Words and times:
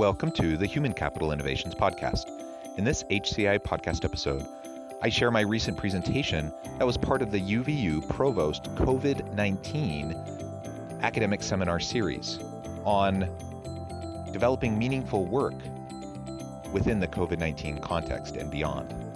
Welcome 0.00 0.32
to 0.32 0.56
the 0.56 0.64
Human 0.64 0.94
Capital 0.94 1.30
Innovations 1.30 1.74
Podcast. 1.74 2.30
In 2.78 2.84
this 2.84 3.02
HCI 3.10 3.58
podcast 3.58 4.02
episode, 4.02 4.46
I 5.02 5.10
share 5.10 5.30
my 5.30 5.42
recent 5.42 5.76
presentation 5.76 6.54
that 6.78 6.86
was 6.86 6.96
part 6.96 7.20
of 7.20 7.30
the 7.30 7.38
UVU 7.38 8.08
Provost 8.08 8.62
COVID 8.76 9.34
19 9.34 10.16
academic 11.02 11.42
seminar 11.42 11.80
series 11.80 12.38
on 12.86 13.28
developing 14.32 14.78
meaningful 14.78 15.26
work 15.26 15.56
within 16.72 16.98
the 16.98 17.06
COVID 17.06 17.38
19 17.38 17.80
context 17.80 18.36
and 18.36 18.50
beyond. 18.50 19.09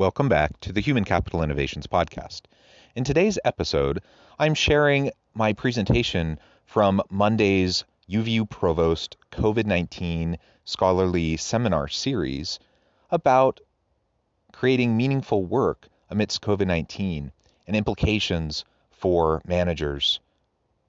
Welcome 0.00 0.30
back 0.30 0.58
to 0.60 0.72
the 0.72 0.80
Human 0.80 1.04
Capital 1.04 1.42
Innovations 1.42 1.86
Podcast. 1.86 2.44
In 2.96 3.04
today's 3.04 3.38
episode, 3.44 4.00
I'm 4.38 4.54
sharing 4.54 5.10
my 5.34 5.52
presentation 5.52 6.38
from 6.64 7.02
Monday's 7.10 7.84
UVU 8.08 8.48
Provost 8.48 9.18
COVID 9.30 9.66
19 9.66 10.38
Scholarly 10.64 11.36
Seminar 11.36 11.86
Series 11.88 12.58
about 13.10 13.60
creating 14.54 14.96
meaningful 14.96 15.44
work 15.44 15.86
amidst 16.08 16.40
COVID 16.40 16.66
19 16.66 17.30
and 17.66 17.76
implications 17.76 18.64
for 18.90 19.42
managers 19.44 20.18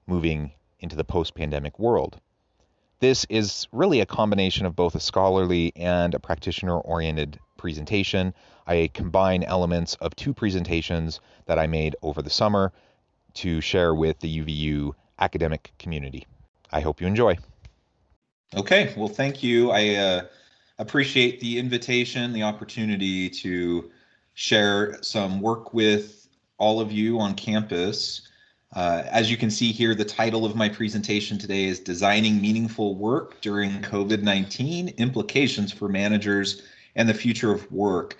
moving 0.07 0.53
into 0.79 0.95
the 0.95 1.03
post 1.03 1.35
pandemic 1.35 1.77
world. 1.77 2.17
This 3.01 3.25
is 3.29 3.67
really 3.73 3.99
a 3.99 4.05
combination 4.05 4.65
of 4.65 4.77
both 4.77 4.95
a 4.95 5.01
scholarly 5.01 5.73
and 5.75 6.13
a 6.15 6.19
practitioner 6.19 6.77
oriented 6.77 7.39
presentation. 7.61 8.33
I 8.67 8.89
combine 8.93 9.43
elements 9.43 9.95
of 9.95 10.15
two 10.15 10.33
presentations 10.33 11.19
that 11.45 11.59
I 11.59 11.67
made 11.67 11.95
over 12.01 12.21
the 12.21 12.29
summer 12.29 12.71
to 13.35 13.61
share 13.61 13.93
with 13.93 14.19
the 14.19 14.43
UVU 14.43 14.93
academic 15.19 15.71
community. 15.79 16.25
I 16.71 16.81
hope 16.81 17.01
you 17.01 17.07
enjoy. 17.07 17.37
Okay, 18.55 18.93
well, 18.97 19.07
thank 19.07 19.41
you. 19.41 19.71
I 19.71 19.95
uh, 19.95 20.21
appreciate 20.77 21.39
the 21.39 21.57
invitation, 21.57 22.33
the 22.33 22.43
opportunity 22.43 23.29
to 23.29 23.89
share 24.33 25.01
some 25.01 25.41
work 25.41 25.73
with 25.73 26.27
all 26.57 26.79
of 26.79 26.91
you 26.91 27.19
on 27.19 27.33
campus. 27.35 28.27
Uh, 28.73 29.03
as 29.07 29.29
you 29.29 29.37
can 29.37 29.49
see 29.49 29.71
here, 29.71 29.93
the 29.95 30.05
title 30.05 30.45
of 30.45 30.55
my 30.55 30.69
presentation 30.69 31.37
today 31.37 31.65
is 31.65 31.79
Designing 31.79 32.41
Meaningful 32.41 32.95
Work 32.95 33.41
During 33.41 33.81
COVID 33.81 34.21
19 34.21 34.89
Implications 34.97 35.71
for 35.71 35.89
Managers 35.89 36.61
and 36.95 37.07
the 37.07 37.13
Future 37.13 37.51
of 37.51 37.69
Work. 37.71 38.17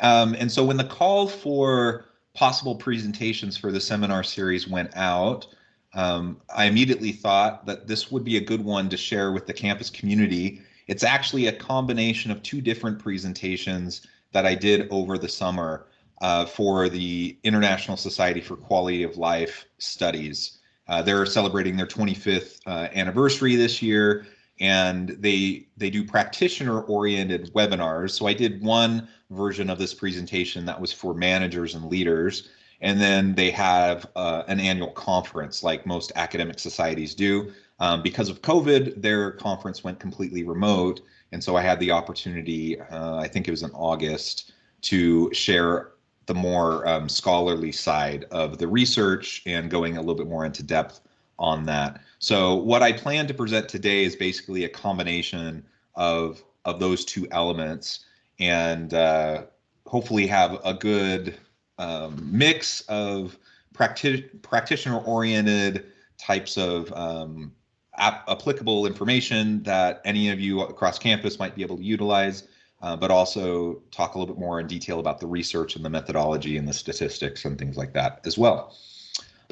Um, 0.00 0.34
and 0.38 0.50
so 0.50 0.64
when 0.64 0.76
the 0.76 0.84
call 0.84 1.28
for 1.28 2.06
possible 2.34 2.74
presentations 2.74 3.56
for 3.56 3.70
the 3.70 3.80
seminar 3.80 4.24
series 4.24 4.68
went 4.68 4.94
out, 4.96 5.46
um, 5.94 6.40
I 6.54 6.64
immediately 6.64 7.12
thought 7.12 7.66
that 7.66 7.86
this 7.86 8.10
would 8.10 8.24
be 8.24 8.36
a 8.36 8.40
good 8.40 8.64
one 8.64 8.88
to 8.88 8.96
share 8.96 9.32
with 9.32 9.46
the 9.46 9.52
campus 9.52 9.90
community. 9.90 10.60
It's 10.88 11.04
actually 11.04 11.46
a 11.46 11.52
combination 11.52 12.30
of 12.30 12.42
two 12.42 12.60
different 12.60 12.98
presentations 12.98 14.06
that 14.32 14.44
I 14.44 14.54
did 14.54 14.88
over 14.90 15.16
the 15.16 15.28
summer 15.28 15.86
uh, 16.20 16.46
for 16.46 16.88
the 16.88 17.36
International 17.44 17.96
Society 17.96 18.40
for 18.40 18.56
Quality 18.56 19.04
of 19.04 19.16
Life 19.16 19.66
Studies. 19.78 20.58
Uh, 20.88 21.00
they're 21.00 21.24
celebrating 21.26 21.76
their 21.76 21.86
25th 21.86 22.60
uh, 22.66 22.88
anniversary 22.92 23.56
this 23.56 23.80
year, 23.80 24.26
and 24.60 25.10
they 25.20 25.66
they 25.76 25.90
do 25.90 26.04
practitioner 26.04 26.82
oriented 26.82 27.52
webinars. 27.54 28.10
So 28.10 28.26
I 28.26 28.34
did 28.34 28.62
one 28.62 29.08
version 29.30 29.70
of 29.70 29.78
this 29.78 29.94
presentation 29.94 30.64
that 30.66 30.80
was 30.80 30.92
for 30.92 31.14
managers 31.14 31.74
and 31.74 31.86
leaders, 31.86 32.48
and 32.80 33.00
then 33.00 33.34
they 33.34 33.50
have 33.50 34.06
uh, 34.14 34.44
an 34.46 34.60
annual 34.60 34.90
conference 34.92 35.62
like 35.62 35.86
most 35.86 36.12
academic 36.16 36.58
societies 36.58 37.14
do. 37.14 37.52
Um, 37.80 38.02
because 38.02 38.28
of 38.28 38.40
COVID, 38.42 39.02
their 39.02 39.32
conference 39.32 39.82
went 39.82 39.98
completely 39.98 40.44
remote, 40.44 41.00
and 41.32 41.42
so 41.42 41.56
I 41.56 41.62
had 41.62 41.80
the 41.80 41.90
opportunity. 41.90 42.80
Uh, 42.80 43.16
I 43.16 43.26
think 43.26 43.48
it 43.48 43.50
was 43.50 43.64
in 43.64 43.72
August 43.72 44.52
to 44.82 45.32
share 45.34 45.90
the 46.26 46.34
more 46.34 46.86
um, 46.86 47.08
scholarly 47.08 47.72
side 47.72 48.24
of 48.30 48.58
the 48.58 48.66
research 48.66 49.42
and 49.46 49.70
going 49.70 49.96
a 49.96 50.00
little 50.00 50.14
bit 50.14 50.28
more 50.28 50.44
into 50.44 50.62
depth 50.62 51.00
on 51.38 51.66
that. 51.66 52.00
So 52.18 52.54
what 52.54 52.82
I 52.82 52.92
plan 52.92 53.26
to 53.26 53.34
present 53.34 53.68
today 53.68 54.04
is 54.04 54.16
basically 54.16 54.64
a 54.64 54.68
combination 54.68 55.64
of 55.94 56.42
of 56.64 56.80
those 56.80 57.04
two 57.04 57.28
elements, 57.30 58.06
and 58.40 58.94
uh, 58.94 59.44
hopefully 59.86 60.26
have 60.26 60.58
a 60.64 60.72
good 60.72 61.38
um, 61.78 62.28
mix 62.32 62.80
of 62.82 63.36
practi- 63.74 64.40
practitioner 64.42 64.98
oriented 65.00 65.86
types 66.16 66.56
of 66.56 66.90
um, 66.94 67.52
ap- 67.98 68.24
applicable 68.28 68.86
information 68.86 69.62
that 69.64 70.00
any 70.04 70.30
of 70.30 70.40
you 70.40 70.62
across 70.62 70.98
campus 70.98 71.38
might 71.38 71.54
be 71.54 71.62
able 71.62 71.76
to 71.76 71.82
utilize 71.82 72.48
uh, 72.84 72.94
but 72.94 73.10
also 73.10 73.82
talk 73.90 74.14
a 74.14 74.18
little 74.18 74.34
bit 74.34 74.38
more 74.38 74.60
in 74.60 74.66
detail 74.66 75.00
about 75.00 75.18
the 75.18 75.26
research 75.26 75.74
and 75.74 75.82
the 75.82 75.88
methodology 75.88 76.58
and 76.58 76.68
the 76.68 76.72
statistics 76.72 77.46
and 77.46 77.58
things 77.58 77.78
like 77.78 77.94
that 77.94 78.20
as 78.26 78.36
well. 78.36 78.76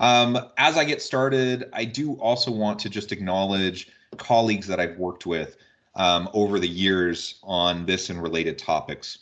Um, 0.03 0.37
as 0.59 0.77
I 0.77 0.85
get 0.85 1.01
started, 1.01 1.71
I 1.73 1.85
do 1.85 2.15
also 2.15 2.51
want 2.51 2.81
to 2.81 2.91
just 2.91 3.13
acknowledge 3.13 3.89
colleagues 4.17 4.67
that 4.67 4.81
I've 4.81 4.99
worked 4.99 5.27
with 5.27 5.57
um, 5.95 6.29
over 6.35 6.59
the 6.59 6.69
years 6.69 7.39
on 7.45 7.87
this 7.87 8.11
and 8.11 8.21
related 8.21 8.59
topics. 8.59 9.21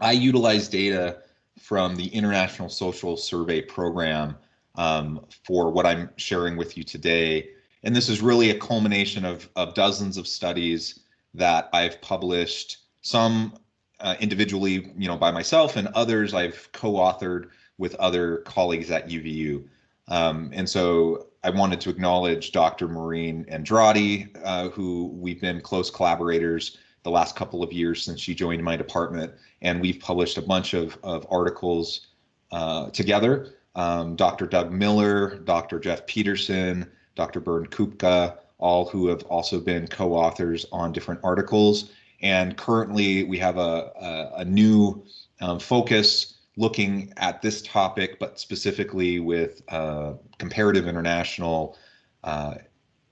I 0.00 0.10
utilize 0.10 0.68
data 0.68 1.18
from 1.60 1.94
the 1.94 2.08
International 2.08 2.68
Social 2.68 3.16
Survey 3.16 3.62
Program 3.62 4.36
um, 4.74 5.24
for 5.46 5.70
what 5.70 5.86
I'm 5.86 6.10
sharing 6.16 6.56
with 6.56 6.76
you 6.76 6.82
today. 6.82 7.50
And 7.84 7.94
this 7.94 8.08
is 8.08 8.20
really 8.20 8.50
a 8.50 8.58
culmination 8.58 9.24
of, 9.24 9.48
of 9.54 9.74
dozens 9.74 10.16
of 10.16 10.26
studies 10.26 11.04
that 11.34 11.68
I've 11.72 12.00
published 12.00 12.78
some 13.02 13.54
uh, 14.00 14.16
individually, 14.18 14.92
you 14.98 15.06
know, 15.06 15.16
by 15.16 15.30
myself, 15.30 15.76
and 15.76 15.86
others 15.94 16.34
I've 16.34 16.68
co-authored 16.72 17.50
with 17.78 17.94
other 17.96 18.38
colleagues 18.38 18.90
at 18.90 19.08
UVU. 19.08 19.64
Um, 20.08 20.50
and 20.52 20.68
so 20.68 21.28
I 21.42 21.50
wanted 21.50 21.80
to 21.82 21.90
acknowledge 21.90 22.52
Dr. 22.52 22.88
Maureen 22.88 23.44
Andrade, 23.48 24.36
uh, 24.44 24.68
who 24.68 25.06
we've 25.14 25.40
been 25.40 25.60
close 25.60 25.90
collaborators 25.90 26.78
the 27.02 27.10
last 27.10 27.36
couple 27.36 27.62
of 27.62 27.72
years 27.72 28.02
since 28.02 28.20
she 28.20 28.34
joined 28.34 28.62
my 28.64 28.76
department, 28.76 29.32
and 29.62 29.80
we've 29.80 30.00
published 30.00 30.38
a 30.38 30.42
bunch 30.42 30.74
of, 30.74 30.98
of 31.02 31.26
articles 31.30 32.08
uh, 32.50 32.88
together. 32.90 33.54
Um, 33.74 34.16
Dr. 34.16 34.46
Doug 34.46 34.72
Miller, 34.72 35.38
Dr. 35.40 35.78
Jeff 35.78 36.06
Peterson, 36.06 36.90
Dr. 37.14 37.40
Bernd 37.40 37.70
Kupka, 37.70 38.38
all 38.58 38.86
who 38.86 39.08
have 39.08 39.22
also 39.24 39.60
been 39.60 39.86
co-authors 39.86 40.64
on 40.72 40.92
different 40.92 41.20
articles. 41.22 41.90
And 42.22 42.56
currently, 42.56 43.24
we 43.24 43.36
have 43.38 43.58
a, 43.58 43.92
a, 44.00 44.32
a 44.40 44.44
new 44.44 45.04
um, 45.40 45.58
focus 45.58 46.33
looking 46.56 47.12
at 47.16 47.42
this 47.42 47.62
topic, 47.62 48.18
but 48.18 48.38
specifically 48.38 49.18
with 49.18 49.62
uh, 49.68 50.14
comparative 50.38 50.86
international 50.86 51.76
uh, 52.22 52.54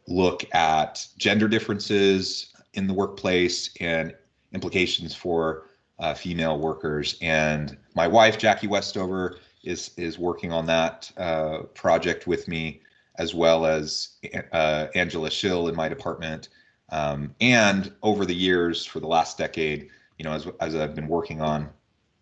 look 0.08 0.44
at 0.54 1.06
gender 1.18 1.48
differences 1.48 2.52
in 2.74 2.86
the 2.86 2.94
workplace 2.94 3.70
and 3.80 4.14
implications 4.52 5.14
for 5.14 5.64
uh, 5.98 6.14
female 6.14 6.58
workers. 6.58 7.16
And 7.20 7.76
my 7.94 8.06
wife, 8.06 8.38
Jackie 8.38 8.66
Westover, 8.66 9.38
is 9.62 9.92
is 9.96 10.18
working 10.18 10.50
on 10.50 10.66
that 10.66 11.10
uh, 11.16 11.58
project 11.74 12.26
with 12.26 12.48
me, 12.48 12.80
as 13.18 13.34
well 13.34 13.64
as 13.64 14.16
uh, 14.52 14.86
Angela 14.94 15.30
Schill 15.30 15.68
in 15.68 15.76
my 15.76 15.88
department. 15.88 16.48
Um, 16.90 17.34
and 17.40 17.92
over 18.02 18.26
the 18.26 18.34
years, 18.34 18.84
for 18.84 19.00
the 19.00 19.06
last 19.06 19.38
decade, 19.38 19.88
you 20.18 20.24
know, 20.24 20.32
as, 20.32 20.46
as 20.60 20.74
I've 20.74 20.94
been 20.94 21.08
working 21.08 21.40
on 21.40 21.70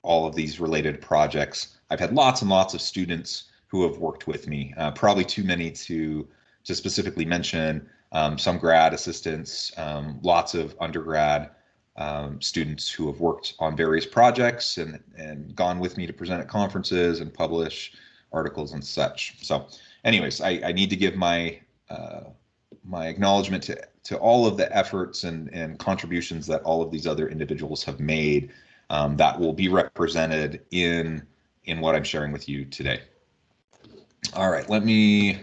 all 0.03 0.27
of 0.27 0.35
these 0.35 0.61
related 0.61 1.01
projects, 1.01 1.79
I've 1.91 2.01
had 2.01 2.15
lots 2.15 2.43
and 2.43 2.51
lots 2.51 2.75
of 2.75 2.81
students 2.81 3.45
who 3.69 3.83
have 3.89 3.99
worked 3.99 4.27
with 4.27 4.49
me, 4.49 4.75
uh, 4.77 4.91
probably 4.93 5.25
too 5.25 5.45
many 5.45 5.71
to 5.71 6.27
to 6.65 6.75
specifically 6.75 7.25
mention. 7.25 7.89
Um, 8.13 8.39
some 8.39 8.59
grad 8.59 8.93
assistants, 8.93 9.73
um, 9.77 10.19
lots 10.23 10.55
of 10.55 10.75
undergrad 10.81 11.51
um, 11.97 12.41
students 12.41 12.91
who 12.91 13.07
have 13.07 13.21
worked 13.21 13.55
on 13.59 13.77
various 13.77 14.07
projects 14.07 14.79
and 14.79 14.99
and 15.17 15.55
gone 15.55 15.79
with 15.79 15.97
me 15.97 16.07
to 16.07 16.13
present 16.13 16.41
at 16.41 16.49
conferences 16.49 17.21
and 17.21 17.33
publish 17.33 17.93
articles 18.33 18.73
and 18.73 18.85
such. 18.85 19.37
So, 19.43 19.69
anyways, 20.05 20.41
I, 20.41 20.61
I 20.65 20.73
need 20.73 20.91
to 20.91 20.97
give 20.97 21.17
my 21.17 21.61
uh, 21.89 22.25
my 22.85 23.09
acknowledgement 23.09 23.63
to 23.65 23.81
to 24.05 24.17
all 24.19 24.47
of 24.47 24.57
the 24.57 24.75
efforts 24.77 25.25
and 25.25 25.53
and 25.53 25.79
contributions 25.79 26.47
that 26.47 26.63
all 26.63 26.83
of 26.83 26.91
these 26.91 27.07
other 27.07 27.29
individuals 27.29 27.85
have 27.85 28.01
made 28.01 28.51
um, 28.91 29.17
that 29.17 29.39
will 29.39 29.53
be 29.53 29.69
represented 29.69 30.61
in 30.73 31.27
in 31.65 31.81
what 31.81 31.95
I'm 31.95 32.05
sharing 32.05 32.33
with 32.33 32.49
you 32.49 32.65
today. 32.65 33.01
All 34.35 34.51
right, 34.51 34.69
let 34.69 34.85
me 34.85 35.41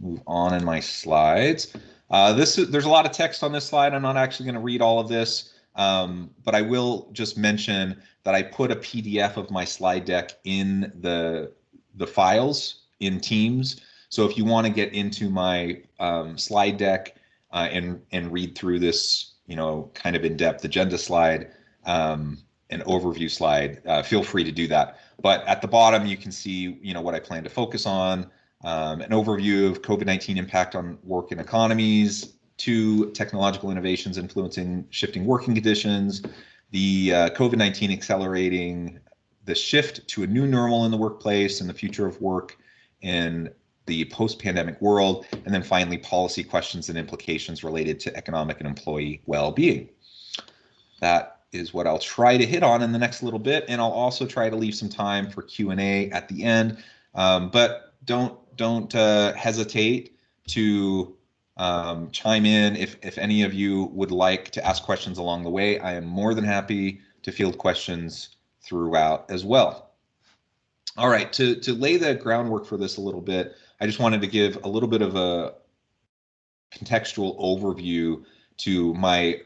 move 0.00 0.20
on 0.26 0.54
in 0.54 0.64
my 0.64 0.80
slides. 0.80 1.74
Uh, 2.10 2.32
this 2.32 2.58
is, 2.58 2.70
there's 2.70 2.84
a 2.84 2.90
lot 2.90 3.06
of 3.06 3.12
text 3.12 3.44
on 3.44 3.52
this 3.52 3.66
slide. 3.66 3.94
I'm 3.94 4.02
not 4.02 4.16
actually 4.16 4.46
going 4.46 4.54
to 4.54 4.60
read 4.60 4.82
all 4.82 4.98
of 4.98 5.08
this, 5.08 5.52
um, 5.76 6.30
but 6.44 6.54
I 6.54 6.62
will 6.62 7.08
just 7.12 7.38
mention 7.38 8.02
that 8.24 8.34
I 8.34 8.42
put 8.42 8.72
a 8.72 8.76
PDF 8.76 9.36
of 9.36 9.50
my 9.50 9.64
slide 9.64 10.04
deck 10.04 10.32
in 10.44 10.92
the 11.00 11.52
the 11.94 12.06
files 12.06 12.82
in 12.98 13.20
Teams. 13.20 13.80
So 14.08 14.26
if 14.28 14.36
you 14.36 14.44
want 14.44 14.66
to 14.66 14.72
get 14.72 14.92
into 14.92 15.30
my 15.30 15.82
um, 16.00 16.36
slide 16.36 16.76
deck 16.76 17.14
uh, 17.52 17.68
and 17.70 18.00
and 18.10 18.32
read 18.32 18.58
through 18.58 18.80
this, 18.80 19.34
you 19.46 19.54
know, 19.54 19.90
kind 19.94 20.16
of 20.16 20.24
in-depth 20.24 20.64
agenda 20.64 20.98
slide, 20.98 21.52
um, 21.84 22.38
an 22.70 22.80
overview 22.82 23.30
slide, 23.30 23.82
uh, 23.86 24.02
feel 24.02 24.22
free 24.22 24.44
to 24.44 24.52
do 24.52 24.66
that. 24.68 24.98
But 25.20 25.44
at 25.46 25.60
the 25.60 25.68
bottom, 25.68 26.06
you 26.06 26.16
can 26.16 26.32
see, 26.32 26.78
you 26.80 26.94
know, 26.94 27.00
what 27.00 27.14
I 27.14 27.20
plan 27.20 27.44
to 27.44 27.50
focus 27.50 27.86
on, 27.86 28.30
um, 28.62 29.00
an 29.00 29.10
overview 29.10 29.70
of 29.70 29.82
COVID-19 29.82 30.36
impact 30.36 30.74
on 30.74 30.98
work 31.02 31.32
and 31.32 31.40
economies, 31.40 32.34
two 32.56 33.10
technological 33.12 33.70
innovations 33.70 34.18
influencing 34.18 34.86
shifting 34.90 35.24
working 35.24 35.54
conditions, 35.54 36.22
the 36.70 37.12
uh, 37.12 37.30
COVID-19 37.30 37.92
accelerating 37.92 39.00
the 39.46 39.54
shift 39.54 40.06
to 40.08 40.22
a 40.22 40.26
new 40.26 40.46
normal 40.46 40.84
in 40.84 40.90
the 40.90 40.96
workplace 40.96 41.60
and 41.60 41.68
the 41.68 41.74
future 41.74 42.06
of 42.06 42.20
work 42.20 42.58
in 43.00 43.50
the 43.86 44.04
post-pandemic 44.06 44.80
world, 44.80 45.26
and 45.32 45.52
then 45.52 45.62
finally 45.62 45.98
policy 45.98 46.44
questions 46.44 46.88
and 46.90 46.98
implications 46.98 47.64
related 47.64 47.98
to 47.98 48.14
economic 48.16 48.60
and 48.60 48.68
employee 48.68 49.22
well-being. 49.26 49.88
That 51.00 51.39
is 51.52 51.74
what 51.74 51.86
I'll 51.86 51.98
try 51.98 52.36
to 52.36 52.46
hit 52.46 52.62
on 52.62 52.82
in 52.82 52.92
the 52.92 52.98
next 52.98 53.22
little 53.22 53.38
bit, 53.38 53.64
and 53.68 53.80
I'll 53.80 53.90
also 53.90 54.26
try 54.26 54.48
to 54.48 54.56
leave 54.56 54.74
some 54.74 54.88
time 54.88 55.30
for 55.30 55.42
Q&A 55.42 56.10
at 56.10 56.28
the 56.28 56.44
end. 56.44 56.82
Um, 57.14 57.50
but 57.50 57.94
don't 58.04 58.38
don't 58.56 58.94
uh, 58.94 59.32
hesitate 59.34 60.18
to 60.48 61.16
um, 61.56 62.10
chime 62.10 62.46
in 62.46 62.76
if 62.76 62.96
if 63.02 63.18
any 63.18 63.42
of 63.42 63.52
you 63.52 63.84
would 63.92 64.10
like 64.10 64.50
to 64.50 64.64
ask 64.64 64.82
questions 64.82 65.18
along 65.18 65.44
the 65.44 65.50
way. 65.50 65.78
I 65.78 65.94
am 65.94 66.06
more 66.06 66.34
than 66.34 66.44
happy 66.44 67.00
to 67.22 67.32
field 67.32 67.58
questions 67.58 68.36
throughout 68.62 69.30
as 69.30 69.44
well. 69.44 69.90
All 70.96 71.08
right, 71.08 71.32
to 71.34 71.56
to 71.56 71.72
lay 71.72 71.96
the 71.96 72.14
groundwork 72.14 72.66
for 72.66 72.76
this 72.76 72.96
a 72.96 73.00
little 73.00 73.20
bit, 73.20 73.54
I 73.80 73.86
just 73.86 73.98
wanted 73.98 74.20
to 74.20 74.26
give 74.26 74.58
a 74.64 74.68
little 74.68 74.88
bit 74.88 75.02
of 75.02 75.16
a 75.16 75.54
contextual 76.72 77.38
overview 77.40 78.24
to 78.58 78.94
my 78.94 79.40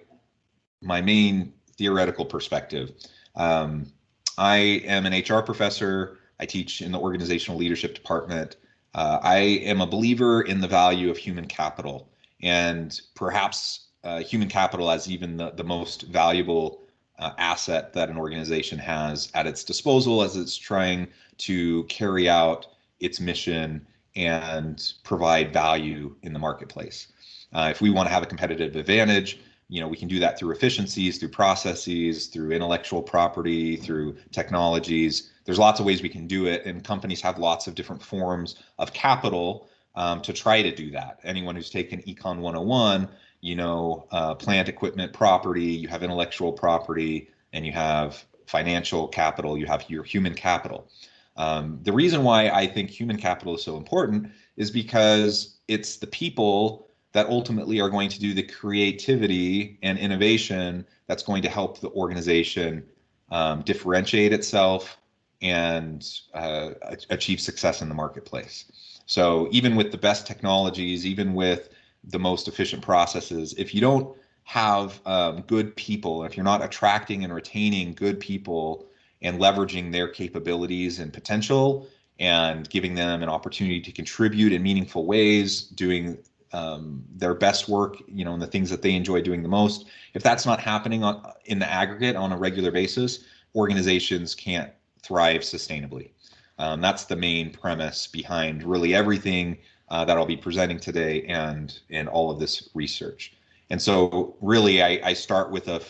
my 0.81 1.01
main 1.01 1.53
theoretical 1.77 2.25
perspective. 2.25 2.93
Um, 3.35 3.93
I 4.39 4.57
am 4.85 5.07
an 5.07 5.13
HR 5.13 5.41
professor. 5.41 6.19
I 6.41 6.47
teach 6.47 6.83
in 6.83 6.93
the 6.93 6.99
organizational 6.99 7.59
leadership 7.59 7.95
department. 7.95 8.57
Uh, 8.95 9.19
I 9.23 9.39
am 9.39 9.81
a 9.81 9.87
believer 9.87 10.43
in 10.43 10.61
the 10.61 10.69
value 10.69 11.11
of 11.11 11.17
human 11.17 11.47
capital 11.47 12.09
and 12.43 13.01
perhaps 13.15 13.89
uh, 14.05 14.21
human 14.21 14.49
capital 14.49 14.91
as 14.91 15.11
even 15.11 15.37
the, 15.37 15.51
the 15.53 15.65
most 15.65 16.03
valuable 16.03 16.83
uh, 17.19 17.33
asset 17.39 17.93
that 17.93 18.09
an 18.09 18.19
organization 18.19 18.79
has 18.79 19.31
at 19.35 19.47
its 19.47 19.65
disposal 19.65 20.23
as 20.23 20.37
it's 20.37 20.57
trying 20.57 21.09
to 21.39 21.85
carry 21.85 22.29
out 22.29 22.67
its 23.01 23.21
mission 23.21 23.87
and 24.17 24.93
provide 25.03 25.53
value 25.53 26.15
in 26.23 26.33
the 26.33 26.39
marketplace. 26.39 27.09
Uh, 27.53 27.69
if 27.71 27.81
we 27.81 27.91
want 27.91 28.09
to 28.09 28.13
have 28.13 28.23
a 28.23 28.27
competitive 28.27 28.77
advantage, 28.77 29.41
you 29.69 29.81
know, 29.81 29.89
we 29.89 29.97
can 29.97 30.09
do 30.09 30.19
that 30.21 30.39
through 30.39 30.53
efficiencies, 30.53 31.19
through 31.19 31.31
processes, 31.31 32.27
through 32.27 32.53
intellectual 32.53 33.03
property, 33.03 33.77
through 33.77 34.17
technologies. 34.31 35.31
There's 35.45 35.59
lots 35.59 35.81
of 35.81 35.87
ways 35.87 36.03
we 36.03 36.09
can 36.09 36.27
do 36.27 36.47
it, 36.47 36.65
and 36.67 36.85
companies 36.85 37.21
have 37.23 37.39
lots 37.39 37.67
of 37.67 37.75
different 37.75 38.03
forms 38.03 38.57
of 38.79 38.93
capital 38.93 39.69
um, 39.95 40.21
to 40.23 40.33
try 40.33 40.63
to 40.63 40.75
do 40.75 40.91
that. 40.91 41.21
Anyone 41.25 41.57
who's 41.57 41.71
taken 41.71 42.01
Econ 42.03 42.39
101, 42.39 43.09
you 43.41 43.57
know, 43.57 44.07
uh, 44.11 44.35
plant 44.35 44.69
equipment 44.69 45.13
property, 45.13 45.65
you 45.65 45.89
have 45.89 46.03
intellectual 46.03 46.53
property, 46.53 47.29
and 47.53 47.65
you 47.65 47.73
have 47.73 48.25
financial 48.47 49.09
capital, 49.09 49.57
you 49.57 49.67
have 49.67 49.89
your 49.89 50.03
human 50.03 50.35
capital. 50.35 50.89
Um, 51.37 51.81
the 51.83 51.93
reason 51.93 52.23
why 52.23 52.49
I 52.49 52.67
think 52.67 52.91
human 52.91 53.17
capital 53.17 53.55
is 53.55 53.63
so 53.63 53.77
important 53.77 54.31
is 54.57 54.71
because 54.71 55.59
it's 55.69 55.97
the 55.97 56.07
people 56.07 56.89
that 57.15 57.29
ultimately 57.29 57.81
are 57.81 57.89
going 57.89 58.11
to 58.11 58.21
do 58.21 58.35
the 58.35 58.43
creativity 58.43 59.79
and 59.83 59.99
innovation 59.99 60.85
that's 61.07 61.23
going 61.23 61.43
to 61.43 61.49
help 61.49 61.81
the 61.81 61.89
organization 61.91 62.85
um, 63.31 63.63
differentiate 63.63 64.33
itself 64.33 64.99
and 65.41 66.21
uh, 66.35 66.71
achieve 67.11 67.41
success 67.41 67.83
in 67.83 67.89
the 67.89 67.95
marketplace. 67.95 69.01
So 69.07 69.49
even 69.53 69.77
with 69.77 69.93
the 69.93 69.99
best 69.99 70.27
technologies, 70.27 71.07
even 71.07 71.35
with 71.35 71.69
the 72.03 72.19
most 72.19 72.49
efficient 72.49 72.83
processes, 72.83 73.55
if 73.57 73.75
you 73.75 73.81
don't 73.81 74.17
have 74.43 75.01
um, 75.07 75.43
good 75.43 75.75
people, 75.77 76.25
if 76.25 76.37
you're 76.37 76.45
not 76.45 76.65
attracting 76.65 77.23
and 77.25 77.33
retaining 77.33 77.95
good 77.95 78.19
people 78.19 78.87
and 79.23 79.41
leveraging 79.41 79.93
their 79.93 80.09
capabilities 80.09 80.99
and 80.99 81.13
potential 81.13 81.87
and 82.19 82.69
giving 82.71 82.95
them 82.95 83.23
an 83.23 83.29
opportunity 83.29 83.81
to 83.81 83.93
contribute 83.93 84.53
in 84.53 84.63
meaningful 84.63 85.07
ways, 85.07 85.63
doing 85.63 86.19
um, 86.55 87.05
their 87.17 87.35
best 87.35 87.69
work, 87.69 88.01
you 88.07 88.25
know, 88.25 88.33
and 88.33 88.41
the 88.41 88.47
things 88.47 88.71
that 88.71 88.81
they 88.81 88.95
enjoy 88.95 89.21
doing 89.21 89.43
the 89.43 89.49
most. 89.49 89.87
If 90.15 90.23
that's 90.23 90.47
not 90.47 90.61
happening 90.61 91.03
on 91.03 91.33
in 91.47 91.59
the 91.59 91.71
aggregate 91.71 92.15
on 92.15 92.33
a 92.33 92.37
regular 92.37 92.71
basis, 92.71 93.25
organizations 93.57 94.35
can't 94.35 94.71
thrive 95.03 95.41
sustainably. 95.41 96.11
Um, 96.59 96.81
that's 96.81 97.05
the 97.07 97.17
main 97.17 97.51
premise 97.51 98.07
behind 98.07 98.63
really 98.63 98.95
everything 98.95 99.59
uh, 99.89 100.05
that 100.05 100.17
I'll 100.17 100.27
be 100.27 100.37
presenting 100.37 100.79
today 100.79 101.25
and 101.25 101.77
in 101.89 102.07
all 102.07 102.31
of 102.31 102.39
this 102.39 102.71
research. 102.75 103.35
And 103.71 103.83
so, 103.83 104.37
really, 104.41 104.81
I, 104.81 105.01
I 105.03 105.13
start 105.13 105.51
with 105.51 105.67
a, 105.69 105.83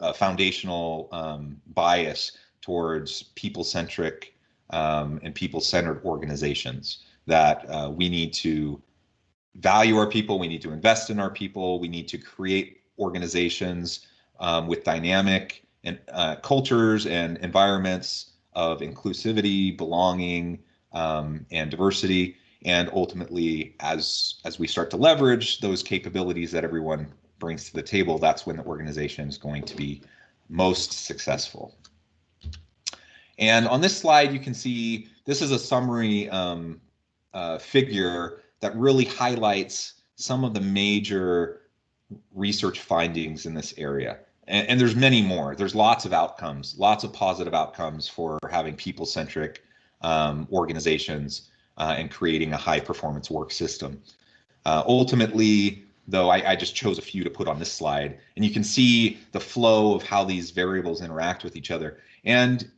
a 0.00 0.12
foundational 0.12 1.08
um, 1.12 1.60
bias 1.74 2.32
towards 2.60 3.22
people-centric 3.36 4.34
um, 4.68 5.18
and 5.22 5.34
people-centered 5.34 6.04
organizations 6.04 7.04
that 7.26 7.64
uh, 7.70 7.90
we 7.90 8.10
need 8.10 8.34
to 8.34 8.82
value 9.56 9.96
our 9.96 10.08
people, 10.08 10.38
we 10.38 10.48
need 10.48 10.62
to 10.62 10.72
invest 10.72 11.10
in 11.10 11.18
our 11.18 11.30
people, 11.30 11.80
we 11.80 11.88
need 11.88 12.08
to 12.08 12.18
create 12.18 12.82
organizations 12.98 14.06
um, 14.38 14.66
with 14.66 14.84
dynamic 14.84 15.64
and 15.84 15.98
uh, 16.12 16.36
cultures 16.36 17.06
and 17.06 17.38
environments 17.38 18.32
of 18.52 18.80
inclusivity, 18.80 19.76
belonging, 19.76 20.58
um, 20.92 21.46
and 21.50 21.70
diversity. 21.70 22.36
And 22.64 22.90
ultimately, 22.92 23.74
as 23.80 24.40
as 24.44 24.58
we 24.58 24.66
start 24.66 24.90
to 24.90 24.96
leverage 24.96 25.60
those 25.60 25.82
capabilities 25.82 26.52
that 26.52 26.62
everyone 26.62 27.12
brings 27.38 27.64
to 27.66 27.72
the 27.72 27.82
table, 27.82 28.18
that's 28.18 28.44
when 28.46 28.56
the 28.56 28.64
organization 28.64 29.28
is 29.28 29.38
going 29.38 29.62
to 29.62 29.74
be 29.74 30.02
most 30.48 30.92
successful. 30.92 31.74
And 33.38 33.66
on 33.66 33.80
this 33.80 33.96
slide, 33.96 34.32
you 34.32 34.38
can 34.38 34.52
see 34.52 35.08
this 35.24 35.40
is 35.40 35.50
a 35.50 35.58
summary 35.58 36.28
um, 36.28 36.80
uh, 37.32 37.56
figure 37.58 38.42
that 38.60 38.76
really 38.76 39.04
highlights 39.04 39.94
some 40.16 40.44
of 40.44 40.54
the 40.54 40.60
major 40.60 41.62
research 42.34 42.80
findings 42.80 43.46
in 43.46 43.54
this 43.54 43.74
area. 43.78 44.18
And, 44.46 44.68
and 44.68 44.80
there's 44.80 44.96
many 44.96 45.22
more. 45.22 45.54
There's 45.54 45.74
lots 45.74 46.04
of 46.04 46.12
outcomes, 46.12 46.76
lots 46.78 47.04
of 47.04 47.12
positive 47.12 47.54
outcomes 47.54 48.08
for 48.08 48.38
having 48.50 48.74
people-centric 48.74 49.62
um, 50.02 50.46
organizations 50.52 51.50
uh, 51.78 51.94
and 51.96 52.10
creating 52.10 52.52
a 52.52 52.56
high-performance 52.56 53.30
work 53.30 53.52
system. 53.52 54.02
Uh, 54.66 54.82
ultimately, 54.86 55.84
though, 56.06 56.28
I, 56.28 56.50
I, 56.50 56.56
just 56.56 56.74
chose 56.74 56.98
a 56.98 57.02
few 57.02 57.24
to 57.24 57.30
put 57.30 57.48
on 57.48 57.58
this 57.58 57.72
slide, 57.72 58.18
and 58.36 58.44
you 58.44 58.50
can 58.50 58.64
see 58.64 59.18
the 59.32 59.40
flow 59.40 59.94
of 59.94 60.02
how 60.02 60.24
these 60.24 60.50
variables 60.50 61.00
interact 61.00 61.44
with 61.44 61.56
each 61.56 61.70
other. 61.70 61.98
And 62.24 62.70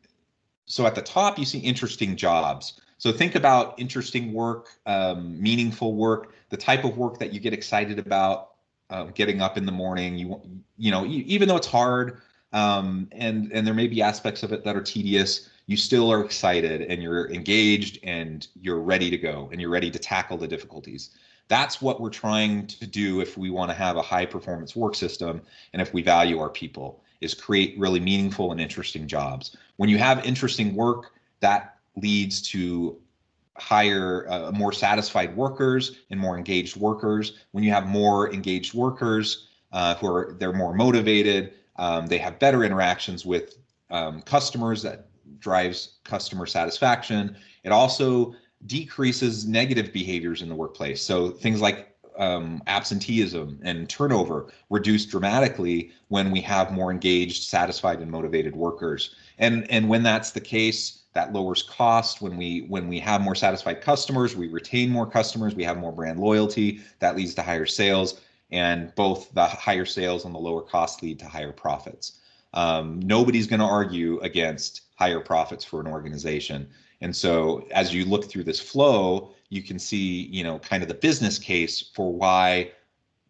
so 0.66 0.86
at 0.86 0.94
the 0.94 1.02
top, 1.02 1.38
you 1.38 1.44
see 1.44 1.58
interesting 1.58 2.16
jobs. 2.16 2.80
So 3.02 3.10
think 3.10 3.34
about 3.34 3.74
interesting 3.80 4.32
work, 4.32 4.68
um, 4.86 5.42
meaningful 5.42 5.96
work, 5.96 6.34
the 6.50 6.56
type 6.56 6.84
of 6.84 6.96
work 6.96 7.18
that 7.18 7.32
you 7.32 7.40
get 7.40 7.52
excited 7.52 7.98
about, 7.98 8.50
uh, 8.90 9.06
getting 9.06 9.42
up 9.42 9.58
in 9.58 9.66
the 9.66 9.72
morning. 9.72 10.16
You 10.16 10.40
you 10.78 10.92
know 10.92 11.04
even 11.06 11.48
though 11.48 11.56
it's 11.56 11.66
hard 11.66 12.18
um, 12.52 13.08
and 13.10 13.50
and 13.52 13.66
there 13.66 13.74
may 13.74 13.88
be 13.88 14.02
aspects 14.02 14.44
of 14.44 14.52
it 14.52 14.62
that 14.62 14.76
are 14.76 14.80
tedious, 14.80 15.50
you 15.66 15.76
still 15.76 16.12
are 16.12 16.24
excited 16.24 16.82
and 16.82 17.02
you're 17.02 17.28
engaged 17.32 17.98
and 18.04 18.46
you're 18.54 18.78
ready 18.78 19.10
to 19.10 19.18
go 19.18 19.48
and 19.50 19.60
you're 19.60 19.68
ready 19.68 19.90
to 19.90 19.98
tackle 19.98 20.38
the 20.38 20.46
difficulties. 20.46 21.10
That's 21.48 21.82
what 21.82 22.00
we're 22.00 22.10
trying 22.10 22.68
to 22.68 22.86
do 22.86 23.20
if 23.20 23.36
we 23.36 23.50
want 23.50 23.68
to 23.72 23.74
have 23.74 23.96
a 23.96 24.02
high 24.02 24.26
performance 24.26 24.76
work 24.76 24.94
system 24.94 25.42
and 25.72 25.82
if 25.82 25.92
we 25.92 26.02
value 26.02 26.38
our 26.38 26.50
people 26.50 27.02
is 27.20 27.34
create 27.34 27.76
really 27.76 27.98
meaningful 27.98 28.52
and 28.52 28.60
interesting 28.60 29.08
jobs. 29.08 29.56
When 29.74 29.88
you 29.88 29.98
have 29.98 30.24
interesting 30.24 30.76
work, 30.76 31.14
that 31.40 31.78
leads 31.96 32.40
to 32.42 32.98
higher 33.56 34.26
uh, 34.30 34.50
more 34.52 34.72
satisfied 34.72 35.36
workers 35.36 35.98
and 36.10 36.18
more 36.18 36.36
engaged 36.36 36.76
workers. 36.76 37.38
When 37.52 37.62
you 37.62 37.70
have 37.70 37.86
more 37.86 38.32
engaged 38.32 38.74
workers 38.74 39.48
uh, 39.72 39.94
who 39.96 40.06
are 40.06 40.36
they're 40.38 40.52
more 40.52 40.74
motivated 40.74 41.52
um, 41.76 42.06
they 42.06 42.18
have 42.18 42.38
better 42.38 42.64
interactions 42.64 43.24
with 43.24 43.56
um, 43.90 44.22
customers 44.22 44.82
that 44.82 45.08
drives 45.38 45.98
customer 46.04 46.46
satisfaction. 46.46 47.36
It 47.64 47.72
also 47.72 48.34
decreases 48.66 49.46
negative 49.46 49.92
behaviors 49.92 50.42
in 50.42 50.48
the 50.48 50.54
workplace. 50.54 51.02
So 51.02 51.30
things 51.30 51.60
like 51.60 51.88
um, 52.18 52.62
absenteeism 52.66 53.58
and 53.62 53.88
turnover 53.88 54.52
reduce 54.68 55.06
dramatically 55.06 55.92
when 56.08 56.30
we 56.30 56.40
have 56.42 56.70
more 56.70 56.90
engaged 56.90 57.44
satisfied 57.44 58.00
and 58.00 58.10
motivated 58.10 58.54
workers. 58.54 59.14
And 59.38 59.68
and 59.70 59.88
when 59.88 60.02
that's 60.02 60.30
the 60.30 60.40
case 60.40 61.01
that 61.14 61.32
lowers 61.32 61.62
cost. 61.62 62.20
When 62.22 62.36
we 62.36 62.60
when 62.68 62.88
we 62.88 62.98
have 63.00 63.20
more 63.20 63.34
satisfied 63.34 63.80
customers 63.80 64.36
we 64.36 64.48
retain 64.48 64.90
more 64.90 65.06
customers 65.06 65.54
we 65.54 65.64
have 65.64 65.78
more 65.78 65.92
brand 65.92 66.18
loyalty 66.18 66.80
that 66.98 67.16
leads 67.16 67.34
to 67.34 67.42
higher 67.42 67.66
sales 67.66 68.20
and 68.50 68.94
both 68.94 69.32
the 69.34 69.44
higher 69.44 69.84
sales 69.84 70.24
and 70.24 70.34
the 70.34 70.38
lower 70.38 70.62
cost 70.62 71.02
lead 71.02 71.18
to 71.18 71.26
higher 71.26 71.52
profits. 71.52 72.18
Um, 72.54 73.00
nobody's 73.00 73.46
going 73.46 73.60
to 73.60 73.66
argue 73.66 74.18
against 74.20 74.82
higher 74.96 75.20
profits 75.20 75.64
for 75.64 75.80
an 75.80 75.86
organization. 75.86 76.68
And 77.00 77.16
so 77.16 77.66
as 77.70 77.94
you 77.94 78.04
look 78.04 78.26
through 78.26 78.44
this 78.44 78.60
flow 78.60 79.34
you 79.48 79.62
can 79.62 79.78
see 79.78 80.22
you 80.30 80.42
know 80.42 80.58
kind 80.58 80.82
of 80.82 80.88
the 80.88 80.94
business 80.94 81.38
case 81.38 81.90
for 81.94 82.12
why 82.12 82.72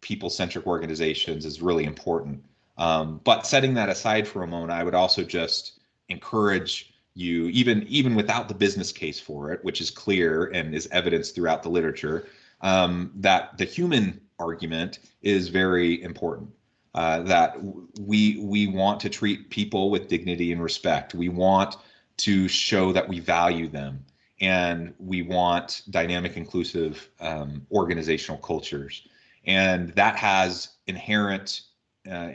people 0.01 0.29
centric 0.29 0.67
organizations 0.67 1.45
is 1.45 1.61
really 1.61 1.85
important. 1.85 2.43
Um, 2.77 3.21
but 3.23 3.45
setting 3.45 3.75
that 3.75 3.89
aside 3.89 4.27
for 4.27 4.41
a 4.41 4.47
moment 4.47 4.71
i 4.71 4.83
would 4.83 4.95
also 4.95 5.23
just 5.23 5.79
encourage 6.09 6.92
you 7.15 7.47
even 7.49 7.83
even 7.83 8.15
without 8.15 8.47
the 8.47 8.53
business 8.53 8.91
case 8.91 9.19
for 9.19 9.51
it 9.51 9.63
which 9.63 9.81
is 9.81 9.91
clear 9.91 10.45
and 10.45 10.73
is 10.73 10.87
evidenced 10.91 11.35
throughout 11.35 11.61
the 11.61 11.69
literature 11.69 12.25
um, 12.63 13.11
that 13.15 13.57
the 13.57 13.65
human 13.65 14.19
argument 14.39 14.99
is 15.21 15.49
very 15.49 16.01
important. 16.01 16.49
Uh, 16.95 17.23
that 17.23 17.57
we 17.99 18.39
we 18.39 18.67
want 18.67 18.99
to 18.99 19.09
treat 19.09 19.49
people 19.49 19.89
with 19.89 20.07
dignity 20.07 20.51
and 20.51 20.61
respect. 20.61 21.15
We 21.15 21.27
want 21.29 21.77
to 22.17 22.47
show 22.47 22.93
that 22.93 23.07
we 23.07 23.19
value 23.19 23.67
them. 23.67 24.05
And 24.41 24.93
we 24.99 25.23
want 25.23 25.83
dynamic 25.89 26.37
inclusive 26.37 27.09
um, 27.19 27.65
organizational 27.71 28.39
cultures. 28.39 29.07
And 29.45 29.89
that 29.95 30.15
has 30.17 30.69
inherent 30.85 31.61
uh, 32.09 32.33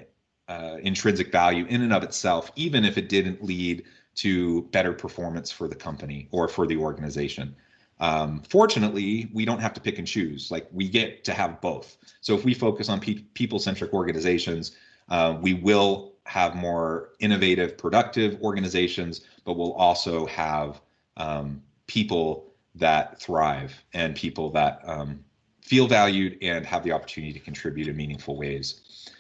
uh, 0.49 0.79
intrinsic 0.83 1.31
value 1.31 1.67
in 1.67 1.83
and 1.83 1.93
of 1.93 2.03
itself 2.03 2.51
even 2.57 2.85
if 2.85 2.97
it 2.97 3.11
didn't 3.11 3.45
lead 3.45 3.85
to 4.19 4.63
better 4.73 4.93
performance 4.93 5.51
for 5.51 5.69
the 5.69 5.75
company 5.75 6.29
or 6.33 6.49
for 6.49 6.67
the 6.67 6.77
organization. 6.77 7.55
Um, 8.01 8.43
fortunately, 8.49 9.31
we 9.33 9.45
don't 9.45 9.61
have 9.61 9.75
to 9.75 9.81
pick 9.81 9.99
and 9.99 10.07
choose. 10.07 10.51
Like 10.51 10.67
we 10.73 10.89
get 10.89 11.25
to 11.25 11.33
have 11.33 11.61
both. 11.61 11.97
So 12.21 12.35
if 12.35 12.45
we 12.45 12.55
focus 12.55 12.89
on 12.89 13.01
pe- 13.01 13.25
people-centric 13.35 13.93
organizations, 13.93 14.77
uh, 15.09 15.37
we 15.41 15.55
will 15.55 16.15
have 16.25 16.55
more 16.55 17.11
innovative, 17.21 17.79
productive 17.79 18.41
organizations, 18.43 19.23
but 19.45 19.55
we'll 19.57 19.73
also 19.75 20.27
have 20.27 20.81
um, 21.17 21.63
people 21.87 22.53
that 22.75 23.21
thrive 23.21 23.73
and 23.95 24.15
people 24.15 24.51
that 24.51 24.81
um, 24.85 25.25
feel 25.63 25.87
valued 25.87 26.39
and 26.43 26.67
have 26.67 26.83
the 26.83 26.93
opportunity 26.93 27.33
to 27.33 27.41
contribute 27.41 27.89
in 27.89 27.97
meaningful 27.97 28.37
ways. 28.37 29.11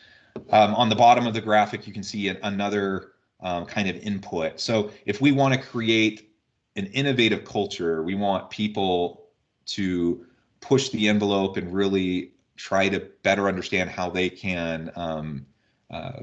Um, 0.50 0.74
on 0.74 0.88
the 0.88 0.96
bottom 0.96 1.26
of 1.26 1.34
the 1.34 1.40
graphic, 1.40 1.86
you 1.86 1.92
can 1.92 2.02
see 2.02 2.28
an, 2.28 2.38
another 2.42 3.12
um, 3.40 3.66
kind 3.66 3.88
of 3.88 3.97
input. 3.97 4.61
So 4.61 4.90
if 5.07 5.21
we 5.21 5.33
want 5.33 5.54
to 5.54 5.61
create 5.61 6.33
an 6.76 6.87
innovative 6.87 7.45
culture, 7.45 8.02
we 8.02 8.14
want 8.14 8.50
people 8.50 9.28
to 9.66 10.25
push 10.61 10.88
the 10.90 11.09
envelope 11.09 11.57
and 11.57 11.73
really 11.73 12.33
try 12.57 12.88
to 12.88 13.00
better 13.23 13.49
understand 13.49 13.90
how 13.90 14.11
they 14.11 14.28
can 14.28 14.90
um, 14.97 15.47
uh, 15.90 16.21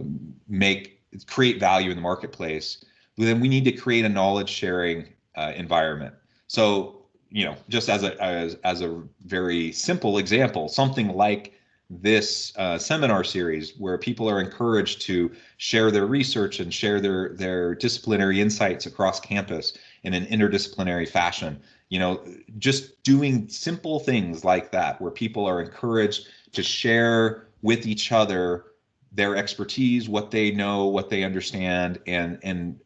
make 0.47 1.01
create 1.27 1.59
value 1.59 1.89
in 1.91 1.95
the 1.95 2.01
marketplace. 2.01 2.83
Then 3.17 3.39
we 3.39 3.47
need 3.47 3.63
to 3.65 3.71
create 3.71 4.03
a 4.03 4.09
knowledge 4.09 4.49
sharing 4.49 5.07
uh, 5.35 5.53
environment. 5.55 6.13
So 6.47 7.05
you 7.29 7.45
know, 7.45 7.55
just 7.69 7.89
as 7.89 8.03
a 8.03 8.21
as, 8.21 8.55
as 8.63 8.81
a 8.81 9.01
very 9.25 9.71
simple 9.71 10.17
example, 10.17 10.67
something 10.67 11.09
like 11.09 11.53
this 11.89 12.51
uh, 12.57 12.77
seminar 12.77 13.23
series 13.23 13.77
where 13.77 13.97
people 13.97 14.29
are 14.29 14.41
encouraged 14.41 15.01
to 15.01 15.31
share 15.57 15.91
their 15.91 16.05
research 16.05 16.59
and 16.59 16.73
share 16.73 16.99
their 16.99 17.29
their 17.29 17.75
disciplinary 17.75 18.41
insights 18.41 18.85
across 18.85 19.19
campus 19.19 19.77
in 20.03 20.13
an 20.13 20.25
interdisciplinary 20.25 21.07
fashion. 21.07 21.61
You 21.89 21.99
know 21.99 22.25
just 22.57 23.03
doing 23.03 23.47
simple 23.47 23.99
things 23.99 24.43
like 24.43 24.71
that 24.71 24.99
where 24.99 25.11
people 25.11 25.45
are 25.45 25.61
encouraged 25.61 26.27
to 26.53 26.63
share 26.63 27.47
with 27.61 27.85
each 27.85 28.11
other 28.11 28.65
their 29.11 29.35
expertise 29.35 30.09
what 30.09 30.31
they 30.31 30.51
know 30.51 30.87
what 30.87 31.09
they 31.09 31.23
understand 31.23 31.99
and 32.07 32.39
and 32.43 32.79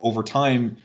over 0.00 0.22
time 0.22 0.76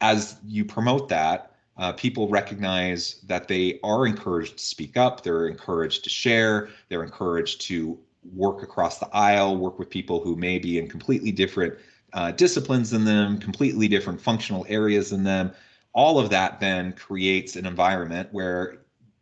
as 0.00 0.36
you 0.44 0.64
promote 0.64 1.08
that 1.08 1.55
uh, 1.78 1.92
people 1.92 2.28
recognize 2.28 3.20
that 3.26 3.48
they 3.48 3.78
are 3.82 4.06
encouraged 4.06 4.58
to 4.58 4.64
speak 4.64 4.96
up, 4.96 5.22
they're 5.22 5.48
encouraged 5.48 6.04
to 6.04 6.10
share, 6.10 6.68
they're 6.88 7.02
encouraged 7.02 7.60
to 7.62 7.98
work 8.34 8.62
across 8.62 8.98
the 8.98 9.08
aisle, 9.12 9.56
work 9.56 9.78
with 9.78 9.90
people 9.90 10.20
who 10.20 10.36
may 10.36 10.58
be 10.58 10.78
in 10.78 10.88
completely 10.88 11.30
different 11.30 11.74
uh, 12.12 12.32
disciplines 12.32 12.90
than 12.90 13.04
them, 13.04 13.38
completely 13.38 13.88
different 13.88 14.20
functional 14.20 14.64
areas 14.68 15.10
than 15.10 15.22
them. 15.22 15.52
All 15.92 16.18
of 16.18 16.30
that 16.30 16.60
then 16.60 16.92
creates 16.92 17.56
an 17.56 17.66
environment 17.66 18.28
where 18.32 18.78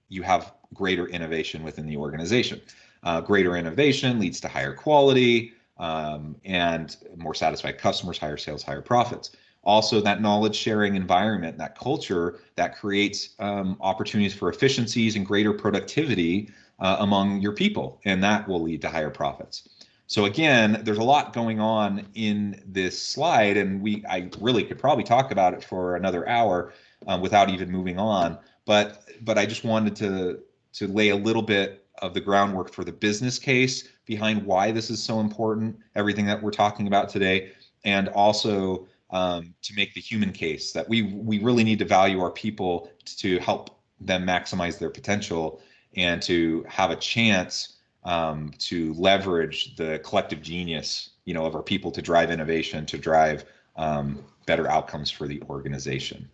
you 0.08 0.22
have 0.22 0.52
greater 0.72 1.06
innovation 1.08 1.62
within 1.62 1.86
the 1.86 1.96
organization. 1.96 2.60
Uh, 3.02 3.20
greater 3.20 3.56
innovation 3.56 4.18
leads 4.18 4.40
to 4.40 4.48
higher 4.48 4.72
quality 4.72 5.52
um, 5.78 6.36
and 6.44 6.96
more 7.16 7.34
satisfied 7.34 7.78
customers, 7.78 8.16
higher 8.16 8.36
sales, 8.36 8.62
higher 8.62 8.80
profits 8.80 9.32
also 9.64 10.00
that 10.00 10.20
knowledge 10.20 10.54
sharing 10.54 10.94
environment, 10.94 11.58
that 11.58 11.78
culture 11.78 12.40
that 12.56 12.76
creates 12.76 13.30
um, 13.38 13.76
opportunities 13.80 14.34
for 14.34 14.48
efficiencies 14.48 15.16
and 15.16 15.26
greater 15.26 15.52
productivity 15.52 16.50
uh, 16.80 16.96
among 17.00 17.40
your 17.40 17.52
people, 17.52 18.00
and 18.04 18.22
that 18.22 18.46
will 18.48 18.62
lead 18.62 18.80
to 18.82 18.88
higher 18.88 19.10
profits. 19.10 19.68
So 20.06 20.26
again, 20.26 20.80
there's 20.82 20.98
a 20.98 21.04
lot 21.04 21.32
going 21.32 21.60
on 21.60 22.06
in 22.14 22.62
this 22.66 23.00
slide, 23.00 23.56
and 23.56 23.80
we 23.80 24.04
I 24.08 24.30
really 24.40 24.64
could 24.64 24.78
probably 24.78 25.04
talk 25.04 25.30
about 25.30 25.54
it 25.54 25.64
for 25.64 25.96
another 25.96 26.28
hour 26.28 26.72
um, 27.06 27.20
without 27.20 27.48
even 27.48 27.70
moving 27.70 27.98
on. 27.98 28.38
But 28.66 29.08
but 29.22 29.38
I 29.38 29.46
just 29.46 29.64
wanted 29.64 29.96
to 29.96 30.40
to 30.74 30.88
lay 30.88 31.08
a 31.08 31.16
little 31.16 31.42
bit 31.42 31.86
of 31.98 32.12
the 32.12 32.20
groundwork 32.20 32.72
for 32.72 32.84
the 32.84 32.92
business 32.92 33.38
case 33.38 33.88
behind 34.04 34.44
why 34.44 34.70
this 34.72 34.90
is 34.90 35.02
so 35.02 35.20
important, 35.20 35.78
everything 35.94 36.26
that 36.26 36.42
we're 36.42 36.50
talking 36.50 36.86
about 36.86 37.08
today, 37.08 37.52
and 37.84 38.08
also 38.08 38.86
um, 39.14 39.54
to 39.62 39.72
make 39.74 39.94
the 39.94 40.00
human 40.00 40.32
case 40.32 40.72
that 40.72 40.86
we 40.88 41.02
we 41.02 41.38
really 41.38 41.64
need 41.64 41.78
to 41.78 41.84
value 41.84 42.20
our 42.20 42.32
people 42.32 42.90
to 43.06 43.38
help 43.38 43.78
them 44.00 44.26
maximize 44.26 44.78
their 44.78 44.90
potential 44.90 45.62
and 45.96 46.20
to 46.20 46.64
have 46.68 46.90
a 46.90 46.96
chance 46.96 47.76
um, 48.02 48.50
to 48.58 48.92
leverage 48.94 49.76
the 49.76 50.00
collective 50.00 50.42
genius 50.42 51.10
you 51.24 51.32
know 51.32 51.46
of 51.46 51.54
our 51.54 51.62
people 51.62 51.92
to 51.92 52.02
drive 52.02 52.30
innovation 52.30 52.84
to 52.84 52.98
drive 52.98 53.44
um, 53.76 54.22
better 54.46 54.68
outcomes 54.68 55.10
for 55.10 55.26
the 55.26 55.40
organization. 55.48 56.28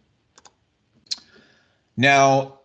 Now 1.96 2.60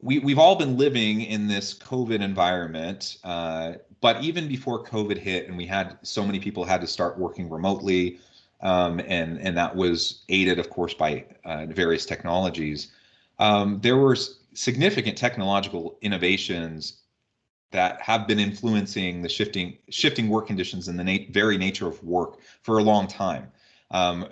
we, 0.00 0.20
we've 0.20 0.38
all 0.38 0.54
been 0.54 0.76
living 0.76 1.22
in 1.22 1.48
this 1.48 1.76
covid 1.76 2.20
environment 2.20 3.16
uh, 3.24 3.72
but 4.00 4.22
even 4.22 4.46
before 4.46 4.84
covid 4.84 5.18
hit 5.18 5.48
and 5.48 5.56
we 5.56 5.66
had 5.66 5.98
so 6.02 6.24
many 6.24 6.38
people 6.38 6.64
had 6.64 6.80
to 6.80 6.86
start 6.86 7.18
working 7.18 7.50
remotely 7.50 8.20
um, 8.60 9.00
and 9.00 9.38
and 9.40 9.56
that 9.56 9.74
was 9.74 10.24
aided, 10.28 10.58
of 10.58 10.70
course, 10.70 10.94
by 10.94 11.24
uh, 11.44 11.66
various 11.66 12.06
technologies. 12.06 12.88
Um, 13.38 13.80
there 13.82 13.96
were 13.96 14.16
significant 14.54 15.18
technological 15.18 15.98
innovations 16.00 17.02
that 17.72 18.00
have 18.00 18.26
been 18.26 18.38
influencing 18.38 19.22
the 19.22 19.28
shifting 19.28 19.76
shifting 19.90 20.28
work 20.28 20.46
conditions 20.46 20.88
and 20.88 20.98
the 20.98 21.28
very 21.30 21.58
nature 21.58 21.86
of 21.86 22.02
work 22.02 22.38
for 22.62 22.78
a 22.78 22.82
long 22.82 23.06
time. 23.06 23.50
Um, 23.90 24.28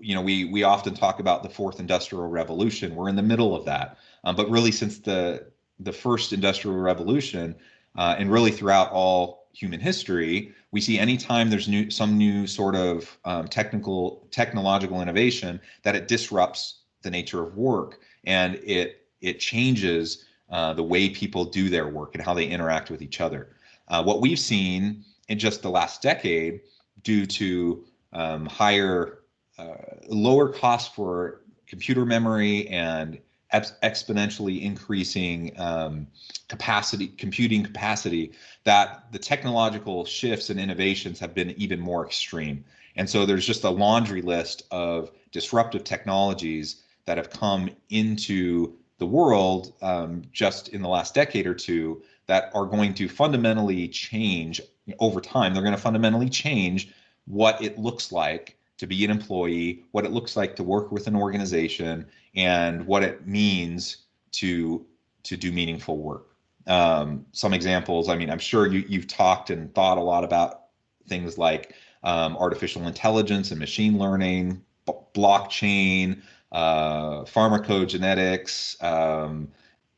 you 0.00 0.14
know, 0.14 0.22
we 0.22 0.44
we 0.44 0.62
often 0.62 0.94
talk 0.94 1.18
about 1.18 1.42
the 1.42 1.48
fourth 1.48 1.80
industrial 1.80 2.28
revolution. 2.28 2.94
We're 2.94 3.08
in 3.08 3.16
the 3.16 3.22
middle 3.22 3.56
of 3.56 3.64
that, 3.64 3.98
um, 4.22 4.36
but 4.36 4.48
really 4.50 4.70
since 4.70 4.98
the 4.98 5.46
the 5.80 5.92
first 5.92 6.32
industrial 6.32 6.78
revolution, 6.78 7.56
uh, 7.96 8.14
and 8.18 8.30
really 8.30 8.50
throughout 8.50 8.90
all 8.92 9.43
human 9.54 9.80
history, 9.80 10.52
we 10.72 10.80
see 10.80 10.98
anytime 10.98 11.48
there's 11.48 11.68
new 11.68 11.90
some 11.90 12.18
new 12.18 12.46
sort 12.46 12.74
of 12.74 13.16
um, 13.24 13.48
technical 13.48 14.26
technological 14.30 15.00
innovation 15.00 15.60
that 15.82 15.94
it 15.94 16.08
disrupts 16.08 16.80
the 17.02 17.10
nature 17.10 17.42
of 17.42 17.56
work 17.56 18.00
and 18.24 18.56
it 18.56 19.06
it 19.20 19.40
changes 19.40 20.24
uh, 20.50 20.74
the 20.74 20.82
way 20.82 21.08
people 21.08 21.44
do 21.44 21.68
their 21.68 21.88
work 21.88 22.14
and 22.14 22.22
how 22.22 22.34
they 22.34 22.46
interact 22.46 22.90
with 22.90 23.00
each 23.00 23.20
other. 23.20 23.56
Uh, 23.88 24.02
what 24.02 24.20
we've 24.20 24.38
seen 24.38 25.04
in 25.28 25.38
just 25.38 25.62
the 25.62 25.70
last 25.70 26.02
decade, 26.02 26.60
due 27.02 27.26
to 27.26 27.84
um, 28.12 28.46
higher, 28.46 29.20
uh, 29.58 29.74
lower 30.08 30.48
cost 30.48 30.94
for 30.94 31.42
computer 31.66 32.04
memory 32.04 32.68
and 32.68 33.18
exponentially 33.52 34.62
increasing 34.62 35.52
um, 35.60 36.06
capacity, 36.48 37.08
computing 37.08 37.62
capacity, 37.62 38.32
that 38.64 39.12
the 39.12 39.18
technological 39.18 40.04
shifts 40.04 40.50
and 40.50 40.58
innovations 40.58 41.20
have 41.20 41.34
been 41.34 41.50
even 41.50 41.78
more 41.78 42.04
extreme. 42.04 42.64
And 42.96 43.08
so 43.08 43.26
there's 43.26 43.46
just 43.46 43.64
a 43.64 43.70
laundry 43.70 44.22
list 44.22 44.62
of 44.70 45.10
disruptive 45.32 45.84
technologies 45.84 46.82
that 47.06 47.16
have 47.16 47.30
come 47.30 47.70
into 47.90 48.74
the 48.98 49.06
world 49.06 49.74
um, 49.82 50.22
just 50.32 50.68
in 50.68 50.80
the 50.82 50.88
last 50.88 51.14
decade 51.14 51.46
or 51.46 51.54
two 51.54 52.02
that 52.26 52.50
are 52.54 52.64
going 52.64 52.94
to 52.94 53.08
fundamentally 53.08 53.88
change 53.88 54.60
over 54.98 55.20
time. 55.20 55.52
They're 55.52 55.62
going 55.62 55.74
to 55.74 55.80
fundamentally 55.80 56.30
change 56.30 56.92
what 57.26 57.62
it 57.62 57.78
looks 57.78 58.12
like 58.12 58.56
to 58.78 58.86
be 58.86 59.04
an 59.04 59.10
employee, 59.10 59.84
what 59.92 60.04
it 60.04 60.12
looks 60.12 60.36
like 60.36 60.56
to 60.56 60.62
work 60.62 60.90
with 60.90 61.06
an 61.06 61.16
organization, 61.16 62.06
and 62.34 62.86
what 62.86 63.02
it 63.02 63.26
means 63.26 63.98
to 64.32 64.84
to 65.24 65.36
do 65.36 65.52
meaningful 65.52 65.98
work. 65.98 66.28
Um, 66.66 67.26
some 67.32 67.52
examples. 67.52 68.08
I 68.08 68.16
mean, 68.16 68.30
I'm 68.30 68.38
sure 68.38 68.66
you 68.66 68.84
you've 68.88 69.08
talked 69.08 69.50
and 69.50 69.74
thought 69.74 69.98
a 69.98 70.02
lot 70.02 70.24
about 70.24 70.62
things 71.08 71.38
like 71.38 71.74
um, 72.02 72.36
artificial 72.36 72.86
intelligence 72.86 73.50
and 73.50 73.58
machine 73.58 73.98
learning, 73.98 74.62
b- 74.86 74.92
blockchain, 75.14 76.22
uh, 76.52 77.22
pharmacogenetics, 77.22 78.82
um, 78.82 79.48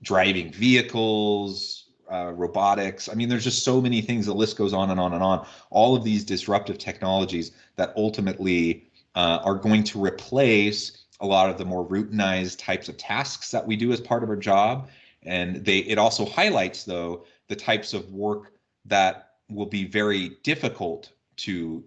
driving 0.03 0.53
vehicles, 0.53 1.76
uh, 2.11 2.33
robotics. 2.35 3.09
I 3.09 3.15
mean, 3.15 3.29
there's 3.29 3.45
just 3.45 3.65
so 3.65 3.81
many 3.81 4.01
things. 4.01 4.27
The 4.27 4.35
list 4.35 4.57
goes 4.57 4.73
on 4.73 4.91
and 4.91 5.01
on 5.01 5.13
and 5.13 5.23
on. 5.23 5.47
All 5.71 5.97
of 5.97 6.05
these 6.05 6.25
disruptive 6.25 6.79
technologies 6.79 7.53
that 7.77 7.93
ultimately 7.97 8.87
uh, 9.15 9.41
are 9.43 9.55
going 9.55 9.83
to 9.85 10.05
replace 10.05 11.05
a 11.21 11.27
lot 11.27 11.49
of 11.49 11.59
the 11.59 11.65
more 11.65 11.87
routinized 11.87 12.59
types 12.59 12.89
of 12.89 12.97
tasks 12.97 13.51
that 13.51 13.67
we 13.67 13.77
do 13.77 13.93
as 13.93 14.01
part 14.01 14.23
of 14.23 14.29
our 14.29 14.37
job. 14.37 14.89
And 15.23 15.65
they 15.65 15.79
it 15.79 15.99
also 15.99 16.25
highlights 16.25 16.85
though 16.85 17.25
the 17.49 17.57
types 17.57 17.95
of 17.95 18.13
work 18.13 18.53
that 18.85 19.31
will 19.51 19.67
be 19.67 19.85
very 19.85 20.31
difficult 20.43 21.13
to 21.37 21.83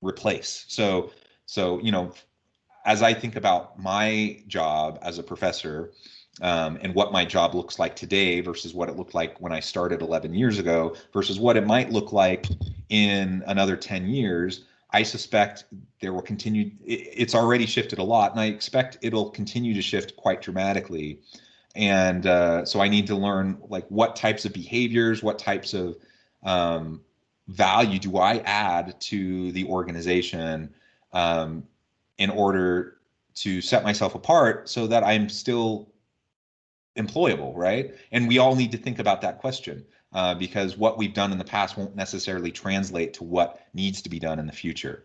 replace. 0.00 0.64
So 0.68 1.12
so 1.46 1.80
you 1.80 1.92
know 1.92 2.12
as 2.84 3.02
I 3.02 3.14
think 3.14 3.36
about 3.36 3.78
my 3.78 4.42
job 4.48 4.98
as 5.02 5.18
a 5.18 5.22
professor 5.22 5.92
um, 6.40 6.78
and 6.80 6.94
what 6.94 7.12
my 7.12 7.24
job 7.24 7.54
looks 7.54 7.78
like 7.78 7.94
today 7.94 8.40
versus 8.40 8.72
what 8.72 8.88
it 8.88 8.96
looked 8.96 9.14
like 9.14 9.38
when 9.40 9.52
I 9.52 9.60
started 9.60 10.00
11 10.00 10.32
years 10.34 10.58
ago 10.58 10.96
versus 11.12 11.38
what 11.38 11.56
it 11.56 11.66
might 11.66 11.90
look 11.90 12.12
like 12.12 12.46
in 12.88 13.42
another 13.46 13.76
10 13.76 14.08
years, 14.08 14.64
I 14.92 15.02
suspect 15.02 15.64
there 16.00 16.12
will 16.12 16.22
continue. 16.22 16.70
It's 16.84 17.34
already 17.34 17.66
shifted 17.66 17.98
a 17.98 18.02
lot, 18.02 18.32
and 18.32 18.40
I 18.40 18.46
expect 18.46 18.98
it'll 19.02 19.30
continue 19.30 19.74
to 19.74 19.82
shift 19.82 20.16
quite 20.16 20.42
dramatically. 20.42 21.20
And 21.74 22.26
uh, 22.26 22.64
so 22.64 22.80
I 22.80 22.88
need 22.88 23.06
to 23.06 23.14
learn 23.14 23.58
like 23.68 23.86
what 23.88 24.16
types 24.16 24.44
of 24.44 24.52
behaviors, 24.52 25.22
what 25.22 25.38
types 25.38 25.72
of 25.72 25.96
um, 26.42 27.00
value 27.48 27.98
do 27.98 28.18
I 28.18 28.38
add 28.38 29.00
to 29.00 29.52
the 29.52 29.64
organization 29.66 30.72
um, 31.12 31.64
in 32.18 32.30
order 32.30 32.98
to 33.34 33.62
set 33.62 33.82
myself 33.82 34.14
apart 34.14 34.68
so 34.68 34.86
that 34.86 35.02
I'm 35.02 35.28
still 35.28 35.91
employable, 36.96 37.52
right? 37.56 37.94
And 38.10 38.28
we 38.28 38.38
all 38.38 38.54
need 38.54 38.72
to 38.72 38.78
think 38.78 38.98
about 38.98 39.20
that 39.22 39.38
question 39.38 39.84
uh, 40.12 40.34
because 40.34 40.76
what 40.76 40.98
we've 40.98 41.14
done 41.14 41.32
in 41.32 41.38
the 41.38 41.44
past 41.44 41.76
won't 41.76 41.96
necessarily 41.96 42.50
translate 42.50 43.14
to 43.14 43.24
what 43.24 43.60
needs 43.74 44.02
to 44.02 44.10
be 44.10 44.18
done 44.18 44.38
in 44.38 44.46
the 44.46 44.52
future. 44.52 45.04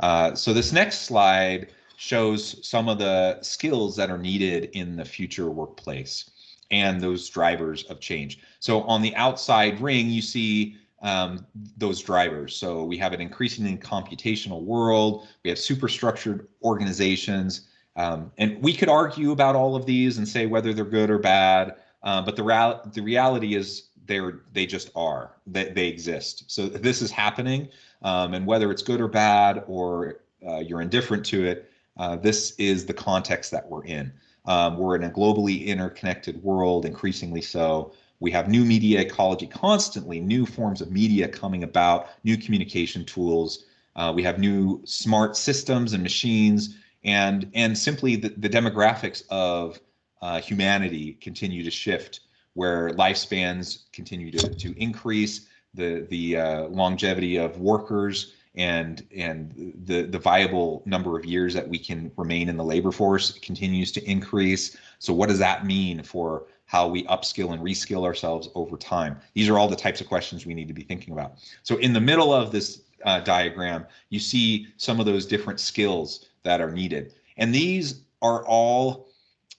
Uh, 0.00 0.34
so 0.34 0.52
this 0.52 0.72
next 0.72 1.02
slide 1.02 1.72
shows 1.96 2.66
some 2.66 2.88
of 2.88 2.98
the 2.98 3.40
skills 3.42 3.94
that 3.96 4.10
are 4.10 4.18
needed 4.18 4.70
in 4.72 4.96
the 4.96 5.04
future 5.04 5.50
workplace 5.50 6.30
and 6.72 7.00
those 7.00 7.28
drivers 7.28 7.84
of 7.84 8.00
change. 8.00 8.40
So 8.58 8.82
on 8.82 9.02
the 9.02 9.14
outside 9.14 9.80
ring, 9.80 10.10
you 10.10 10.22
see 10.22 10.76
um, 11.02 11.46
those 11.76 12.00
drivers. 12.00 12.56
So 12.56 12.84
we 12.84 12.96
have 12.98 13.12
an 13.12 13.20
increasingly 13.20 13.76
computational 13.76 14.62
world. 14.62 15.28
We 15.44 15.50
have 15.50 15.58
superstructed 15.58 16.46
organizations. 16.62 17.68
Um, 17.96 18.32
and 18.38 18.62
we 18.62 18.72
could 18.72 18.88
argue 18.88 19.32
about 19.32 19.54
all 19.54 19.76
of 19.76 19.86
these 19.86 20.18
and 20.18 20.26
say 20.26 20.46
whether 20.46 20.72
they're 20.72 20.84
good 20.84 21.10
or 21.10 21.18
bad. 21.18 21.76
Uh, 22.02 22.22
but 22.22 22.36
the, 22.36 22.42
rea- 22.42 22.80
the 22.92 23.02
reality 23.02 23.54
is 23.54 23.88
they're 24.06 24.40
they 24.52 24.66
just 24.66 24.90
are 24.96 25.30
they, 25.46 25.68
they 25.68 25.86
exist 25.86 26.42
so 26.48 26.66
this 26.66 27.00
is 27.00 27.12
happening 27.12 27.68
um, 28.02 28.34
and 28.34 28.44
whether 28.44 28.72
it's 28.72 28.82
good 28.82 29.00
or 29.00 29.06
bad 29.06 29.62
or 29.68 30.16
uh, 30.44 30.58
you're 30.58 30.80
indifferent 30.80 31.24
to 31.24 31.46
it 31.46 31.70
uh, 31.98 32.16
this 32.16 32.56
is 32.58 32.84
the 32.84 32.92
context 32.92 33.52
that 33.52 33.64
we're 33.70 33.84
in 33.84 34.12
um, 34.46 34.76
we're 34.76 34.96
in 34.96 35.04
a 35.04 35.10
globally 35.10 35.66
interconnected 35.66 36.42
world 36.42 36.84
increasingly 36.84 37.40
so 37.40 37.92
we 38.22 38.30
have 38.30 38.48
new 38.48 38.64
media 38.64 39.00
ecology 39.00 39.48
constantly, 39.48 40.20
new 40.20 40.46
forms 40.46 40.80
of 40.80 40.92
media 40.92 41.26
coming 41.26 41.64
about, 41.64 42.08
new 42.22 42.36
communication 42.36 43.04
tools. 43.04 43.64
Uh, 43.96 44.12
we 44.14 44.22
have 44.22 44.38
new 44.38 44.80
smart 44.84 45.36
systems 45.36 45.92
and 45.92 46.04
machines, 46.04 46.76
and 47.04 47.50
and 47.54 47.76
simply 47.76 48.16
the, 48.16 48.30
the 48.30 48.48
demographics 48.48 49.24
of 49.30 49.80
uh, 50.20 50.40
humanity 50.40 51.14
continue 51.14 51.64
to 51.64 51.70
shift, 51.70 52.20
where 52.54 52.90
lifespans 52.90 53.90
continue 53.92 54.30
to, 54.30 54.54
to 54.54 54.74
increase, 54.80 55.48
the 55.74 56.06
the 56.10 56.36
uh, 56.36 56.62
longevity 56.68 57.36
of 57.36 57.58
workers 57.58 58.34
and 58.54 59.06
and 59.16 59.74
the 59.84 60.02
the 60.02 60.18
viable 60.18 60.82
number 60.84 61.18
of 61.18 61.24
years 61.24 61.54
that 61.54 61.66
we 61.66 61.78
can 61.78 62.12
remain 62.16 62.48
in 62.48 62.56
the 62.56 62.64
labor 62.64 62.92
force 62.92 63.38
continues 63.38 63.90
to 63.92 64.10
increase. 64.10 64.76
So 64.98 65.12
what 65.12 65.28
does 65.28 65.38
that 65.38 65.66
mean 65.66 66.02
for 66.02 66.46
how 66.72 66.88
we 66.88 67.04
upskill 67.04 67.52
and 67.52 67.62
reskill 67.62 68.02
ourselves 68.02 68.48
over 68.54 68.78
time. 68.78 69.20
These 69.34 69.50
are 69.50 69.58
all 69.58 69.68
the 69.68 69.76
types 69.76 70.00
of 70.00 70.08
questions 70.08 70.46
we 70.46 70.54
need 70.54 70.68
to 70.68 70.74
be 70.74 70.82
thinking 70.82 71.12
about. 71.12 71.34
So 71.62 71.76
in 71.76 71.92
the 71.92 72.00
middle 72.00 72.32
of 72.32 72.50
this 72.50 72.84
uh, 73.04 73.20
diagram, 73.20 73.84
you 74.08 74.18
see 74.18 74.68
some 74.78 74.98
of 74.98 75.04
those 75.04 75.26
different 75.26 75.60
skills 75.60 76.30
that 76.44 76.60
are 76.60 76.70
needed. 76.70 77.14
And 77.36 77.54
these 77.54 78.02
are 78.20 78.44
all 78.44 79.08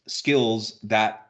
skills 0.07 0.79
that 0.83 1.27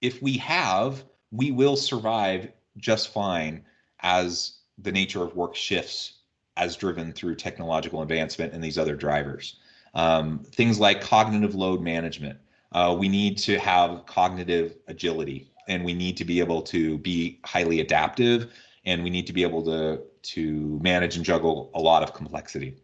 if 0.00 0.22
we 0.22 0.36
have, 0.38 1.04
we 1.30 1.50
will 1.50 1.76
survive 1.76 2.50
just 2.76 3.12
fine 3.12 3.64
as 4.00 4.58
the 4.78 4.92
nature 4.92 5.22
of 5.22 5.36
work 5.36 5.54
shifts 5.54 6.14
as 6.56 6.76
driven 6.76 7.12
through 7.12 7.34
technological 7.34 8.02
advancement 8.02 8.52
and 8.52 8.62
these 8.62 8.78
other 8.78 8.96
drivers. 8.96 9.56
Um, 9.94 10.40
things 10.52 10.78
like 10.78 11.00
cognitive 11.00 11.54
load 11.54 11.80
management, 11.80 12.38
uh, 12.72 12.94
we 12.98 13.08
need 13.08 13.38
to 13.38 13.58
have 13.58 14.06
cognitive 14.06 14.76
agility 14.86 15.50
and 15.68 15.84
we 15.84 15.94
need 15.94 16.16
to 16.16 16.24
be 16.24 16.40
able 16.40 16.62
to 16.62 16.98
be 16.98 17.40
highly 17.44 17.80
adaptive 17.80 18.52
and 18.84 19.02
we 19.02 19.10
need 19.10 19.26
to 19.26 19.32
be 19.32 19.42
able 19.42 19.62
to 19.64 20.02
to 20.22 20.78
manage 20.82 21.16
and 21.16 21.24
juggle 21.24 21.70
a 21.74 21.80
lot 21.80 22.02
of 22.02 22.12
complexity 22.12 22.76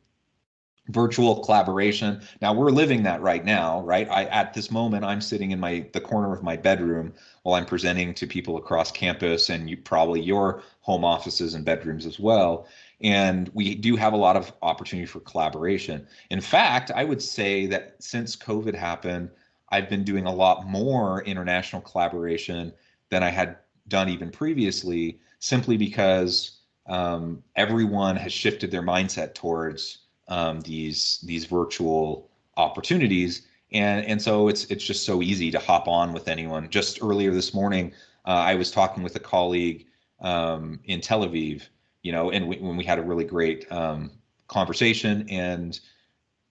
virtual 0.88 1.42
collaboration. 1.44 2.22
Now 2.40 2.53
we're 2.53 2.70
living 2.70 3.03
that 3.05 3.20
right 3.20 3.44
now 3.44 3.81
right? 3.83 4.09
I 4.11 4.25
at 4.27 4.55
this 4.55 4.70
moment 4.70 5.05
i'm 5.05 5.20
sitting 5.20 5.51
in 5.51 5.61
my 5.61 5.87
the 5.92 6.01
corner 6.01 6.33
of 6.33 6.42
my 6.42 6.57
bedroom 6.57 7.12
while 7.42 7.55
i'm 7.55 7.66
presenting 7.66 8.14
to 8.14 8.27
people 8.27 8.57
across 8.57 8.90
campus 8.90 9.51
and 9.51 9.68
you 9.68 9.77
probably 9.77 10.20
your 10.20 10.62
home 10.81 11.05
offices 11.05 11.55
and 11.55 11.64
bedrooms 11.64 12.07
as 12.07 12.20
well. 12.20 12.66
And 13.01 13.51
we 13.53 13.75
do 13.75 13.96
have 13.96 14.12
a 14.12 14.16
lot 14.16 14.37
of 14.37 14.53
opportunity 14.62 15.07
for 15.07 15.20
collaboration. 15.20 16.07
In 16.31 16.40
fact 16.40 16.90
i 16.94 17.05
would 17.05 17.22
say 17.22 17.66
that 17.66 17.96
since 18.01 18.37
covid 18.37 18.75
happened 18.75 19.31
I've 19.70 19.88
been 19.88 20.05
doing 20.05 20.27
a 20.27 20.35
lot 20.35 20.66
more 20.66 21.22
international 21.25 21.83
collaboration 21.83 22.72
than 23.11 23.22
I 23.22 23.31
had 23.31 23.57
done 23.88 24.09
even 24.09 24.31
previously, 24.31 25.20
simply 25.38 25.77
because 25.77 26.61
um, 26.88 27.42
everyone 27.57 28.16
has 28.16 28.33
shifted 28.33 28.70
their 28.70 28.83
mindset 28.83 29.35
towards 29.35 30.06
um, 30.29 30.61
these 30.61 31.21
these 31.25 31.45
virtual 31.45 32.29
opportunities, 32.57 33.47
and 33.73 34.05
and 34.07 34.21
so 34.21 34.49
it's 34.49 34.65
it's 34.67 34.85
just 34.85 35.05
so 35.05 35.23
easy 35.23 35.51
to 35.51 35.59
hop 35.59 35.89
on 35.89 36.12
with 36.12 36.29
anyone. 36.29 36.69
Just 36.71 37.03
earlier 37.03 37.33
this 37.33 37.55
morning, 37.55 37.93
uh, 38.27 38.31
I 38.31 38.55
was 38.55 38.71
talking 38.71 39.03
with 39.03 39.17
a 39.17 39.21
colleague 39.21 39.87
um, 40.21 40.81
in 40.85 41.01
Tel 41.01 41.27
Aviv, 41.27 41.62
you 42.03 42.12
know, 42.12 42.31
and 42.31 42.49
we, 42.49 42.57
when 42.59 42.77
we 42.77 42.85
had 42.85 42.99
a 42.99 43.03
really 43.03 43.25
great 43.25 43.71
um, 43.71 44.11
conversation. 44.49 45.27
And 45.29 45.79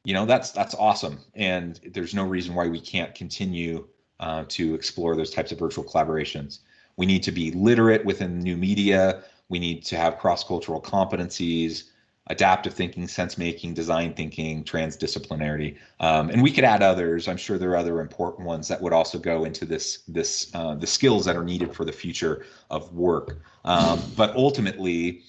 you 0.06 0.14
know 0.14 0.26
that's 0.26 0.52
that's 0.52 0.76
awesome. 0.76 1.20
And 1.34 1.80
there's 1.94 2.14
no 2.14 2.24
reason 2.24 2.54
why 2.54 2.68
we 2.68 2.80
can't 2.80 3.14
continue 3.16 3.88
uh, 4.20 4.46
to 4.50 4.76
explore 4.76 5.16
those 5.16 5.32
types 5.32 5.52
of 5.52 5.60
virtual 5.60 5.84
collaborations. 5.84 6.60
We 6.96 7.06
need 7.06 7.24
to 7.24 7.32
be 7.32 7.52
literate 7.52 8.06
within 8.06 8.40
new 8.40 8.56
media. 8.56 9.24
We 9.50 9.60
need 9.60 9.84
to 9.86 9.98
have 9.98 10.18
cross-cultural 10.18 10.82
competencies, 10.82 11.90
adaptive 12.28 12.74
thinking, 12.74 13.08
sense 13.08 13.38
making, 13.38 13.74
design 13.74 14.14
thinking, 14.14 14.64
transdisciplinarity, 14.64 15.78
um, 16.00 16.30
and 16.30 16.42
we 16.42 16.52
could 16.52 16.64
add 16.64 16.82
others. 16.82 17.28
I'm 17.28 17.38
sure 17.38 17.58
there 17.58 17.72
are 17.72 17.78
other 17.78 18.02
important 18.02 18.48
ones 18.48 18.68
that 18.68 18.82
would 18.82 18.94
also 18.94 19.20
go 19.20 19.46
into 19.46 19.66
this 19.66 20.00
this 20.08 20.50
uh, 20.56 20.76
the 20.76 20.88
skills 20.88 21.26
that 21.26 21.36
are 21.36 21.44
needed 21.44 21.76
for 21.76 21.86
the 21.86 21.92
future 21.92 22.46
of 22.70 22.92
work. 22.94 23.38
Um, 23.64 24.02
but 24.16 24.36
ultimately, 24.36 25.22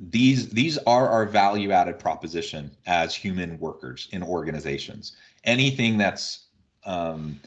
these 0.00 0.48
these 0.48 0.78
are 0.86 1.08
our 1.08 1.26
value 1.26 1.72
added 1.72 1.98
proposition 1.98 2.70
as 2.86 3.14
human 3.14 3.58
workers 3.58 4.08
in 4.12 4.22
organizations. 4.22 5.16
Anything 5.44 5.98
that's 5.98 6.46
um, 6.84 7.38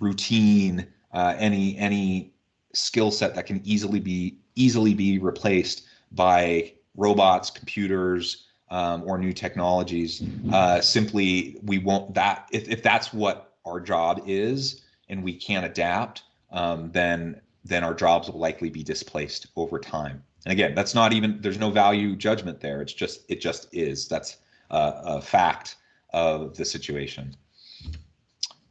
routine, 0.00 0.86
uh, 1.12 1.34
any 1.38 1.76
any 1.78 2.32
skill 2.72 3.10
set 3.10 3.34
that 3.36 3.46
can 3.46 3.60
easily 3.64 4.00
be 4.00 4.38
easily 4.56 4.94
be 4.94 5.18
replaced 5.18 5.86
by 6.12 6.72
robots, 6.96 7.50
computers, 7.50 8.46
um, 8.70 9.02
or 9.06 9.18
new 9.18 9.32
technologies. 9.32 10.22
Uh, 10.52 10.80
simply, 10.80 11.58
we 11.62 11.78
won't 11.78 12.14
that 12.14 12.48
if, 12.52 12.68
if 12.68 12.82
that's 12.82 13.12
what 13.12 13.54
our 13.64 13.80
job 13.80 14.22
is 14.26 14.82
and 15.08 15.22
we 15.22 15.34
can't 15.34 15.64
adapt, 15.64 16.22
um, 16.50 16.90
then 16.92 17.40
then 17.64 17.82
our 17.82 17.94
jobs 17.94 18.30
will 18.30 18.38
likely 18.38 18.70
be 18.70 18.82
displaced 18.82 19.48
over 19.56 19.78
time. 19.78 20.22
And 20.44 20.52
again, 20.52 20.74
that's 20.74 20.94
not 20.94 21.12
even 21.12 21.38
there's 21.40 21.58
no 21.58 21.70
value 21.70 22.14
judgment 22.16 22.60
there. 22.60 22.80
It's 22.80 22.92
just 22.92 23.22
it 23.28 23.40
just 23.40 23.68
is. 23.72 24.08
That's 24.08 24.38
a, 24.70 24.92
a 25.04 25.20
fact 25.20 25.76
of 26.12 26.56
the 26.56 26.64
situation. 26.64 27.34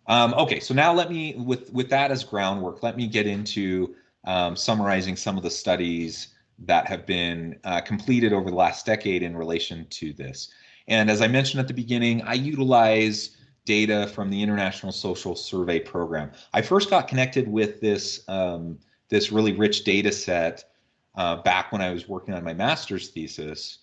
Um, 0.08 0.34
okay, 0.36 0.60
so 0.60 0.74
now 0.74 0.94
let 0.94 1.10
me 1.10 1.36
with 1.36 1.72
with 1.74 1.90
that 1.90 2.12
as 2.12 2.24
groundwork. 2.24 2.84
Let 2.84 2.96
me 2.96 3.08
get 3.08 3.28
into 3.28 3.96
um, 4.26 4.56
summarizing 4.56 5.16
some 5.16 5.38
of 5.38 5.44
the 5.44 5.50
studies 5.50 6.35
that 6.60 6.88
have 6.88 7.06
been 7.06 7.60
uh, 7.64 7.82
completed 7.82 8.34
over 8.34 8.50
the 8.50 8.56
last 8.56 8.86
decade 8.86 9.24
in 9.24 9.36
relation 9.36 9.86
to 9.90 10.14
this. 10.14 10.50
And 10.88 11.10
as 11.10 11.22
I 11.22 11.28
mentioned 11.28 11.60
at 11.60 11.68
the 11.68 11.74
beginning, 11.74 12.22
I 12.22 12.34
utilize 12.34 13.38
data 13.66 14.08
from 14.14 14.30
the 14.30 14.42
International 14.42 14.92
Social 14.92 15.36
Survey 15.36 15.80
Program. 15.80 16.32
I 16.54 16.62
first 16.62 16.90
got 16.90 17.08
connected 17.08 17.48
with 17.48 17.82
this 17.82 18.24
um, 18.28 18.80
this 19.10 19.32
really 19.32 19.54
rich 19.54 19.84
data 19.84 20.12
set 20.12 20.64
uh, 21.16 21.38
back 21.38 21.72
when 21.72 21.82
I 21.82 21.92
was 21.92 22.08
working 22.08 22.34
on 22.34 22.44
my 22.44 22.54
master's 22.54 23.10
thesis. 23.10 23.80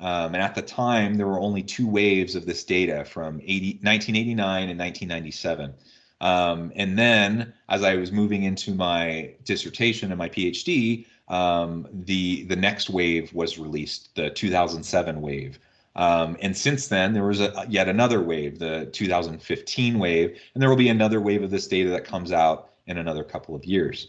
Um, 0.00 0.34
and 0.34 0.42
at 0.42 0.54
the 0.54 0.62
time, 0.62 1.14
there 1.14 1.26
were 1.26 1.38
only 1.38 1.62
two 1.62 1.88
waves 1.88 2.34
of 2.34 2.46
this 2.46 2.64
data 2.64 3.04
from 3.04 3.40
80, 3.42 3.78
1989 3.82 4.68
and 4.68 4.78
1997. 4.78 5.74
Um, 6.20 6.72
and 6.74 6.98
then, 6.98 7.52
as 7.68 7.84
I 7.84 7.94
was 7.94 8.10
moving 8.10 8.42
into 8.44 8.74
my 8.74 9.34
dissertation 9.44 10.10
and 10.10 10.18
my 10.18 10.28
PhD, 10.28 11.06
um, 11.28 11.86
the 11.92 12.44
the 12.44 12.56
next 12.56 12.90
wave 12.90 13.32
was 13.32 13.58
released, 13.58 14.14
the 14.14 14.30
2007 14.30 15.20
wave. 15.20 15.58
Um, 15.96 16.36
and 16.42 16.56
since 16.56 16.88
then, 16.88 17.12
there 17.12 17.24
was 17.24 17.40
a, 17.40 17.66
yet 17.68 17.88
another 17.88 18.20
wave, 18.20 18.58
the 18.58 18.86
2015 18.92 19.98
wave, 19.98 20.40
and 20.52 20.62
there 20.62 20.68
will 20.68 20.76
be 20.76 20.88
another 20.88 21.20
wave 21.20 21.42
of 21.42 21.50
this 21.50 21.68
data 21.68 21.90
that 21.90 22.04
comes 22.04 22.32
out 22.32 22.70
in 22.86 22.98
another 22.98 23.22
couple 23.22 23.54
of 23.54 23.64
years. 23.64 24.08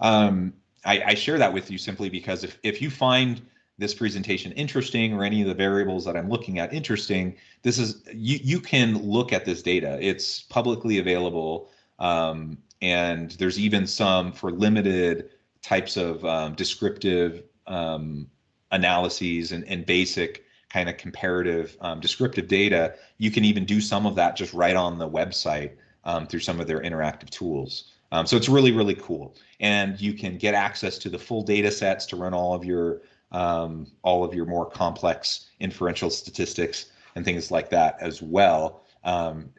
Um, 0.00 0.52
I, 0.84 1.02
I, 1.08 1.14
share 1.14 1.38
that 1.38 1.52
with 1.52 1.70
you 1.70 1.78
simply 1.78 2.08
because 2.08 2.42
if, 2.42 2.58
if 2.62 2.80
you 2.80 2.90
find 2.90 3.42
this 3.78 3.94
presentation 3.94 4.52
interesting 4.52 5.12
or 5.12 5.24
any 5.24 5.42
of 5.42 5.48
the 5.48 5.54
variables 5.54 6.04
that 6.06 6.16
I'm 6.16 6.28
looking 6.28 6.58
at 6.58 6.72
interesting, 6.72 7.36
this 7.62 7.78
is 7.78 8.02
you 8.12 8.38
you 8.42 8.60
can 8.60 8.98
look 8.98 9.32
at 9.32 9.44
this 9.44 9.62
data. 9.62 9.98
It's 10.00 10.42
publicly 10.42 10.98
available, 10.98 11.70
um, 11.98 12.58
and 12.82 13.32
there's 13.32 13.58
even 13.58 13.86
some 13.86 14.32
for 14.32 14.50
limited 14.50 15.30
types 15.62 15.96
of 15.96 16.24
um, 16.24 16.54
descriptive 16.54 17.42
um, 17.66 18.28
analyses 18.70 19.52
and, 19.52 19.64
and 19.64 19.86
basic 19.86 20.44
kind 20.68 20.88
of 20.88 20.96
comparative 20.96 21.76
um, 21.80 22.00
descriptive 22.00 22.48
data. 22.48 22.94
You 23.18 23.30
can 23.30 23.44
even 23.44 23.64
do 23.64 23.80
some 23.80 24.06
of 24.06 24.14
that 24.16 24.36
just 24.36 24.52
right 24.54 24.76
on 24.76 24.98
the 24.98 25.08
website 25.08 25.72
um, 26.04 26.26
through 26.26 26.40
some 26.40 26.60
of 26.60 26.66
their 26.66 26.80
interactive 26.80 27.30
tools. 27.30 27.92
Um, 28.12 28.26
so 28.26 28.36
it's 28.36 28.48
really, 28.48 28.72
really 28.72 28.94
cool. 28.94 29.36
And 29.60 30.00
you 30.00 30.14
can 30.14 30.36
get 30.36 30.54
access 30.54 30.98
to 30.98 31.08
the 31.08 31.18
full 31.18 31.42
data 31.42 31.70
sets 31.70 32.06
to 32.06 32.16
run 32.16 32.34
all 32.34 32.54
of 32.54 32.64
your 32.64 33.02
all 33.32 34.24
of 34.24 34.34
your 34.34 34.44
more 34.44 34.66
complex 34.68 35.46
inferential 35.60 36.10
statistics 36.10 36.86
and 37.14 37.24
things 37.24 37.52
like 37.52 37.70
that 37.70 37.96
as 38.00 38.20
well 38.20 38.82
um, 39.04 39.50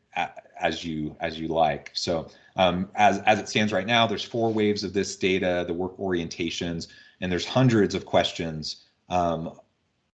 as 0.61 0.85
you 0.85 1.15
as 1.19 1.39
you 1.39 1.47
like. 1.47 1.91
So 1.93 2.27
um, 2.55 2.89
as 2.95 3.19
as 3.19 3.39
it 3.39 3.49
stands 3.49 3.73
right 3.73 3.87
now, 3.87 4.07
there's 4.07 4.23
four 4.23 4.51
waves 4.51 4.83
of 4.83 4.93
this 4.93 5.15
data, 5.15 5.63
the 5.67 5.73
work 5.73 5.97
orientations, 5.97 6.87
and 7.19 7.31
there's 7.31 7.45
hundreds 7.45 7.95
of 7.95 8.05
questions 8.05 8.85
um, 9.09 9.59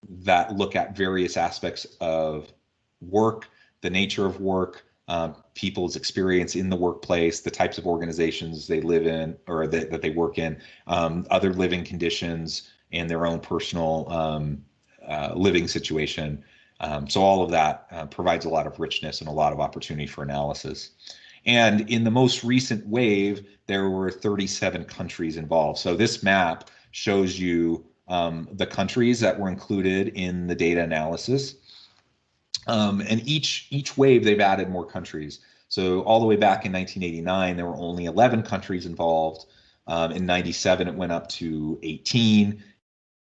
that 0.10 0.56
look 0.56 0.76
at 0.76 0.96
various 0.96 1.38
aspects 1.38 1.86
of 2.02 2.52
work, 3.02 3.50
the 3.82 3.90
nature 3.90 4.26
of 4.26 4.40
work, 4.42 4.86
um, 5.08 5.36
people's 5.54 5.96
experience 5.96 6.56
in 6.56 6.70
the 6.70 6.76
workplace, 6.76 7.42
the 7.42 7.52
types 7.52 7.78
of 7.78 7.86
organizations 7.86 8.68
they 8.68 8.82
live 8.82 9.06
in 9.06 9.36
or 9.48 9.68
that, 9.68 9.92
that 9.92 10.02
they 10.02 10.10
work 10.12 10.38
in, 10.38 10.60
um, 10.88 11.26
other 11.30 11.54
living 11.54 11.84
conditions, 11.84 12.70
and 12.92 13.10
their 13.10 13.26
own 13.26 13.40
personal 13.40 14.08
um, 14.10 14.64
uh, 15.08 15.34
living 15.36 15.68
situation. 15.68 16.44
Um, 16.84 17.10
so 17.10 17.22
all 17.22 17.42
of 17.42 17.50
that 17.52 17.88
uh, 17.92 18.06
provides 18.08 18.44
a 18.44 18.50
lot 18.50 18.68
of 18.68 18.78
richness 18.78 19.22
and 19.22 19.30
a 19.30 19.32
lot 19.32 19.54
of 19.54 19.62
opportunity 19.62 20.06
for 20.06 20.22
analysis. 20.22 20.92
And 21.46 21.90
in 21.90 22.04
the 22.04 22.12
most 22.12 22.44
recent 22.44 22.86
wave, 22.86 23.48
there 23.68 23.90
were 23.90 24.12
37 24.12 24.84
countries 24.86 25.38
involved. 25.38 25.80
So 25.80 25.96
this 25.96 26.24
map 26.24 26.70
shows 26.92 27.40
you 27.40 27.86
um, 28.10 28.50
the 28.52 28.66
countries 28.66 29.22
that 29.22 29.40
were 29.40 29.48
included 29.48 30.10
in 30.10 30.48
the 30.48 30.56
data 30.56 30.84
analysis. 30.84 31.56
Um, 32.68 33.02
and 33.10 33.26
each 33.28 33.68
each 33.72 33.98
wave, 33.98 34.26
they've 34.26 34.40
added 34.40 34.70
more 34.70 34.86
countries. 34.86 35.40
So 35.70 36.02
all 36.02 36.20
the 36.20 36.26
way 36.26 36.36
back 36.36 36.66
in 36.66 36.74
1989, 36.74 37.56
there 37.56 37.66
were 37.66 37.78
only 37.78 38.06
11 38.06 38.44
countries 38.44 38.86
involved. 38.86 39.46
Um, 39.88 40.12
in 40.12 40.26
97, 40.26 40.88
it 40.88 40.96
went 40.96 41.14
up 41.14 41.30
to 41.30 41.80
18. 41.82 42.62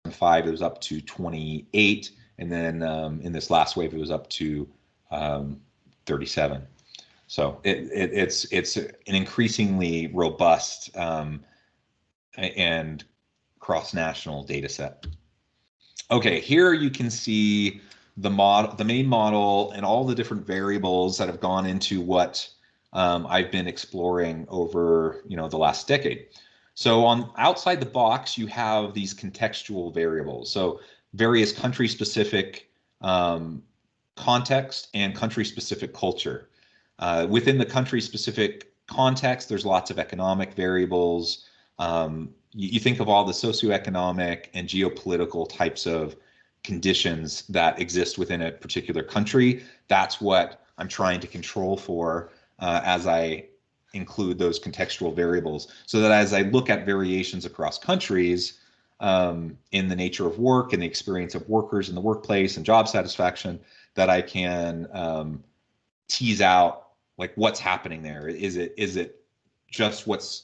In 0.06 0.12
five, 0.12 0.48
it 0.48 0.52
was 0.52 0.62
up 0.62 0.80
to 0.82 1.02
28. 1.02 2.12
And 2.40 2.52
then 2.52 2.84
um, 2.84 3.20
in 3.22 3.32
this 3.32 3.50
last 3.50 3.76
wave, 3.76 3.94
it 3.94 4.00
was 4.00 4.12
up 4.12 4.30
to 4.32 4.68
um, 5.12 5.60
37. 6.06 6.66
So 7.28 7.60
it, 7.64 7.78
it, 7.92 8.14
it's 8.14 8.46
it's 8.52 8.78
an 8.78 8.92
increasingly 9.06 10.08
robust 10.14 10.96
um, 10.98 11.44
and 12.38 13.04
cross-national 13.60 14.44
data 14.44 14.70
set. 14.70 15.06
Okay, 16.10 16.40
here 16.40 16.72
you 16.72 16.90
can 16.90 17.10
see 17.10 17.82
the 18.16 18.30
model, 18.30 18.74
the 18.76 18.86
main 18.86 19.08
model, 19.08 19.72
and 19.72 19.86
all 19.86 20.06
the 20.06 20.16
different 20.16 20.48
variables 20.48 21.18
that 21.18 21.28
have 21.28 21.42
gone 21.42 21.66
into 21.66 22.00
what 22.00 22.50
um, 22.94 23.28
I've 23.28 23.52
been 23.52 23.68
exploring 23.68 24.46
over 24.50 25.22
you 25.28 25.36
know 25.36 25.50
the 25.50 25.58
last 25.58 25.86
decade. 25.88 26.28
So 26.76 27.04
on 27.06 27.32
outside 27.38 27.82
the 27.82 27.88
box, 27.88 28.38
you 28.38 28.48
have 28.48 28.94
these 28.94 29.14
contextual 29.14 29.94
variables. 29.94 30.50
So 30.50 30.80
various 31.14 31.52
country-specific 31.52 32.70
um, 33.02 33.64
context 34.16 34.90
and 34.94 35.16
country-specific 35.16 35.94
culture. 35.94 36.50
Uh, 37.00 37.28
within 37.30 37.58
the 37.58 37.66
country 37.66 38.02
specific 38.02 38.74
context, 38.88 39.50
there's 39.50 39.66
lots 39.66 39.92
of 39.92 40.00
economic 40.00 40.54
variables. 40.54 41.46
Um, 41.80 42.30
you, 42.54 42.70
you, 42.70 42.80
think 42.80 43.00
of 43.00 43.08
all 43.08 43.24
the 43.24 43.34
socioeconomic 43.34 44.46
and 44.54 44.68
geopolitical 44.68 45.48
types 45.48 45.86
of 45.86 46.16
conditions 46.64 47.44
that 47.48 47.80
exist 47.80 48.18
within 48.18 48.42
a 48.42 48.52
particular 48.52 49.04
country. 49.04 49.64
That's 49.88 50.20
what 50.20 50.66
I'm 50.78 50.88
trying 50.88 51.20
to 51.20 51.28
control 51.28 51.78
for 51.78 52.32
uh, 52.60 52.82
as 52.84 53.06
I 53.06 53.46
include 53.94 54.38
those 54.38 54.60
contextual 54.60 55.16
variables 55.16 55.72
so 55.86 56.02
that 56.02 56.12
as 56.12 56.34
I 56.34 56.42
look 56.42 56.70
at 56.70 56.86
variations 56.86 57.46
across 57.46 57.78
countries 57.78 58.60
um, 59.00 59.58
in 59.72 59.88
the 59.88 59.96
nature 59.96 60.26
of 60.26 60.40
work 60.40 60.74
and 60.74 60.82
the 60.82 60.86
experience 60.88 61.36
of 61.36 61.48
workers 61.48 61.90
in 61.90 61.96
the 61.96 62.02
workplace 62.02 62.58
and 62.58 62.66
job 62.66 62.88
satisfaction, 62.88 63.60
that 63.96 64.10
I 64.10 64.22
can 64.22 64.88
um, 64.92 65.44
tease 66.08 66.42
out 66.42 66.90
like 67.18 67.34
what's 67.36 67.60
happening 67.60 68.02
there. 68.02 68.28
Is 68.28 68.58
it 68.58 68.74
is 68.78 68.96
it 68.96 69.24
just 69.70 70.08
what's 70.08 70.44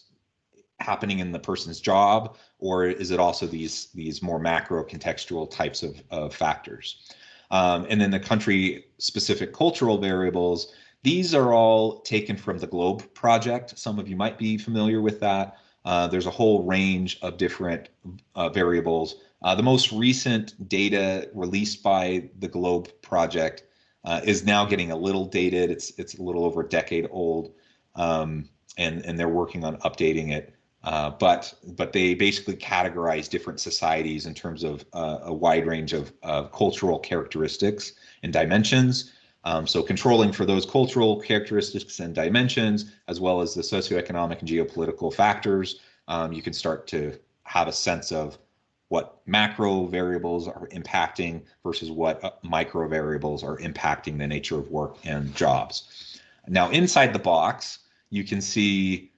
happening 0.80 1.20
in 1.20 1.32
the 1.32 1.40
person's 1.40 1.80
job 1.80 2.36
or 2.60 2.86
is 2.86 3.12
it 3.12 3.20
also 3.20 3.48
these 3.48 3.88
these 3.94 4.22
more 4.22 4.40
macro 4.40 4.84
contextual 4.84 5.50
types 5.50 5.84
of, 5.84 6.02
of 6.12 6.36
factors? 6.36 7.14
Um, 7.52 7.86
and 7.90 8.02
then 8.02 8.12
the 8.12 8.20
country 8.20 8.86
specific 8.98 9.54
cultural 9.54 9.98
variables 9.98 10.74
these 11.04 11.36
are 11.36 11.54
all 11.54 12.00
taken 12.00 12.38
from 12.38 12.58
the 12.58 12.68
globe 12.68 13.14
project. 13.14 13.78
Some 13.78 14.00
of 14.00 14.08
you 14.08 14.16
might 14.16 14.38
be 14.38 14.58
familiar 14.58 15.02
with 15.02 15.20
that 15.20 15.58
uh, 15.86 16.08
there's 16.08 16.26
a 16.26 16.32
whole 16.32 16.64
range 16.64 17.20
of 17.22 17.38
different 17.38 17.90
uh, 18.36 18.50
variables 18.50 19.16
uh, 19.44 19.54
the 19.54 19.64
most 19.64 19.92
recent 19.92 20.70
data 20.70 21.30
released 21.34 21.84
by 21.84 22.30
the 22.40 22.48
globe 22.48 22.90
project 23.02 23.64
uh, 24.06 24.22
is 24.24 24.46
now 24.46 24.66
getting 24.66 24.92
a 24.92 24.96
little 24.96 25.26
dated. 25.26 25.70
It's 25.70 25.92
it's 25.98 26.16
a 26.16 26.22
little 26.22 26.46
over 26.46 26.62
a 26.62 26.68
decade 26.68 27.08
old, 27.12 27.54
um, 27.96 28.50
and 28.78 29.06
and 29.06 29.20
they're 29.20 29.30
working 29.30 29.64
on 29.64 29.78
updating 29.78 30.32
it 30.32 30.56
Uh, 30.84 31.10
but 31.12 31.54
but 31.78 31.94
they 31.94 32.14
basically 32.14 32.56
categorize 32.56 33.30
different 33.30 33.60
societies 33.60 34.26
in 34.26 34.34
terms 34.34 34.64
of 34.64 34.86
uh, 34.94 35.20
a 35.24 35.34
wide 35.34 35.66
range 35.66 35.94
of, 35.94 36.12
of, 36.24 36.52
cultural 36.52 37.00
characteristics 37.00 37.94
and 38.22 38.34
dimensions. 38.34 39.14
Um, 39.46 39.68
so 39.68 39.84
controlling 39.84 40.32
for 40.32 40.46
those 40.46 40.66
cultural 40.66 41.20
characteristics 41.20 42.00
and 42.00 42.16
dimensions, 42.16 42.94
as 43.08 43.20
well 43.20 43.42
as 43.42 43.54
the 43.54 43.62
socioeconomic 43.62 44.40
and 44.40 44.48
geopolitical 44.48 45.14
factors, 45.14 45.82
um, 46.08 46.32
you 46.32 46.42
can 46.42 46.54
start 46.54 46.88
to 46.88 47.18
have 47.44 47.68
a 47.68 47.74
sense 47.74 48.12
of 48.12 48.38
what 48.90 49.22
macro 49.26 49.86
variables 49.86 50.48
are 50.48 50.68
impacting 50.68 51.42
versus 51.64 51.90
what 51.90 52.24
uh, 52.24 52.32
micro 52.44 52.88
variables 52.88 53.44
are 53.44 53.58
impacting 53.58 54.18
the 54.18 54.28
nature 54.28 54.58
of 54.58 54.70
work 54.70 54.98
and 55.04 55.36
jobs. 55.36 56.20
Now, 56.48 56.70
inside 56.70 57.14
the 57.14 57.20
box, 57.20 57.80
you 58.10 58.24
can 58.24 58.40
see 58.40 59.12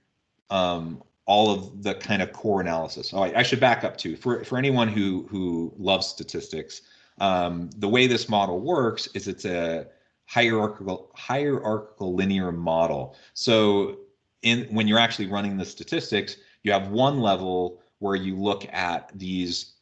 um, 0.49 1.03
all 1.25 1.51
of 1.51 1.83
the 1.83 1.95
kind 1.95 2.21
of 2.21 2.31
core 2.31 2.61
analysis. 2.61 3.13
Oh, 3.13 3.23
I, 3.23 3.39
I, 3.39 3.43
should 3.43 3.59
back 3.59 3.83
up 3.83 3.97
too. 3.97 4.15
For 4.15 4.43
for 4.43 4.57
anyone 4.57 4.87
who 4.87 5.27
who 5.29 5.73
loves 5.77 6.07
statistics, 6.07 6.83
um, 7.19 7.69
the 7.77 7.89
way 7.89 8.07
this 8.07 8.29
model 8.29 8.59
works 8.61 9.07
is 9.13 9.27
it's 9.27 9.45
a 9.45 9.87
hierarchical 10.25 11.11
hierarchical 11.15 12.13
linear 12.15 12.51
model. 12.51 13.15
So 13.33 13.99
in 14.41 14.63
when 14.65 14.87
you're 14.87 14.99
actually 14.99 15.27
running 15.27 15.57
the 15.57 15.65
statistics, 15.65 16.37
you 16.63 16.71
have 16.71 16.89
one 16.89 17.19
level 17.19 17.81
where 17.99 18.15
you 18.15 18.35
look 18.35 18.71
at 18.73 19.11
these 19.15 19.75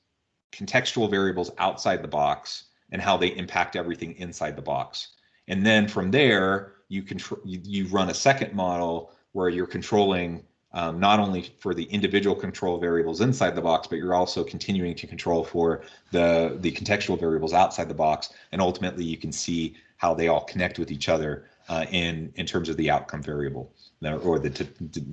contextual 0.51 1.09
variables 1.09 1.51
outside 1.57 2.01
the 2.01 2.07
box 2.07 2.65
and 2.91 3.01
how 3.01 3.17
they 3.17 3.35
impact 3.35 3.75
everything 3.75 4.13
inside 4.17 4.55
the 4.55 4.61
box. 4.61 5.13
And 5.47 5.65
then 5.65 5.87
from 5.87 6.11
there, 6.11 6.73
you 6.89 7.01
control 7.01 7.41
you, 7.43 7.59
you 7.63 7.87
run 7.87 8.09
a 8.09 8.13
second 8.13 8.53
model 8.53 9.11
where 9.31 9.49
you're 9.49 9.67
controlling 9.67 10.43
um, 10.75 10.99
not 10.99 11.19
only 11.19 11.53
for 11.59 11.73
the 11.73 11.83
individual 11.85 12.35
control 12.35 12.79
variables 12.79 13.21
inside 13.21 13.55
the 13.55 13.61
box, 13.61 13.87
but 13.87 13.97
you're 13.97 14.15
also 14.15 14.43
continuing 14.43 14.95
to 14.95 15.07
control 15.07 15.43
for 15.43 15.83
the 16.11 16.57
the 16.61 16.71
contextual 16.71 17.19
variables 17.19 17.53
outside 17.53 17.87
the 17.87 17.93
box. 17.93 18.33
And 18.51 18.61
ultimately, 18.61 19.03
you 19.03 19.17
can 19.17 19.31
see 19.31 19.75
how 20.03 20.13
they 20.13 20.27
all 20.27 20.43
connect 20.53 20.75
with 20.81 20.91
each 20.91 21.07
other 21.15 21.31
uh, 21.69 21.85
in 21.91 22.31
in 22.35 22.45
terms 22.45 22.67
of 22.69 22.75
the 22.81 22.89
outcome 22.95 23.23
variable 23.23 23.65
or 24.27 24.35
the 24.45 24.49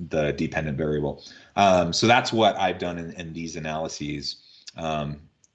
the 0.09 0.33
dependent 0.33 0.77
variable. 0.85 1.13
Um, 1.55 1.93
so 1.93 2.07
that's 2.07 2.31
what 2.39 2.53
I've 2.65 2.79
done 2.87 2.97
in, 3.03 3.09
in 3.21 3.33
these 3.39 3.55
analyses. 3.55 4.21
Um, 4.85 5.07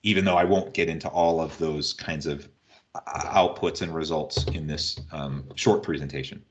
even 0.03 0.25
though 0.25 0.37
I 0.37 0.45
won't 0.45 0.73
get 0.73 0.89
into 0.89 1.09
all 1.09 1.41
of 1.41 1.51
those 1.59 1.93
kinds 1.93 2.27
of 2.27 2.49
uh, 2.95 3.01
outputs 3.43 3.83
and 3.83 3.95
results 3.95 4.45
in 4.59 4.67
this 4.67 5.01
um, 5.13 5.45
short 5.57 5.83
presentation. 5.83 6.43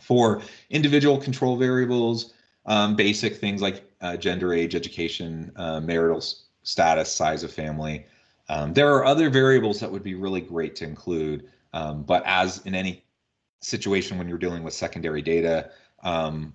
For 0.00 0.40
individual 0.70 1.18
control 1.18 1.56
variables, 1.56 2.32
um, 2.66 2.96
basic 2.96 3.36
things 3.36 3.60
like 3.60 3.84
uh, 4.00 4.16
gender, 4.16 4.54
age, 4.54 4.74
education, 4.74 5.52
uh, 5.56 5.80
marital 5.80 6.22
status, 6.62 7.14
size 7.14 7.42
of 7.44 7.52
family. 7.52 8.06
Um, 8.48 8.72
there 8.72 8.90
are 8.94 9.04
other 9.04 9.28
variables 9.30 9.78
that 9.80 9.90
would 9.92 10.02
be 10.02 10.14
really 10.14 10.40
great 10.40 10.74
to 10.76 10.84
include, 10.84 11.50
um, 11.74 12.04
but 12.04 12.22
as 12.24 12.64
in 12.64 12.74
any 12.74 13.04
situation 13.60 14.16
when 14.16 14.28
you're 14.28 14.38
dealing 14.38 14.62
with 14.62 14.72
secondary 14.72 15.20
data, 15.20 15.70
um, 16.04 16.54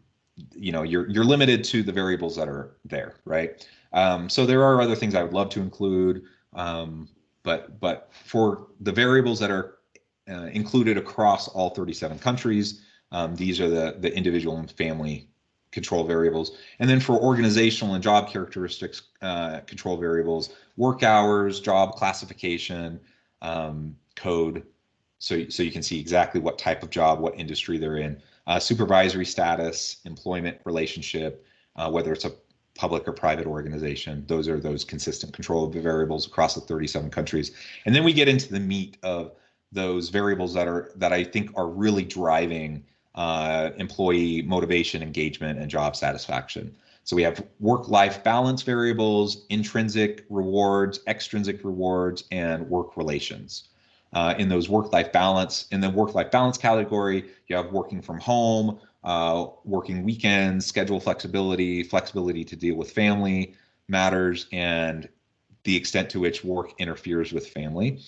you 0.56 0.72
know, 0.72 0.84
you're 0.84 1.10
you're 1.10 1.26
limited 1.26 1.64
to 1.66 1.84
the 1.84 1.92
variables 1.92 2.38
that 2.38 2.48
are 2.48 2.78
there, 2.86 3.16
right? 3.26 3.68
Um, 3.92 4.30
so 4.30 4.46
there 4.46 4.64
are 4.64 4.80
other 4.82 4.96
things 4.96 5.16
I 5.16 5.22
would 5.22 5.34
love 5.34 5.50
to 5.50 5.60
include, 5.60 6.24
um, 6.54 7.10
but 7.44 7.82
but 7.82 8.10
for 8.14 8.68
the 8.80 8.94
variables 8.94 9.40
that 9.40 9.52
are 9.52 9.80
uh, 10.30 10.46
included 10.54 10.98
across 10.98 11.50
all 11.50 11.72
37 11.72 12.18
countries, 12.20 12.82
um, 13.12 13.36
these 13.36 13.60
are 13.60 13.70
the 13.70 13.98
the 14.00 14.16
individual 14.16 14.56
and 14.56 14.72
family 14.72 15.28
control 15.72 16.06
variables. 16.06 16.58
And 16.80 16.90
then 16.90 17.02
for 17.02 17.20
organizational 17.20 17.94
and 17.94 18.02
job 18.02 18.30
characteristics 18.30 19.02
uh, 19.22 19.60
control 19.62 19.98
variables, 19.98 20.56
work 20.78 21.04
hours, 21.04 21.60
job 21.60 21.96
classification, 21.96 23.02
um, 23.42 23.98
code. 24.16 24.64
So, 25.20 25.48
so 25.50 25.64
you 25.64 25.72
can 25.72 25.84
see 25.84 26.00
exactly 26.00 26.42
what 26.42 26.58
type 26.58 26.82
of 26.82 26.90
job, 26.90 27.20
what 27.20 27.38
industry 27.38 27.78
they're 27.78 27.98
in, 27.98 28.22
uh, 28.48 28.60
supervisory 28.60 29.26
status, 29.26 29.98
employment 30.06 30.58
relationship, 30.66 31.46
uh, 31.76 31.90
whether 31.92 32.12
it's 32.14 32.26
a 32.26 32.32
public 32.74 33.08
or 33.08 33.12
private 33.12 33.46
organization. 33.46 34.24
Those 34.28 34.48
are 34.48 34.60
those 34.60 34.86
consistent 34.86 35.34
control 35.34 35.66
of 35.66 35.74
the 35.74 35.82
variables 35.82 36.26
across 36.26 36.56
the 36.56 36.62
37 36.62 37.12
countries. 37.12 37.52
And 37.86 37.94
then 37.94 38.06
we 38.06 38.14
get 38.14 38.30
into 38.30 38.52
the 38.52 38.60
meat 38.60 38.98
of 39.04 39.34
those 39.72 40.10
variables 40.10 40.54
that 40.54 40.68
are 40.68 40.92
that 40.96 41.14
I 41.14 41.24
think 41.24 41.52
are 41.56 41.68
really 41.68 42.04
driving 42.04 42.84
uh, 43.16 43.72
employee 43.78 44.42
motivation, 44.44 45.04
engagement, 45.04 45.60
and 45.60 45.70
job 45.70 45.96
satisfaction. 45.96 46.74
So 47.04 47.16
we 47.16 47.24
have 47.24 47.44
work-life 47.60 48.24
balance 48.24 48.62
variables, 48.62 49.46
intrinsic 49.50 50.26
rewards, 50.30 51.02
extrinsic 51.08 51.64
rewards, 51.64 52.24
and 52.32 52.70
work 52.70 52.96
relations. 52.96 53.70
Uh, 54.12 54.34
in 54.40 54.50
those 54.50 54.70
work-life 54.70 55.12
balance, 55.12 55.68
in 55.72 55.82
the 55.82 55.90
work-life 55.90 56.32
balance 56.32 56.58
category, 56.58 57.30
you 57.48 57.56
have 57.56 57.72
working 57.72 58.02
from 58.02 58.20
home, 58.20 58.80
uh, 59.04 59.46
working 59.64 60.04
weekends, 60.04 60.66
schedule 60.66 61.00
flexibility, 61.00 61.84
flexibility 61.84 62.44
to 62.44 62.56
deal 62.56 62.76
with 62.76 62.92
family 62.92 63.54
matters, 63.88 64.48
and 64.52 65.08
the 65.64 65.76
extent 65.76 66.10
to 66.10 66.20
which 66.20 66.44
work 66.44 66.74
interferes 66.80 67.34
with 67.34 67.48
family. 67.48 68.02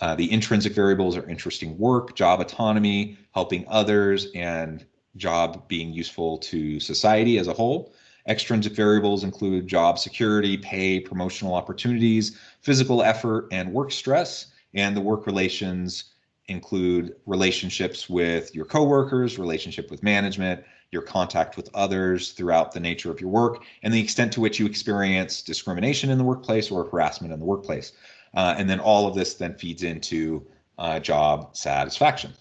Uh, 0.00 0.14
the 0.14 0.30
intrinsic 0.32 0.72
variables 0.72 1.16
are 1.16 1.28
interesting 1.28 1.76
work, 1.78 2.14
job 2.14 2.40
autonomy, 2.40 3.16
helping 3.32 3.64
others, 3.68 4.28
and 4.34 4.86
job 5.16 5.66
being 5.68 5.92
useful 5.92 6.38
to 6.38 6.78
society 6.78 7.38
as 7.38 7.48
a 7.48 7.52
whole. 7.52 7.92
Extrinsic 8.28 8.74
variables 8.74 9.24
include 9.24 9.66
job 9.66 9.98
security, 9.98 10.56
pay, 10.56 11.00
promotional 11.00 11.54
opportunities, 11.54 12.38
physical 12.60 13.02
effort, 13.02 13.48
and 13.50 13.72
work 13.72 13.90
stress. 13.90 14.46
And 14.74 14.96
the 14.96 15.00
work 15.00 15.26
relations 15.26 16.12
include 16.46 17.16
relationships 17.26 18.08
with 18.08 18.54
your 18.54 18.64
coworkers, 18.64 19.38
relationship 19.38 19.90
with 19.90 20.02
management, 20.02 20.64
your 20.90 21.02
contact 21.02 21.56
with 21.56 21.68
others 21.74 22.32
throughout 22.32 22.72
the 22.72 22.80
nature 22.80 23.10
of 23.10 23.20
your 23.20 23.30
work, 23.30 23.62
and 23.82 23.92
the 23.92 24.00
extent 24.00 24.32
to 24.32 24.40
which 24.40 24.58
you 24.58 24.66
experience 24.66 25.42
discrimination 25.42 26.10
in 26.10 26.16
the 26.16 26.24
workplace 26.24 26.70
or 26.70 26.84
harassment 26.84 27.32
in 27.32 27.38
the 27.38 27.44
workplace. 27.44 27.92
Uh, 28.34 28.54
and 28.56 28.68
then 28.68 28.80
all 28.80 29.06
of 29.06 29.14
this 29.14 29.34
then 29.34 29.54
feeds 29.54 29.82
into 29.82 30.46
uh, 30.78 30.98
job 30.98 31.54
satisfaction. 31.56 32.32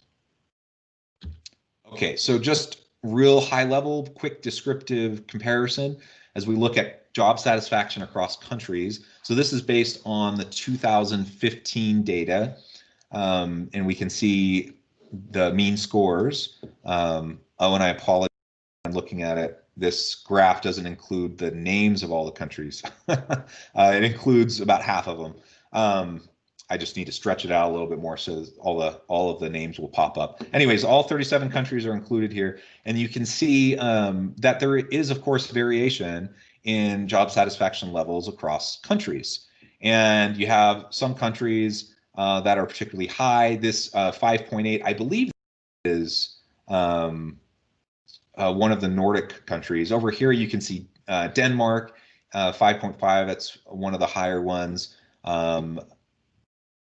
Okay, 1.92 2.16
so 2.16 2.38
just 2.38 2.84
real 3.04 3.42
high 3.42 3.64
level, 3.64 4.08
quick 4.16 4.42
descriptive 4.42 5.26
comparison 5.28 5.98
as 6.36 6.46
we 6.46 6.56
look 6.56 6.78
at 6.78 7.07
job 7.18 7.40
satisfaction 7.40 8.04
across 8.04 8.38
countries. 8.38 9.04
So 9.24 9.34
this 9.34 9.52
is 9.52 9.60
based 9.60 10.02
on 10.06 10.38
the 10.38 10.46
2015 10.46 12.04
data, 12.04 12.58
um, 13.12 13.72
and 13.74 13.88
we 13.88 13.96
can 13.96 14.08
see 14.08 14.74
the 15.32 15.52
mean 15.52 15.78
scores. 15.78 16.60
Um, 16.86 17.40
oh, 17.58 17.74
and 17.74 17.84
I 17.84 17.90
apologize, 17.90 18.30
I'm 18.86 18.92
looking 18.92 19.24
at 19.24 19.40
it. 19.40 19.64
This 19.76 20.14
graph 20.14 20.62
doesn't 20.62 20.86
include 20.86 21.40
the 21.40 21.50
names 21.50 22.04
of 22.04 22.12
all 22.12 22.24
the 22.24 22.32
countries. 22.32 22.84
uh, 23.08 23.42
it 23.76 24.04
includes 24.04 24.62
about 24.62 24.84
half 24.84 25.08
of 25.08 25.18
them. 25.18 25.34
Um, 25.74 26.22
I 26.70 26.78
just 26.78 26.98
need 26.98 27.06
to 27.06 27.12
stretch 27.12 27.46
it 27.46 27.52
out 27.52 27.72
a 27.72 27.72
little 27.72 27.88
bit 27.88 28.00
more 28.00 28.18
so 28.18 28.46
all 28.60 28.78
the 28.78 29.02
all 29.08 29.32
of 29.32 29.40
the 29.40 29.50
names 29.50 29.80
will 29.80 29.88
pop 29.88 30.20
up. 30.20 30.44
Anyways, 30.54 30.84
all 30.84 31.02
37 31.02 31.50
countries 31.50 31.84
are 31.86 31.94
included 31.94 32.32
here, 32.32 32.60
and 32.86 33.00
you 33.00 33.10
can 33.10 33.26
see 33.26 33.76
um, 33.78 34.36
that 34.38 34.60
there 34.60 34.78
is, 34.78 35.10
of 35.10 35.24
course, 35.24 35.48
variation 35.48 36.30
in 36.68 37.08
job 37.08 37.32
satisfaction 37.32 37.92
levels 37.92 38.28
across 38.28 38.80
countries. 38.82 39.48
And 39.82 40.36
you 40.36 40.48
have 40.48 40.88
some 40.90 41.16
countries 41.16 41.96
uh, 42.16 42.42
that 42.42 42.58
are 42.58 42.66
particularly 42.66 43.08
high. 43.08 43.56
This 43.56 43.90
uh, 43.96 44.12
5.8, 44.12 44.82
I 44.84 44.94
believe, 44.94 45.32
is 45.86 46.40
um, 46.68 47.40
uh, 48.38 48.54
one 48.54 48.72
of 48.72 48.82
the 48.82 48.88
Nordic 48.88 49.46
countries. 49.46 49.92
Over 49.92 50.12
here, 50.12 50.32
you 50.32 50.48
can 50.48 50.60
see 50.60 50.88
uh, 51.08 51.30
Denmark, 51.30 51.96
uh, 52.34 52.52
5.5. 52.52 53.00
That's 53.00 53.58
one 53.66 53.94
of 53.94 54.02
the 54.02 54.06
higher 54.06 54.42
ones. 54.42 54.98
Um, 55.24 55.80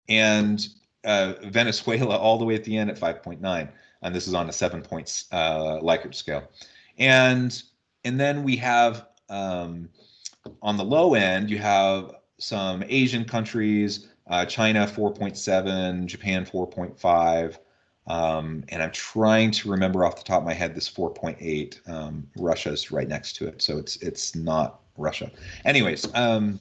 and 0.08 0.66
uh, 1.04 1.34
Venezuela 1.44 2.16
all 2.18 2.38
the 2.38 2.46
way 2.46 2.54
at 2.54 2.64
the 2.64 2.76
end 2.76 2.88
at 2.88 2.98
5.9, 2.98 3.68
and 4.02 4.14
this 4.14 4.26
is 4.26 4.32
on 4.32 4.48
a 4.48 4.52
seven 4.52 4.80
points 4.80 5.26
uh, 5.32 5.80
Likert 5.80 6.14
scale. 6.14 6.48
And 6.98 7.62
and 8.04 8.18
then 8.20 8.44
we 8.44 8.56
have 8.56 9.06
um, 9.28 9.88
on 10.62 10.76
the 10.76 10.84
low 10.84 11.14
end, 11.14 11.50
you 11.50 11.58
have 11.58 12.14
some 12.38 12.84
Asian 12.88 13.24
countries, 13.24 14.08
uh, 14.28 14.44
China 14.44 14.86
4.7, 14.86 16.06
Japan 16.06 16.44
4.5, 16.44 17.56
um, 18.08 18.64
and 18.68 18.82
I'm 18.82 18.92
trying 18.92 19.50
to 19.52 19.70
remember 19.70 20.04
off 20.04 20.16
the 20.16 20.24
top 20.24 20.40
of 20.40 20.46
my 20.46 20.54
head 20.54 20.74
this 20.74 20.88
4.8. 20.88 21.88
Um, 21.88 22.28
Russia's 22.36 22.90
right 22.90 23.08
next 23.08 23.34
to 23.36 23.48
it, 23.48 23.60
so 23.60 23.78
it's 23.78 23.96
it's 23.96 24.36
not 24.36 24.80
Russia. 24.96 25.30
Anyways, 25.64 26.06
um, 26.14 26.60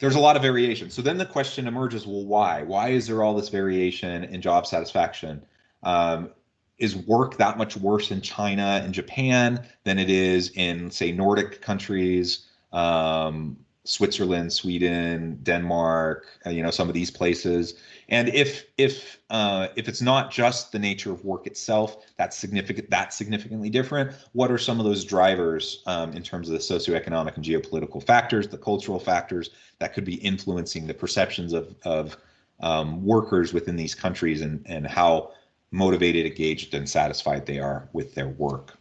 there's 0.00 0.16
a 0.16 0.20
lot 0.20 0.34
of 0.34 0.42
variation. 0.42 0.90
So 0.90 1.02
then 1.02 1.18
the 1.18 1.26
question 1.26 1.68
emerges, 1.68 2.06
well, 2.06 2.24
why? 2.24 2.62
Why 2.62 2.88
is 2.88 3.06
there 3.06 3.22
all 3.22 3.34
this 3.34 3.50
variation 3.50 4.24
in 4.24 4.40
job 4.40 4.66
satisfaction? 4.66 5.42
Um, 5.82 6.30
is 6.78 6.96
work 6.96 7.36
that 7.36 7.58
much 7.58 7.76
worse 7.76 8.10
in 8.10 8.22
China 8.22 8.80
and 8.82 8.94
Japan 8.94 9.60
than 9.84 9.98
it 9.98 10.08
is 10.08 10.50
in, 10.54 10.90
say, 10.90 11.12
Nordic 11.12 11.60
countries, 11.60 12.46
um, 12.72 13.58
Switzerland, 13.90 14.52
Sweden, 14.52 15.38
Denmark, 15.42 16.26
uh, 16.46 16.50
you 16.50 16.62
know, 16.62 16.70
some 16.70 16.88
of 16.88 16.94
these 16.94 17.10
places? 17.10 17.74
And 18.08 18.28
if 18.28 18.66
if 18.78 19.18
uh, 19.30 19.68
if 19.76 19.88
it's 19.88 20.00
not 20.00 20.30
just 20.30 20.72
the 20.72 20.78
nature 20.78 21.12
of 21.12 21.24
work 21.24 21.46
itself, 21.46 21.96
that's 22.16 22.36
significant. 22.36 22.90
That's 22.90 23.16
significantly 23.16 23.70
different. 23.70 24.12
What 24.32 24.50
are 24.50 24.58
some 24.58 24.78
of 24.80 24.86
those 24.86 25.04
drivers 25.04 25.82
um, 25.86 26.12
in 26.12 26.22
terms 26.22 26.48
of 26.48 26.52
the 26.52 26.60
socioeconomic 26.60 27.36
and 27.36 27.44
geopolitical 27.44 28.02
factors, 28.02 28.48
the 28.48 28.58
cultural 28.58 29.00
factors 29.00 29.50
that 29.78 29.92
could 29.94 30.04
be 30.04 30.14
influencing 30.14 30.86
the 30.86 30.94
perceptions 30.94 31.52
of 31.52 31.74
of 31.84 32.16
um, 32.60 33.04
workers 33.04 33.52
within 33.52 33.76
these 33.76 33.94
countries 33.94 34.40
and 34.40 34.62
and 34.66 34.86
how 34.86 35.32
motivated, 35.72 36.26
engaged, 36.26 36.74
and 36.74 36.88
satisfied 36.88 37.46
they 37.46 37.60
are 37.60 37.88
with 37.92 38.14
their 38.14 38.28
work. 38.28 38.79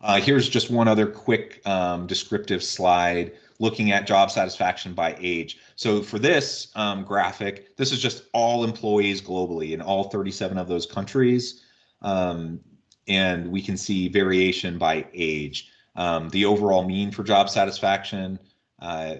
Uh, 0.00 0.20
here's 0.20 0.48
just 0.48 0.70
one 0.70 0.88
other 0.88 1.06
quick 1.06 1.60
um, 1.66 2.06
descriptive 2.06 2.64
slide 2.64 3.32
looking 3.58 3.92
at 3.92 4.06
job 4.06 4.30
satisfaction 4.30 4.94
by 4.94 5.14
age. 5.20 5.58
So 5.76 6.02
for 6.02 6.18
this 6.18 6.68
um, 6.74 7.04
graphic, 7.04 7.76
this 7.76 7.92
is 7.92 8.00
just 8.00 8.24
all 8.32 8.64
employees 8.64 9.20
globally 9.20 9.72
in 9.72 9.82
all 9.82 10.04
37 10.04 10.56
of 10.56 10.66
those 10.66 10.86
countries. 10.86 11.62
Um, 12.00 12.60
and 13.06 13.50
we 13.50 13.60
can 13.60 13.76
see 13.76 14.08
variation 14.08 14.78
by 14.78 15.06
age. 15.12 15.70
Um, 15.96 16.30
the 16.30 16.46
overall 16.46 16.84
mean 16.84 17.10
for 17.10 17.22
job 17.22 17.50
satisfaction, 17.50 18.38
uh, 18.80 19.16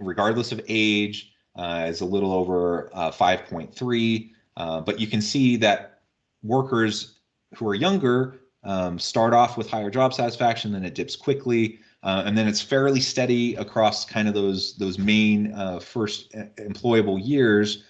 regardless 0.00 0.50
of 0.50 0.60
age, 0.66 1.32
uh, 1.54 1.86
is 1.88 2.00
a 2.00 2.04
little 2.04 2.32
over 2.32 2.90
uh, 2.92 3.12
5.3. 3.12 4.30
Uh, 4.56 4.80
but 4.80 4.98
you 4.98 5.06
can 5.06 5.22
see 5.22 5.56
that 5.58 6.00
workers 6.42 7.20
who 7.54 7.68
are 7.68 7.74
younger 7.74 8.40
um, 8.64 8.98
start 8.98 9.32
off 9.32 9.56
with 9.56 9.70
higher 9.70 9.90
job 9.90 10.12
satisfaction, 10.12 10.72
then 10.72 10.84
it 10.84 10.94
dips 10.94 11.16
quickly, 11.16 11.80
uh, 12.02 12.22
and 12.26 12.36
then 12.36 12.46
it's 12.46 12.60
fairly 12.60 13.00
steady 13.00 13.54
across 13.56 14.04
kind 14.04 14.28
of 14.28 14.34
those 14.34 14.76
those 14.76 14.98
main 14.98 15.52
uh, 15.52 15.80
first 15.80 16.34
uh, 16.34 16.44
employable 16.58 17.20
years. 17.22 17.84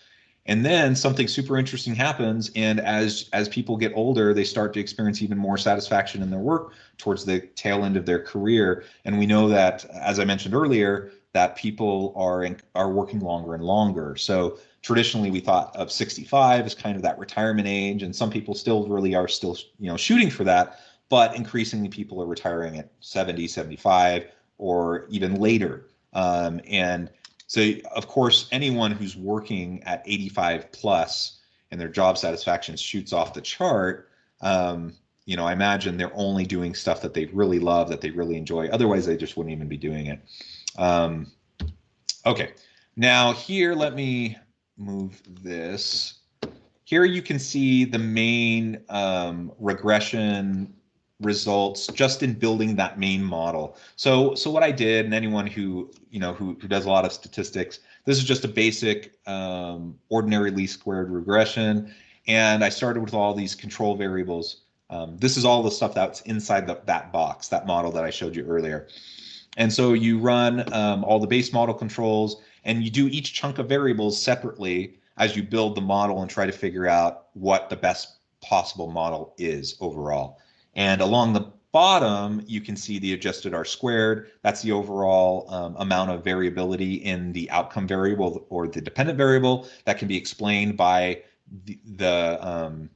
And 0.47 0.65
then 0.65 0.97
something 0.97 1.29
super 1.29 1.59
interesting 1.59 1.95
happens, 1.95 2.51
and 2.57 2.81
as 2.81 3.29
as 3.33 3.49
people 3.49 3.77
get 3.77 3.93
older, 3.95 4.33
they 4.33 4.45
start 4.45 4.73
to 4.75 4.81
experience 4.81 5.23
even 5.23 5.39
more 5.39 5.59
satisfaction 5.59 6.23
in 6.23 6.31
their 6.31 6.41
work 6.41 6.73
towards 6.99 7.25
the 7.25 7.41
tail 7.41 7.85
end 7.85 7.97
of 7.97 8.07
their 8.07 8.23
career. 8.23 8.85
And 9.05 9.19
we 9.19 9.27
know 9.27 9.49
that, 9.49 9.85
as 9.95 10.19
I 10.19 10.25
mentioned 10.25 10.55
earlier, 10.55 11.13
that 11.35 11.57
people 11.57 12.13
are 12.17 12.43
in, 12.43 12.57
are 12.75 12.91
working 12.91 13.21
longer 13.21 13.55
and 13.55 13.63
longer. 13.63 14.17
So 14.17 14.59
traditionally 14.83 15.31
we 15.31 15.40
thought 15.40 15.75
of 15.77 15.93
65 15.93 16.66
as 16.66 16.75
kind 16.75 16.97
of 16.97 17.03
that 17.03 17.19
retirement 17.19 17.69
age 17.69 18.03
and 18.03 18.14
some 18.14 18.31
people 18.31 18.55
still 18.55 18.87
really 18.87 19.14
are 19.14 19.29
still 19.29 19.57
you 19.79 19.90
know 19.90 19.97
shooting 19.97 20.31
for 20.31 20.45
that 20.45 20.81
but 21.11 21.35
increasingly 21.37 21.88
people 21.88 22.23
are 22.23 22.27
retiring 22.27 22.79
at 22.79 22.90
70 23.01 23.47
75 23.47 24.27
or 24.57 25.07
even 25.09 25.37
later. 25.37 25.87
Um, 26.12 26.61
and 26.66 27.11
so 27.47 27.73
of 27.95 28.07
course 28.07 28.49
anyone 28.53 28.93
who's 28.93 29.16
working 29.16 29.83
at 29.85 30.03
85 30.07 30.71
plus 30.73 31.40
and 31.71 31.81
their 31.81 31.88
job 31.88 32.16
satisfaction 32.16 32.77
shoots 32.77 33.12
off 33.12 33.35
the 33.35 33.40
chart 33.40 34.09
um, 34.40 34.95
you 35.27 35.37
know 35.37 35.47
i 35.47 35.53
imagine 35.53 35.97
they're 35.97 36.14
only 36.14 36.45
doing 36.45 36.75
stuff 36.75 37.03
that 37.03 37.14
they 37.14 37.27
really 37.27 37.59
love 37.59 37.88
that 37.88 38.01
they 38.01 38.11
really 38.11 38.37
enjoy. 38.37 38.69
Otherwise 38.69 39.07
they 39.07 39.16
just 39.16 39.37
wouldn't 39.37 39.55
even 39.55 39.69
be 39.69 39.77
doing 39.77 40.07
it. 40.07 40.21
Um, 40.79 41.31
okay. 42.27 42.53
Now 42.97 43.33
here 43.33 43.75
let 43.75 43.95
me 43.95 44.37
move 44.81 45.21
this. 45.43 46.14
Here 46.85 47.05
you 47.05 47.23
can 47.23 47.38
see 47.38 47.85
the 47.85 47.99
main 47.99 48.83
um, 48.88 49.53
regression 49.59 50.75
results 51.21 51.87
just 51.88 52.23
in 52.23 52.33
building 52.33 52.75
that 52.77 52.99
main 52.99 53.23
model. 53.23 53.77
So, 53.97 54.35
so 54.35 54.51
what 54.51 54.62
I 54.62 54.73
did, 54.73 55.05
and 55.05 55.14
anyone 55.14 55.47
who 55.47 55.90
you 56.11 56.19
know 56.19 56.33
who, 56.33 56.57
who 56.61 56.66
does 56.66 56.87
a 56.87 56.88
lot 56.88 57.05
of 57.05 57.12
statistics, 57.12 57.81
this 58.07 58.16
is 58.16 58.25
just 58.25 58.45
a 58.45 58.49
basic 58.49 59.12
um, 59.29 59.99
ordinary 60.09 60.51
least 60.51 60.75
squared 60.81 61.11
regression, 61.11 61.95
and 62.27 62.64
I 62.64 62.71
started 62.71 63.03
with 63.03 63.14
all 63.14 63.35
these 63.35 63.55
control 63.55 63.95
variables. 63.95 64.62
Um, 64.88 65.16
this 65.19 65.37
is 65.37 65.45
all 65.45 65.62
the 65.62 65.71
stuff 65.71 65.95
that's 65.95 66.23
inside 66.23 66.66
the, 66.66 66.81
that 66.87 67.12
box, 67.12 67.47
that 67.49 67.64
model 67.64 67.93
that 67.93 68.03
I 68.03 68.11
showed 68.11 68.35
you 68.35 68.45
earlier. 68.45 68.88
And 69.57 69.73
so 69.73 69.93
you 69.93 70.19
run 70.19 70.73
um, 70.73 71.05
all 71.05 71.21
the 71.21 71.27
base 71.27 71.53
model 71.53 71.75
controls, 71.75 72.43
and 72.64 72.83
you 72.83 72.90
do 72.90 73.09
each 73.09 73.33
chunk 73.33 73.59
of 73.59 73.68
variables 73.68 74.20
separately 74.20 74.99
as 75.16 75.37
you 75.37 75.42
build 75.42 75.75
the 75.75 75.81
model 75.81 76.23
and 76.23 76.31
try 76.31 76.46
to 76.46 76.53
figure 76.53 76.87
out 76.87 77.27
what 77.35 77.70
the 77.70 77.77
best 77.77 78.18
possible 78.40 78.90
model 78.90 79.35
is 79.38 79.77
overall. 79.81 80.38
And 80.75 81.01
along 81.01 81.33
the 81.33 81.53
bottom, 81.73 82.42
you 82.46 82.61
can 82.61 82.77
see 82.77 82.99
the 82.99 83.12
adjusted 83.12 83.55
R 83.55 83.64
squared. 83.64 84.31
That's 84.42 84.62
the 84.62 84.73
overall 84.73 85.46
um, 85.53 85.77
amount 85.79 86.11
of 86.11 86.25
variability 86.25 86.94
in 86.94 87.33
the 87.33 87.51
outcome 87.51 87.87
variable 87.87 88.46
or 88.49 88.66
the 88.66 88.81
dependent 88.81 89.18
variable 89.18 89.68
that 89.85 89.99
can 89.99 90.09
be 90.09 90.16
explained 90.16 90.77
by 90.77 91.23
the, 91.64 91.79
the 91.96 92.38
um, 92.40 92.90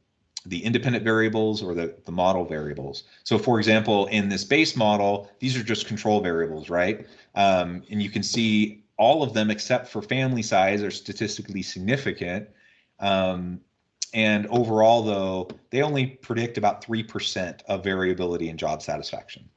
the 0.47 0.63
independent 0.63 1.03
variables 1.05 1.63
or 1.63 1.75
the, 1.75 1.95
the 2.05 2.13
model 2.13 2.45
variables. 2.45 3.05
So 3.23 3.39
for 3.39 3.59
example, 3.59 4.07
in 4.07 4.29
this 4.29 4.45
base 4.45 4.77
model, 4.77 5.31
these 5.39 5.57
are 5.57 5.63
just 5.63 5.87
control 5.87 6.21
variables, 6.21 6.69
right? 6.69 7.07
Um, 7.35 7.83
and 7.91 8.03
you 8.03 8.11
can 8.11 8.23
see 8.23 8.84
all 8.97 9.23
of 9.23 9.33
them 9.33 9.51
except 9.51 9.89
for 9.89 10.03
family 10.03 10.43
size 10.43 10.83
are 10.83 10.91
statistically 10.91 11.63
significant. 11.63 12.49
Um, 13.01 13.61
and 14.13 14.47
overall, 14.47 15.03
though, 15.03 15.49
they 15.71 15.83
only 15.83 16.07
predict 16.07 16.57
about 16.57 16.85
3% 16.85 17.63
of 17.67 17.83
variability 17.83 18.49
in 18.49 18.57
job 18.57 18.83
satisfaction. 18.83 19.49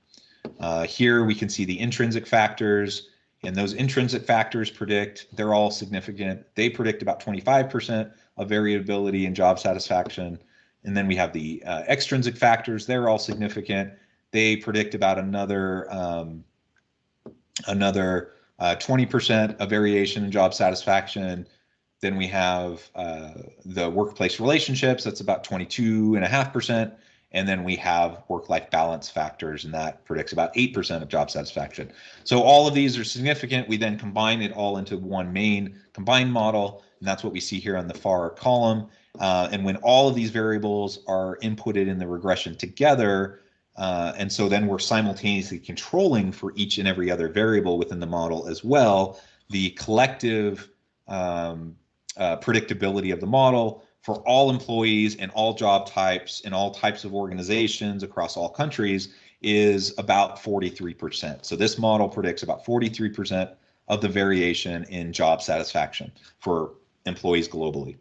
Uh, 0.59 0.83
here 0.83 1.23
we 1.25 1.35
can 1.35 1.49
see 1.49 1.65
the 1.65 1.79
intrinsic 1.79 2.25
factors, 2.25 3.09
and 3.43 3.55
those 3.55 3.73
intrinsic 3.73 4.23
factors 4.23 4.71
predict, 4.71 5.27
they're 5.35 5.53
all 5.53 5.69
significant. 5.69 6.43
They 6.55 6.69
predict 6.69 7.03
about 7.03 7.23
25% 7.23 8.11
of 8.37 8.49
variability 8.49 9.27
in 9.27 9.35
job 9.35 9.59
satisfaction. 9.59 10.39
And 10.83 10.97
then 10.97 11.07
we 11.07 11.15
have 11.15 11.33
the 11.33 11.61
uh, 11.65 11.83
extrinsic 11.87 12.35
factors, 12.35 12.87
they're 12.87 13.09
all 13.09 13.19
significant. 13.19 13.93
They 14.31 14.55
predict 14.55 14.95
about 14.95 15.19
another 15.19 15.91
um, 15.91 16.43
another 17.67 18.33
uh, 18.59 18.75
20% 18.75 19.57
of 19.57 19.69
variation 19.69 20.23
in 20.23 20.31
job 20.31 20.53
satisfaction. 20.53 21.47
Then 22.01 22.15
we 22.15 22.27
have 22.27 22.89
uh, 22.95 23.31
the 23.65 23.89
workplace 23.89 24.39
relationships, 24.39 25.03
that's 25.03 25.21
about 25.21 25.43
22.5%. 25.43 26.93
And 27.33 27.47
then 27.47 27.63
we 27.63 27.75
have 27.75 28.23
work 28.29 28.47
life 28.47 28.69
balance 28.71 29.09
factors, 29.09 29.65
and 29.65 29.73
that 29.73 30.05
predicts 30.05 30.31
about 30.31 30.53
8% 30.53 31.01
of 31.01 31.09
job 31.09 31.29
satisfaction. 31.29 31.91
So 32.23 32.41
all 32.41 32.67
of 32.67 32.73
these 32.73 32.97
are 32.97 33.03
significant. 33.03 33.67
We 33.67 33.75
then 33.75 33.99
combine 33.99 34.41
it 34.41 34.53
all 34.53 34.77
into 34.77 34.97
one 34.97 35.33
main 35.33 35.77
combined 35.91 36.31
model, 36.31 36.85
and 36.99 37.07
that's 37.07 37.25
what 37.25 37.33
we 37.33 37.41
see 37.41 37.59
here 37.59 37.75
on 37.75 37.87
the 37.87 37.93
far 37.93 38.29
column. 38.29 38.87
Uh, 39.19 39.49
and 39.51 39.65
when 39.65 39.75
all 39.77 40.07
of 40.07 40.15
these 40.15 40.29
variables 40.29 40.99
are 41.07 41.37
inputted 41.43 41.87
in 41.87 41.97
the 41.97 42.07
regression 42.07 42.55
together, 42.55 43.41
uh, 43.77 44.13
and 44.17 44.31
so 44.31 44.49
then 44.49 44.67
we're 44.67 44.79
simultaneously 44.79 45.59
controlling 45.59 46.31
for 46.31 46.51
each 46.55 46.77
and 46.79 46.87
every 46.87 47.11
other 47.11 47.29
variable 47.29 47.77
within 47.77 47.99
the 47.99 48.07
model 48.07 48.47
as 48.47 48.63
well, 48.63 49.19
the 49.49 49.69
collective 49.71 50.69
um, 51.07 51.75
uh, 52.17 52.37
predictability 52.37 53.13
of 53.13 53.19
the 53.19 53.27
model 53.27 53.83
for 54.01 54.15
all 54.27 54.49
employees 54.49 55.15
and 55.17 55.31
all 55.31 55.53
job 55.53 55.87
types 55.87 56.41
and 56.45 56.53
all 56.53 56.71
types 56.71 57.03
of 57.03 57.13
organizations 57.13 58.03
across 58.03 58.35
all 58.35 58.49
countries 58.49 59.13
is 59.41 59.93
about 59.99 60.41
43%. 60.41 61.45
So 61.45 61.55
this 61.55 61.77
model 61.77 62.09
predicts 62.09 62.41
about 62.41 62.65
43% 62.65 63.53
of 63.87 64.01
the 64.01 64.09
variation 64.09 64.83
in 64.85 65.13
job 65.13 65.41
satisfaction 65.41 66.11
for 66.39 66.71
employees 67.05 67.47
globally. 67.47 67.97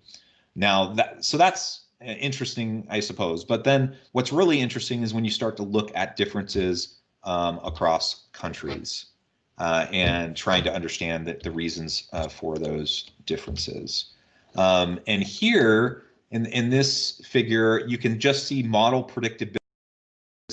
Now 0.55 0.95
that 0.95 1.25
so 1.25 1.37
that's 1.37 1.86
interesting, 2.01 2.87
I 2.91 3.01
suppose. 3.01 3.45
But 3.45 3.65
then 3.65 3.97
what's 4.13 4.33
really 4.33 4.61
interesting 4.61 5.03
is 5.03 5.15
when 5.15 5.25
you 5.25 5.31
start 5.31 5.57
to 5.59 5.63
look 5.63 5.91
at 5.95 6.17
differences 6.17 6.99
um, 7.25 7.61
across 7.65 8.27
countries 8.33 9.07
uh, 9.59 9.87
and 9.93 10.37
trying 10.37 10.65
to 10.65 10.73
understand 10.73 11.27
the, 11.27 11.39
the 11.43 11.51
reasons 11.51 12.09
uh, 12.13 12.29
for 12.29 12.59
those 12.59 13.11
differences. 13.25 14.13
Um, 14.57 15.01
and 15.07 15.23
here 15.23 16.05
in, 16.31 16.47
in 16.47 16.71
this 16.71 17.21
figure, 17.25 17.87
you 17.87 17.99
can 17.99 18.19
just 18.21 18.47
see 18.47 18.63
model 18.63 19.03
predictability 19.05 19.57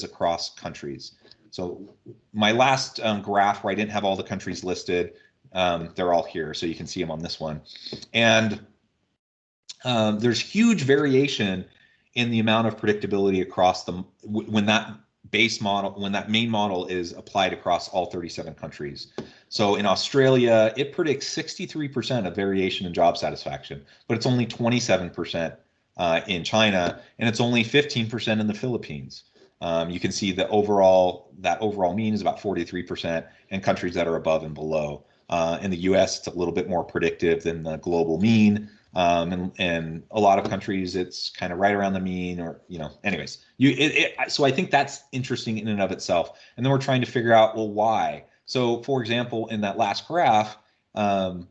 across 0.03 0.53
countries. 0.55 1.13
So 1.51 1.93
my 2.33 2.51
last 2.51 2.99
um, 3.01 3.21
graph 3.21 3.63
where 3.63 3.71
I 3.71 3.75
didn't 3.75 3.91
have 3.91 4.03
all 4.03 4.15
the 4.15 4.23
countries 4.23 4.63
listed, 4.63 5.13
um, 5.53 5.91
they're 5.95 6.13
all 6.13 6.23
here. 6.23 6.53
So 6.53 6.65
you 6.65 6.73
can 6.73 6.87
see 6.87 6.99
them 6.99 7.11
on 7.11 7.19
this 7.19 7.39
one. 7.39 7.61
And 8.13 8.65
um, 9.83 10.19
there's 10.19 10.39
huge 10.39 10.83
variation 10.83 11.65
in 12.15 12.31
the 12.31 12.39
amount 12.39 12.67
of 12.67 12.77
predictability 12.77 13.41
across 13.41 13.85
the 13.85 14.03
when 14.23 14.65
that 14.65 14.93
base 15.31 15.61
model 15.61 15.91
when 15.97 16.11
that 16.11 16.29
main 16.29 16.49
model 16.49 16.85
is 16.85 17.11
applied 17.13 17.53
across 17.53 17.89
all 17.89 18.05
37 18.05 18.53
countries 18.53 19.13
So 19.53 19.75
in 19.75 19.85
Australia, 19.85 20.73
it 20.75 20.93
predicts 20.93 21.29
63% 21.29 22.25
of 22.25 22.35
variation 22.35 22.87
in 22.87 22.93
job 22.93 23.19
satisfaction, 23.19 23.85
but 24.07 24.17
it's 24.17 24.25
only 24.25 24.47
27% 24.47 25.55
uh, 25.97 26.21
in 26.25 26.43
China, 26.43 26.99
and 27.19 27.29
it's 27.29 27.39
only 27.39 27.63
15% 27.63 28.39
in 28.39 28.47
the 28.47 28.53
Philippines. 28.55 29.25
Um, 29.61 29.91
you 29.91 29.99
can 29.99 30.11
see 30.11 30.31
the 30.31 30.47
overall 30.49 31.29
that 31.37 31.61
overall 31.61 31.93
mean 31.93 32.15
is 32.15 32.21
about 32.21 32.39
43%, 32.39 33.27
and 33.51 33.61
countries 33.61 33.93
that 33.93 34.07
are 34.07 34.15
above 34.15 34.41
and 34.41 34.55
below. 34.55 35.03
Uh, 35.29 35.59
in 35.61 35.69
the 35.69 35.77
U.S., 35.77 36.17
it's 36.17 36.27
a 36.27 36.33
little 36.35 36.53
bit 36.53 36.67
more 36.67 36.83
predictive 36.83 37.43
than 37.43 37.61
the 37.61 37.77
global 37.77 38.19
mean, 38.19 38.71
um, 38.95 39.31
and 39.31 39.51
and 39.57 40.03
a 40.11 40.19
lot 40.19 40.39
of 40.39 40.49
countries 40.49 40.95
it's 40.95 41.29
kind 41.29 41.51
of 41.51 41.59
right 41.59 41.73
around 41.73 41.93
the 41.93 41.99
mean, 41.99 42.39
or 42.39 42.61
you 42.67 42.79
know, 42.79 42.91
anyways, 43.03 43.43
you 43.57 43.71
it, 43.71 44.15
it, 44.17 44.31
so 44.31 44.43
I 44.43 44.51
think 44.51 44.71
that's 44.71 45.03
interesting 45.11 45.57
in 45.57 45.67
and 45.67 45.81
of 45.81 45.91
itself. 45.91 46.39
And 46.55 46.65
then 46.65 46.71
we're 46.71 46.79
trying 46.79 47.01
to 47.01 47.09
figure 47.09 47.33
out 47.33 47.55
well 47.55 47.69
why. 47.69 48.25
So, 48.45 48.83
for 48.83 49.01
example, 49.01 49.47
in 49.47 49.61
that 49.61 49.77
last 49.77 50.07
graph, 50.07 50.57
um, 50.95 51.47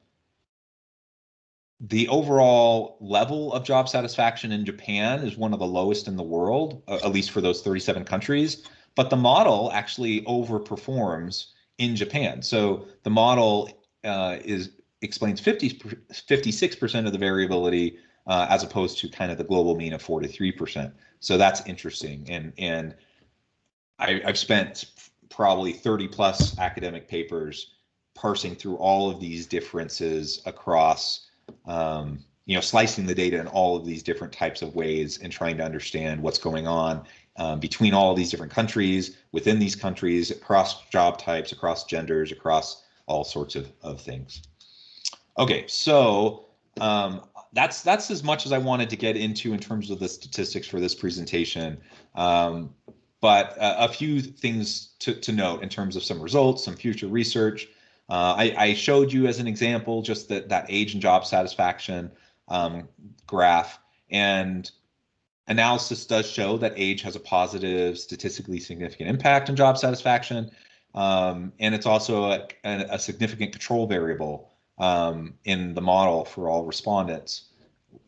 the 1.81 2.07
overall 2.09 2.97
level 3.01 3.53
of 3.53 3.65
job 3.65 3.89
satisfaction 3.89 4.53
in 4.53 4.65
Japan 4.65 5.27
is 5.27 5.37
one 5.37 5.53
of 5.53 5.59
the 5.59 5.67
lowest 5.67 6.07
in 6.07 6.17
the 6.17 6.23
world, 6.23 6.83
at 6.87 7.11
least 7.11 7.33
for 7.33 7.41
those 7.41 7.61
37 7.63 8.05
countries. 8.05 8.69
But 8.95 9.11
the 9.11 9.17
model 9.17 9.71
actually 9.73 10.23
overperforms 10.23 11.47
in 11.79 11.97
Japan. 11.97 12.41
So 12.43 12.87
the 13.03 13.11
model 13.11 13.69
uh, 14.05 14.37
is 14.45 14.71
explains 15.03 15.41
50, 15.41 15.71
56% 15.71 17.07
of 17.07 17.13
the 17.13 17.19
variability 17.19 17.99
uh, 18.27 18.47
as 18.49 18.63
opposed 18.63 18.99
to 18.99 19.09
kind 19.09 19.31
of 19.31 19.39
the 19.39 19.45
global 19.45 19.77
mean 19.77 19.93
of 19.93 20.03
43%. 20.03 20.93
So 21.21 21.37
that's 21.37 21.67
interesting. 21.67 22.27
And 22.29 22.53
and 22.59 22.95
I, 23.99 24.23
I've 24.25 24.39
spent 24.39 24.87
probably 25.29 25.73
30 25.73 26.09
plus 26.09 26.59
academic 26.59 27.09
papers 27.09 27.75
parsing 28.15 28.55
through 28.55 28.77
all 28.77 29.11
of 29.11 29.21
these 29.21 29.47
differences 29.47 30.43
across 30.47 31.29
um, 31.67 32.25
you 32.45 32.55
know, 32.57 32.61
slicing 32.61 33.07
the 33.07 33.15
data 33.15 33.39
in 33.39 33.47
all 33.47 33.77
of 33.77 33.87
these 33.87 34.03
different 34.03 34.33
types 34.33 34.63
of 34.63 34.75
ways 34.75 35.19
and 35.19 35.33
trying 35.33 35.57
to 35.57 35.65
understand 35.65 36.21
what's 36.21 36.39
going 36.39 36.67
on 36.67 37.05
um, 37.37 37.61
between 37.61 37.95
all 37.95 38.15
these 38.15 38.31
different 38.31 38.53
countries, 38.53 39.17
within 39.31 39.59
these 39.59 39.77
countries, 39.77 40.31
across 40.31 40.87
job 40.89 41.19
types, 41.19 41.53
across 41.53 41.85
genders, 41.85 42.33
across 42.33 42.85
all 43.07 43.25
sorts 43.25 43.55
of, 43.55 43.71
of 43.83 44.01
things. 44.01 44.43
Okay, 45.39 45.65
so 45.67 46.47
um, 46.81 47.23
that's 47.53 47.83
that's 47.83 48.11
as 48.11 48.23
much 48.23 48.47
as 48.47 48.53
I 48.53 48.59
wanted 48.59 48.91
to 48.91 48.97
get 48.97 49.17
into 49.17 49.53
in 49.53 49.61
terms 49.61 49.91
of 49.91 49.99
the 49.99 50.09
statistics 50.09 50.67
for 50.67 50.81
this 50.81 50.95
presentation. 50.95 51.79
Um, 52.15 52.75
but 53.21 53.57
uh, 53.59 53.77
a 53.79 53.89
few 53.89 54.21
things 54.21 54.95
to, 54.99 55.15
to 55.15 55.33
note 55.33 55.63
in 55.63 55.69
terms 55.69 55.95
of 55.95 56.03
some 56.03 56.21
results, 56.21 56.65
some 56.65 56.75
future 56.75 57.07
research. 57.07 57.69
Uh, 58.11 58.35
I, 58.37 58.55
I, 58.59 58.75
showed 58.75 59.13
you 59.13 59.29
as 59.29 59.39
an 59.39 59.47
example 59.47 60.03
just 60.03 60.29
that 60.29 60.49
that 60.49 60.67
age 60.69 60.93
and 60.93 61.01
job 61.01 61.25
satisfaction 61.25 62.11
um, 62.49 62.89
graph, 63.27 63.79
and 64.11 64.71
analysis 65.47 66.05
does 66.05 66.29
show 66.29 66.59
that 66.59 66.75
age 66.77 67.01
has 67.03 67.15
a 67.17 67.21
positive, 67.21 67.97
statistically 67.97 68.59
significant 68.59 69.09
impact 69.09 69.49
on 69.49 69.57
job 69.57 69.79
satisfaction, 69.79 70.51
um, 70.95 71.53
and 71.61 71.75
it's 71.75 71.87
also 71.87 72.25
a, 72.25 72.49
a, 72.65 72.99
significant 72.99 73.53
control 73.53 73.87
variable 73.87 74.52
um, 74.83 75.35
in 75.45 75.75
the 75.75 75.81
model 75.81 76.25
for 76.25 76.51
all 76.51 76.65
respondents 76.65 77.51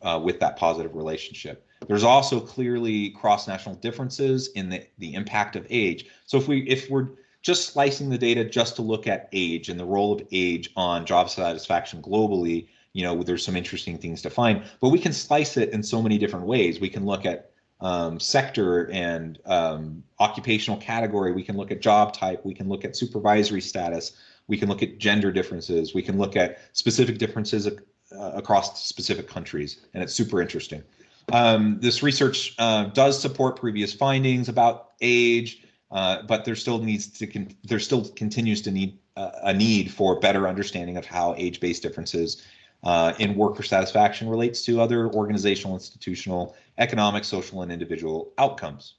uh, 0.01 0.19
with 0.23 0.39
that 0.41 0.57
positive 0.57 0.93
relationship. 0.95 1.65
There's 1.87 2.03
also 2.03 2.39
clearly 2.39 3.11
cross-national 3.11 3.75
differences 3.75 4.49
in 4.49 4.69
the, 4.69 4.85
the 4.97 5.13
impact 5.13 5.55
of 5.55 5.65
age. 5.69 6.05
So 6.25 6.37
if 6.37 6.47
we 6.47 6.67
if 6.67 6.89
we're 6.89 7.09
just 7.41 7.69
slicing 7.69 8.09
the 8.09 8.17
data 8.17 8.43
just 8.43 8.75
to 8.75 8.81
look 8.81 9.07
at 9.07 9.29
age 9.31 9.69
and 9.69 9.79
the 9.79 9.85
role 9.85 10.11
of 10.13 10.27
age 10.31 10.71
on 10.75 11.05
job 11.05 11.29
satisfaction 11.29 12.01
globally, 12.01 12.67
you 12.93 13.03
know, 13.03 13.23
there's 13.23 13.45
some 13.45 13.55
interesting 13.55 13.97
things 13.97 14.21
to 14.23 14.29
find. 14.29 14.63
But 14.81 14.89
we 14.89 14.99
can 14.99 15.13
slice 15.13 15.55
it 15.55 15.69
in 15.69 15.83
so 15.83 16.01
many 16.01 16.17
different 16.17 16.45
ways. 16.45 16.79
We 16.81 16.89
can 16.89 17.05
look 17.05 17.25
at 17.25 17.51
um, 17.81 18.19
sector 18.19 18.89
and 18.91 19.39
um, 19.45 20.03
occupational 20.19 20.79
category. 20.79 21.31
We 21.33 21.43
can 21.43 21.55
look 21.55 21.71
at 21.71 21.81
job 21.81 22.13
type. 22.13 22.43
We 22.43 22.53
can 22.53 22.67
look 22.67 22.83
at 22.83 22.95
supervisory 22.95 23.61
status. 23.61 24.13
We 24.47 24.57
can 24.57 24.69
look 24.69 24.83
at 24.83 24.97
gender 24.97 25.31
differences. 25.31 25.93
We 25.93 26.01
can 26.01 26.17
look 26.17 26.35
at 26.35 26.59
specific 26.73 27.17
differences 27.17 27.67
uh, 27.67 27.71
across 28.11 28.85
specific 28.85 29.27
countries, 29.27 29.85
and 29.93 30.03
it's 30.03 30.13
super 30.13 30.41
interesting. 30.41 30.83
Um, 31.31 31.79
this 31.79 32.03
research 32.03 32.53
uh, 32.59 32.85
does 32.85 33.19
support 33.19 33.59
previous 33.59 33.91
findings 33.93 34.47
about 34.47 34.91
age, 35.01 35.63
uh, 35.91 36.21
but 36.23 36.45
there 36.45 36.55
still 36.55 36.79
needs 36.79 37.07
to 37.07 37.47
there 37.63 37.79
still 37.79 38.07
continues 38.09 38.61
to 38.61 38.71
need 38.71 38.99
uh, 39.17 39.31
a 39.43 39.53
need 39.53 39.91
for 39.91 40.19
better 40.19 40.47
understanding 40.47 40.97
of 40.97 41.05
how 41.05 41.33
age-based 41.37 41.81
differences 41.81 42.43
uh, 42.83 43.13
in 43.17 43.35
worker 43.35 43.63
satisfaction 43.63 44.29
relates 44.29 44.63
to 44.65 44.79
other 44.79 45.07
organizational, 45.09 45.73
institutional, 45.73 46.55
economic, 46.77 47.23
social, 47.23 47.61
and 47.63 47.71
individual 47.71 48.31
outcomes. 48.37 48.95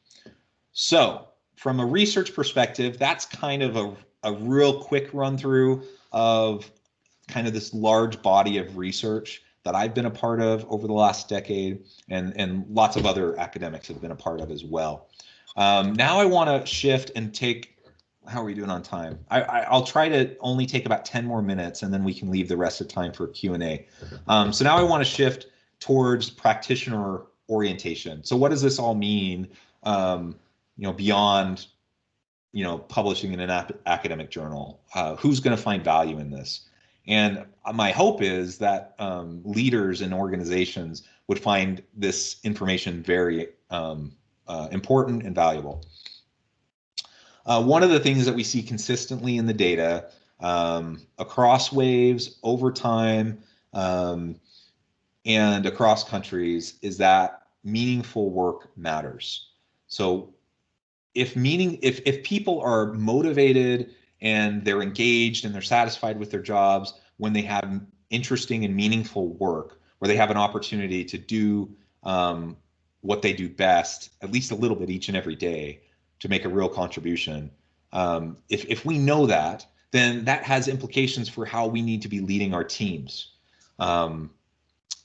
So, 0.73 1.29
from 1.55 1.81
a 1.81 1.87
research 1.87 2.35
perspective, 2.35 2.99
that's 2.99 3.25
kind 3.25 3.63
of 3.63 3.77
a, 3.77 3.97
a 4.27 4.33
real 4.33 4.83
quick 4.83 5.09
run 5.13 5.39
through 5.39 5.83
of 6.13 6.71
kind 7.29 7.47
of 7.47 7.55
this 7.55 7.73
large 7.73 8.21
body 8.23 8.59
of 8.59 8.77
research 8.77 9.43
that 9.65 9.75
I've 9.75 9.95
been 9.95 10.07
a 10.07 10.11
part 10.11 10.41
of 10.41 10.65
over 10.69 10.87
the 10.87 10.93
last 10.93 11.29
decade, 11.29 11.85
and, 12.09 12.33
and 12.37 12.65
lots 12.69 12.97
of 12.97 13.07
other 13.07 13.39
academics 13.39 13.89
have 13.89 14.01
been 14.01 14.13
a 14.13 14.17
part 14.17 14.41
of 14.41 14.51
as 14.51 14.65
well. 14.65 15.09
Um, 15.57 15.95
now 15.95 16.21
I 16.21 16.25
want 16.25 16.51
to 16.51 16.67
shift 16.67 17.13
and 17.17 17.35
take. 17.35 17.73
How 18.29 18.43
are 18.43 18.45
we 18.45 18.55
doing 18.55 18.71
on 18.71 18.83
time? 18.83 19.21
I, 19.31 19.67
will 19.71 19.85
try 19.85 20.09
to 20.09 20.37
only 20.41 20.67
take 20.67 20.85
about 20.85 21.05
ten 21.05 21.25
more 21.25 21.43
minutes, 21.43 21.83
and 21.83 21.95
then 21.95 22.03
we 22.03 22.13
can 22.13 22.29
leave 22.29 22.49
the 22.49 22.57
rest 22.57 22.81
of 22.81 22.89
time 22.89 23.13
for 23.13 23.29
Q 23.29 23.55
and 23.55 23.63
A. 23.63 23.87
Um, 24.27 24.53
so 24.53 24.65
now 24.65 24.77
I 24.77 24.83
want 24.83 25.05
to 25.05 25.09
shift 25.09 25.47
towards 25.79 26.31
practitioner 26.31 27.23
orientation. 27.49 28.25
So 28.25 28.37
what 28.37 28.51
does 28.51 28.63
this 28.63 28.79
all 28.81 28.95
mean? 28.95 29.49
Um, 29.85 30.35
you 30.77 30.85
know, 30.85 30.93
beyond 30.93 31.67
you 32.57 32.65
know 32.65 32.79
publishing 32.79 33.35
in 33.35 33.41
an 33.41 33.51
ap- 33.51 33.79
academic 33.85 34.31
journal, 34.31 34.81
uh, 34.95 35.15
who's 35.17 35.41
going 35.41 35.55
to 35.55 35.63
find 35.63 35.85
value 35.85 36.19
in 36.19 36.31
this? 36.31 36.63
And 37.07 37.45
my 37.75 37.91
hope 37.91 38.23
is 38.23 38.57
that 38.59 38.95
um, 38.99 39.43
leaders 39.45 40.01
and 40.01 40.15
organizations 40.15 41.03
would 41.29 41.39
find 41.39 41.83
this 41.95 42.37
information 42.45 43.03
very 43.03 43.49
um, 43.71 44.17
uh, 44.49 44.69
important 44.73 45.23
and 45.25 45.35
valuable. 45.35 45.85
Uh, 47.45 47.63
one 47.63 47.83
of 47.83 47.91
the 47.91 48.01
things 48.01 48.25
that 48.25 48.35
we 48.35 48.43
see 48.43 48.63
consistently 48.63 49.37
in 49.37 49.45
the 49.45 49.55
data 49.55 50.07
um, 50.41 51.03
across 51.19 51.71
waves, 51.71 52.39
over 52.43 52.73
time, 52.73 53.39
um, 53.75 54.41
and 55.27 55.67
across 55.67 56.09
countries 56.09 56.79
is 56.81 56.97
that 56.97 57.43
meaningful 57.65 58.31
work 58.31 58.71
matters. 58.79 59.51
So 59.89 60.33
if 61.17 61.35
meaning 61.35 61.79
if 61.83 62.01
if 62.05 62.23
people 62.23 62.61
are 62.61 62.93
motivated 62.93 63.95
and 64.21 64.65
they're 64.65 64.83
engaged 64.83 65.45
and 65.45 65.55
they're 65.55 65.63
satisfied 65.63 66.19
with 66.19 66.31
their 66.31 66.43
jobs 66.43 66.95
when 67.17 67.33
they 67.33 67.43
have 67.43 67.81
interesting 68.11 68.65
and 68.65 68.77
meaningful 68.77 69.29
work 69.35 69.81
where 69.99 70.09
they 70.09 70.17
have 70.17 70.31
an 70.31 70.37
opportunity 70.37 71.05
to 71.05 71.19
do 71.19 71.75
um, 72.05 72.57
what 73.01 73.23
they 73.23 73.33
do 73.33 73.49
best, 73.49 74.11
at 74.23 74.31
least 74.31 74.51
a 74.51 74.55
little 74.55 74.77
bit 74.77 74.91
each 74.91 75.09
and 75.09 75.17
every 75.17 75.35
day, 75.35 75.81
to 76.21 76.29
make 76.29 76.45
a 76.45 76.49
real 76.49 76.69
contribution. 76.69 77.51
Um, 77.93 78.37
if 78.49 78.67
if 78.67 78.85
we 78.85 78.99
know 78.99 79.27
that, 79.27 79.67
then 79.93 80.25
that 80.27 80.43
has 80.43 80.69
implications 80.69 81.29
for 81.29 81.47
how 81.47 81.67
we 81.67 81.83
need 81.83 82.03
to 82.03 82.09
be 82.09 82.21
leading 82.21 82.53
our 82.53 82.65
teams. 82.65 83.33
Um, 83.79 84.31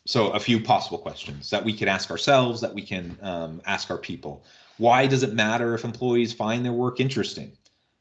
so 0.06 0.32
a 0.32 0.40
few 0.40 0.60
possible 0.60 0.98
questions 0.98 1.50
that 1.52 1.64
we 1.64 1.74
can 1.74 1.88
ask 1.88 2.10
ourselves, 2.10 2.60
that 2.62 2.74
we 2.74 2.82
can 2.82 3.18
um, 3.22 3.62
ask 3.66 3.92
our 3.92 3.98
people. 3.98 4.44
Why 4.82 5.06
does 5.06 5.22
it 5.22 5.34
matter 5.34 5.76
if 5.76 5.86
employees 5.86 6.34
find 6.34 6.66
their 6.66 6.74
work 6.74 7.00
interesting? 7.00 7.52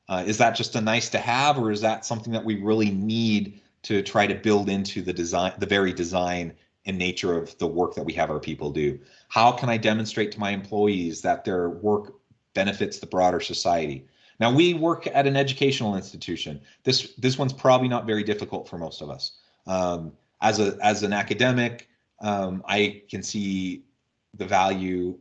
Uh, 0.08 0.24
is 0.26 0.38
that 0.38 0.56
just 0.56 0.74
a 0.76 0.80
nice 0.80 1.10
to 1.10 1.18
have, 1.18 1.58
or 1.58 1.70
is 1.70 1.82
that 1.82 2.06
something 2.06 2.32
that 2.32 2.42
we 2.42 2.54
really 2.54 2.90
need 2.90 3.60
to 3.82 4.00
try 4.00 4.26
to 4.26 4.34
build 4.34 4.70
into 4.70 5.02
the 5.02 5.12
design, 5.12 5.52
the 5.58 5.66
very 5.66 5.92
design 5.92 6.54
and 6.86 6.96
nature 6.96 7.36
of 7.36 7.56
the 7.58 7.66
work 7.66 7.94
that 7.96 8.02
we 8.02 8.14
have 8.14 8.30
our 8.30 8.40
people 8.40 8.70
do? 8.70 8.98
How 9.28 9.52
can 9.52 9.68
I 9.68 9.76
demonstrate 9.76 10.32
to 10.32 10.40
my 10.40 10.52
employees 10.52 11.20
that 11.20 11.44
their 11.44 11.68
work 11.68 12.14
benefits 12.54 12.98
the 12.98 13.06
broader 13.06 13.40
society? 13.40 14.06
Now 14.38 14.50
we 14.50 14.72
work 14.72 15.06
at 15.06 15.26
an 15.26 15.36
educational 15.36 15.96
institution. 15.96 16.62
This 16.84 17.12
this 17.18 17.36
one's 17.36 17.52
probably 17.52 17.88
not 17.88 18.06
very 18.06 18.24
difficult 18.24 18.66
for 18.66 18.78
most 18.78 19.02
of 19.02 19.10
us. 19.10 19.32
Um, 19.66 20.12
as 20.40 20.58
a 20.58 20.78
as 20.82 21.02
an 21.02 21.12
academic, 21.12 21.90
um, 22.22 22.62
I 22.66 23.02
can 23.10 23.22
see 23.22 23.84
the 24.32 24.46
value 24.46 25.18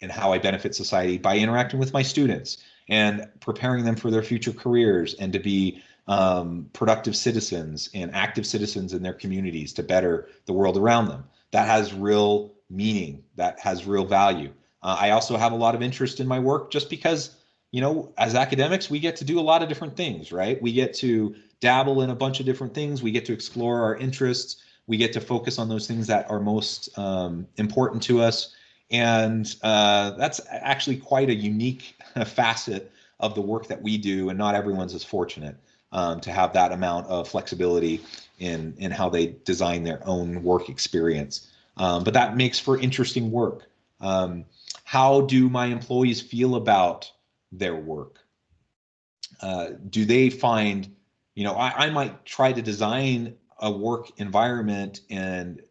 in 0.00 0.10
how 0.10 0.32
I 0.32 0.38
benefit 0.38 0.74
society 0.74 1.18
by 1.18 1.36
interacting 1.36 1.78
with 1.78 1.92
my 1.92 2.02
students 2.02 2.58
and 2.88 3.28
preparing 3.40 3.84
them 3.84 3.96
for 3.96 4.10
their 4.10 4.22
future 4.22 4.52
careers 4.52 5.14
and 5.14 5.32
to 5.32 5.38
be 5.38 5.82
um, 6.08 6.68
productive 6.72 7.14
citizens 7.14 7.88
and 7.94 8.12
active 8.14 8.46
citizens 8.46 8.92
in 8.92 9.02
their 9.02 9.14
communities 9.14 9.72
to 9.74 9.82
better 9.82 10.28
the 10.46 10.52
world 10.52 10.76
around 10.76 11.08
them. 11.08 11.24
That 11.52 11.66
has 11.66 11.92
real 11.92 12.52
meaning 12.70 13.22
that 13.36 13.58
has 13.60 13.86
real 13.86 14.04
value. 14.04 14.52
Uh, 14.82 14.96
I 14.98 15.10
also 15.10 15.36
have 15.36 15.52
a 15.52 15.56
lot 15.56 15.74
of 15.74 15.82
interest 15.82 16.20
in 16.20 16.26
my 16.26 16.38
work 16.38 16.70
just 16.70 16.88
because, 16.88 17.36
you 17.70 17.80
know, 17.80 18.12
as 18.16 18.34
academics, 18.34 18.88
we 18.88 18.98
get 18.98 19.16
to 19.16 19.24
do 19.24 19.38
a 19.38 19.42
lot 19.42 19.62
of 19.62 19.68
different 19.68 19.96
things, 19.96 20.32
right? 20.32 20.60
We 20.62 20.72
get 20.72 20.94
to 20.94 21.34
dabble 21.60 22.02
in 22.02 22.10
a 22.10 22.14
bunch 22.14 22.40
of 22.40 22.46
different 22.46 22.74
things. 22.74 23.02
We 23.02 23.10
get 23.10 23.26
to 23.26 23.32
explore 23.32 23.82
our 23.82 23.96
interests. 23.96 24.62
We 24.86 24.96
get 24.96 25.12
to 25.12 25.20
focus 25.20 25.58
on 25.58 25.68
those 25.68 25.86
things 25.86 26.06
that 26.06 26.30
are 26.30 26.40
most 26.40 26.96
um, 26.98 27.46
important 27.56 28.02
to 28.04 28.22
us. 28.22 28.54
And 28.90 29.54
uh, 29.62 30.12
that's 30.12 30.40
actually 30.48 30.96
quite 30.96 31.30
a 31.30 31.34
unique 31.34 31.96
facet 32.26 32.90
of 33.20 33.34
the 33.34 33.40
work 33.40 33.68
that 33.68 33.80
we 33.80 33.98
do. 33.98 34.30
And 34.30 34.38
not 34.38 34.54
everyone's 34.54 34.94
as 34.94 35.04
fortunate 35.04 35.56
um, 35.92 36.20
to 36.20 36.32
have 36.32 36.52
that 36.54 36.72
amount 36.72 37.06
of 37.06 37.28
flexibility 37.28 38.00
in, 38.38 38.74
in 38.78 38.90
how 38.90 39.08
they 39.08 39.36
design 39.44 39.84
their 39.84 40.00
own 40.06 40.42
work 40.42 40.68
experience. 40.68 41.50
Um, 41.76 42.04
but 42.04 42.14
that 42.14 42.36
makes 42.36 42.58
for 42.58 42.78
interesting 42.78 43.30
work. 43.30 43.68
Um, 44.00 44.44
how 44.84 45.22
do 45.22 45.48
my 45.48 45.66
employees 45.66 46.20
feel 46.20 46.56
about 46.56 47.10
their 47.52 47.76
work? 47.76 48.18
Uh, 49.40 49.70
do 49.88 50.04
they 50.04 50.30
find, 50.30 50.94
you 51.34 51.44
know, 51.44 51.54
I, 51.54 51.86
I 51.86 51.90
might 51.90 52.24
try 52.24 52.52
to 52.52 52.60
design 52.60 53.36
a 53.60 53.70
work 53.70 54.10
environment 54.18 55.00
and 55.10 55.62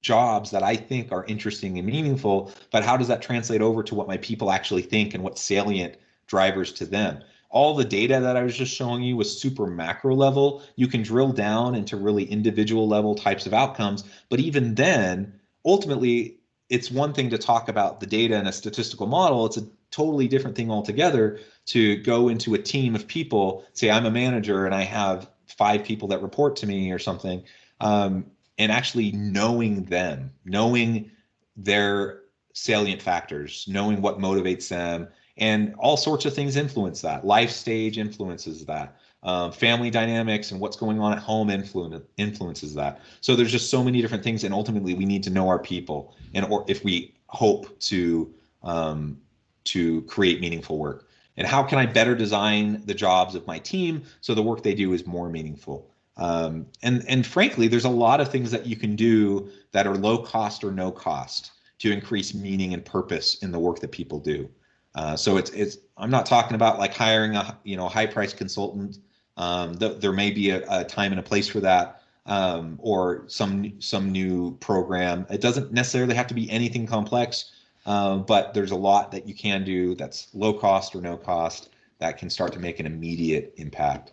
jobs 0.00 0.50
that 0.50 0.62
I 0.62 0.76
think 0.76 1.12
are 1.12 1.24
interesting 1.24 1.78
and 1.78 1.86
meaningful, 1.86 2.52
but 2.70 2.84
how 2.84 2.96
does 2.96 3.08
that 3.08 3.22
translate 3.22 3.60
over 3.60 3.82
to 3.82 3.94
what 3.94 4.08
my 4.08 4.16
people 4.18 4.50
actually 4.50 4.82
think 4.82 5.14
and 5.14 5.24
what's 5.24 5.42
salient 5.42 5.96
drivers 6.26 6.72
to 6.74 6.86
them? 6.86 7.22
All 7.50 7.74
the 7.74 7.84
data 7.84 8.20
that 8.20 8.36
I 8.36 8.42
was 8.42 8.56
just 8.56 8.74
showing 8.74 9.02
you 9.02 9.16
was 9.16 9.40
super 9.40 9.66
macro 9.66 10.14
level. 10.14 10.62
You 10.76 10.86
can 10.86 11.02
drill 11.02 11.32
down 11.32 11.74
into 11.74 11.96
really 11.96 12.24
individual 12.24 12.86
level 12.86 13.14
types 13.14 13.46
of 13.46 13.54
outcomes, 13.54 14.04
but 14.28 14.38
even 14.38 14.74
then, 14.74 15.40
ultimately, 15.64 16.38
it's 16.68 16.90
one 16.90 17.14
thing 17.14 17.30
to 17.30 17.38
talk 17.38 17.68
about 17.68 18.00
the 18.00 18.06
data 18.06 18.36
in 18.36 18.46
a 18.46 18.52
statistical 18.52 19.06
model. 19.06 19.46
It's 19.46 19.56
a 19.56 19.66
totally 19.90 20.28
different 20.28 20.56
thing 20.56 20.70
altogether 20.70 21.40
to 21.66 21.96
go 21.96 22.28
into 22.28 22.54
a 22.54 22.58
team 22.58 22.94
of 22.94 23.08
people. 23.08 23.64
Say 23.72 23.90
I'm 23.90 24.06
a 24.06 24.10
manager 24.10 24.66
and 24.66 24.74
I 24.74 24.82
have 24.82 25.30
five 25.46 25.84
people 25.84 26.08
that 26.08 26.22
report 26.22 26.56
to 26.56 26.66
me 26.66 26.92
or 26.92 26.98
something, 26.98 27.42
um, 27.80 28.26
and 28.58 28.72
actually 28.72 29.12
knowing 29.12 29.84
them, 29.84 30.32
knowing 30.44 31.10
their 31.56 32.22
salient 32.52 33.00
factors, 33.00 33.64
knowing 33.68 34.02
what 34.02 34.18
motivates 34.18 34.68
them, 34.68 35.08
and 35.36 35.74
all 35.78 35.96
sorts 35.96 36.24
of 36.24 36.34
things 36.34 36.56
influence 36.56 37.00
that. 37.00 37.24
Life 37.24 37.50
stage 37.50 37.98
influences 37.98 38.64
that. 38.66 38.96
Um, 39.22 39.50
family 39.50 39.90
dynamics 39.90 40.52
and 40.52 40.60
what's 40.60 40.76
going 40.76 41.00
on 41.00 41.12
at 41.12 41.18
home 41.18 41.50
influence, 41.50 42.04
influences 42.18 42.74
that. 42.74 43.00
So 43.20 43.34
there's 43.34 43.50
just 43.50 43.68
so 43.68 43.82
many 43.82 44.00
different 44.00 44.22
things, 44.22 44.44
and 44.44 44.54
ultimately 44.54 44.94
we 44.94 45.04
need 45.04 45.24
to 45.24 45.30
know 45.30 45.48
our 45.48 45.58
people, 45.58 46.14
and 46.34 46.44
or 46.46 46.64
if 46.68 46.84
we 46.84 47.14
hope 47.26 47.78
to 47.80 48.32
um, 48.62 49.20
to 49.64 50.02
create 50.02 50.40
meaningful 50.40 50.78
work. 50.78 51.08
And 51.36 51.46
how 51.46 51.62
can 51.62 51.78
I 51.78 51.86
better 51.86 52.14
design 52.14 52.82
the 52.84 52.94
jobs 52.94 53.34
of 53.34 53.46
my 53.46 53.58
team 53.58 54.02
so 54.20 54.34
the 54.34 54.42
work 54.42 54.62
they 54.62 54.74
do 54.74 54.92
is 54.92 55.06
more 55.06 55.28
meaningful? 55.28 55.90
Um, 56.18 56.66
and 56.82 57.04
and 57.08 57.26
frankly, 57.26 57.68
there's 57.68 57.84
a 57.84 57.90
lot 57.90 58.20
of 58.20 58.30
things 58.30 58.50
that 58.50 58.66
you 58.66 58.76
can 58.76 58.96
do 58.96 59.50
that 59.72 59.86
are 59.86 59.96
low 59.96 60.18
cost 60.18 60.64
or 60.64 60.72
no 60.72 60.90
cost 60.90 61.52
to 61.78 61.92
increase 61.92 62.34
meaning 62.34 62.74
and 62.74 62.84
purpose 62.84 63.36
in 63.42 63.52
the 63.52 63.58
work 63.58 63.78
that 63.80 63.92
people 63.92 64.18
do. 64.18 64.48
Uh, 64.94 65.16
so 65.16 65.36
it's 65.36 65.50
it's 65.50 65.78
I'm 65.96 66.10
not 66.10 66.26
talking 66.26 66.56
about 66.56 66.78
like 66.78 66.92
hiring 66.92 67.36
a 67.36 67.56
you 67.62 67.76
know 67.76 67.88
high 67.88 68.06
price 68.06 68.32
consultant 68.32 68.98
um, 69.38 69.78
th- 69.78 70.00
there 70.00 70.12
may 70.12 70.30
be 70.30 70.50
a, 70.50 70.64
a, 70.68 70.84
time 70.84 71.12
and 71.12 71.20
a 71.20 71.22
place 71.22 71.48
for 71.48 71.60
that, 71.60 72.02
um, 72.26 72.78
or 72.82 73.24
some 73.28 73.80
some 73.80 74.10
new 74.10 74.56
program. 74.58 75.24
It 75.30 75.40
doesn't 75.40 75.72
necessarily 75.72 76.14
have 76.14 76.26
to 76.26 76.34
be 76.34 76.50
anything 76.50 76.86
complex, 76.86 77.52
uh, 77.86 78.16
but 78.16 78.52
there's 78.52 78.72
a 78.72 78.76
lot 78.76 79.12
that 79.12 79.26
you 79.26 79.34
can 79.34 79.64
do 79.64 79.94
that's 79.94 80.28
low 80.34 80.52
cost 80.52 80.94
or 80.94 81.00
no 81.00 81.16
cost 81.16 81.70
that 82.00 82.18
can 82.18 82.28
start 82.28 82.52
to 82.52 82.58
make 82.58 82.80
an 82.80 82.86
immediate 82.86 83.54
impact. 83.56 84.12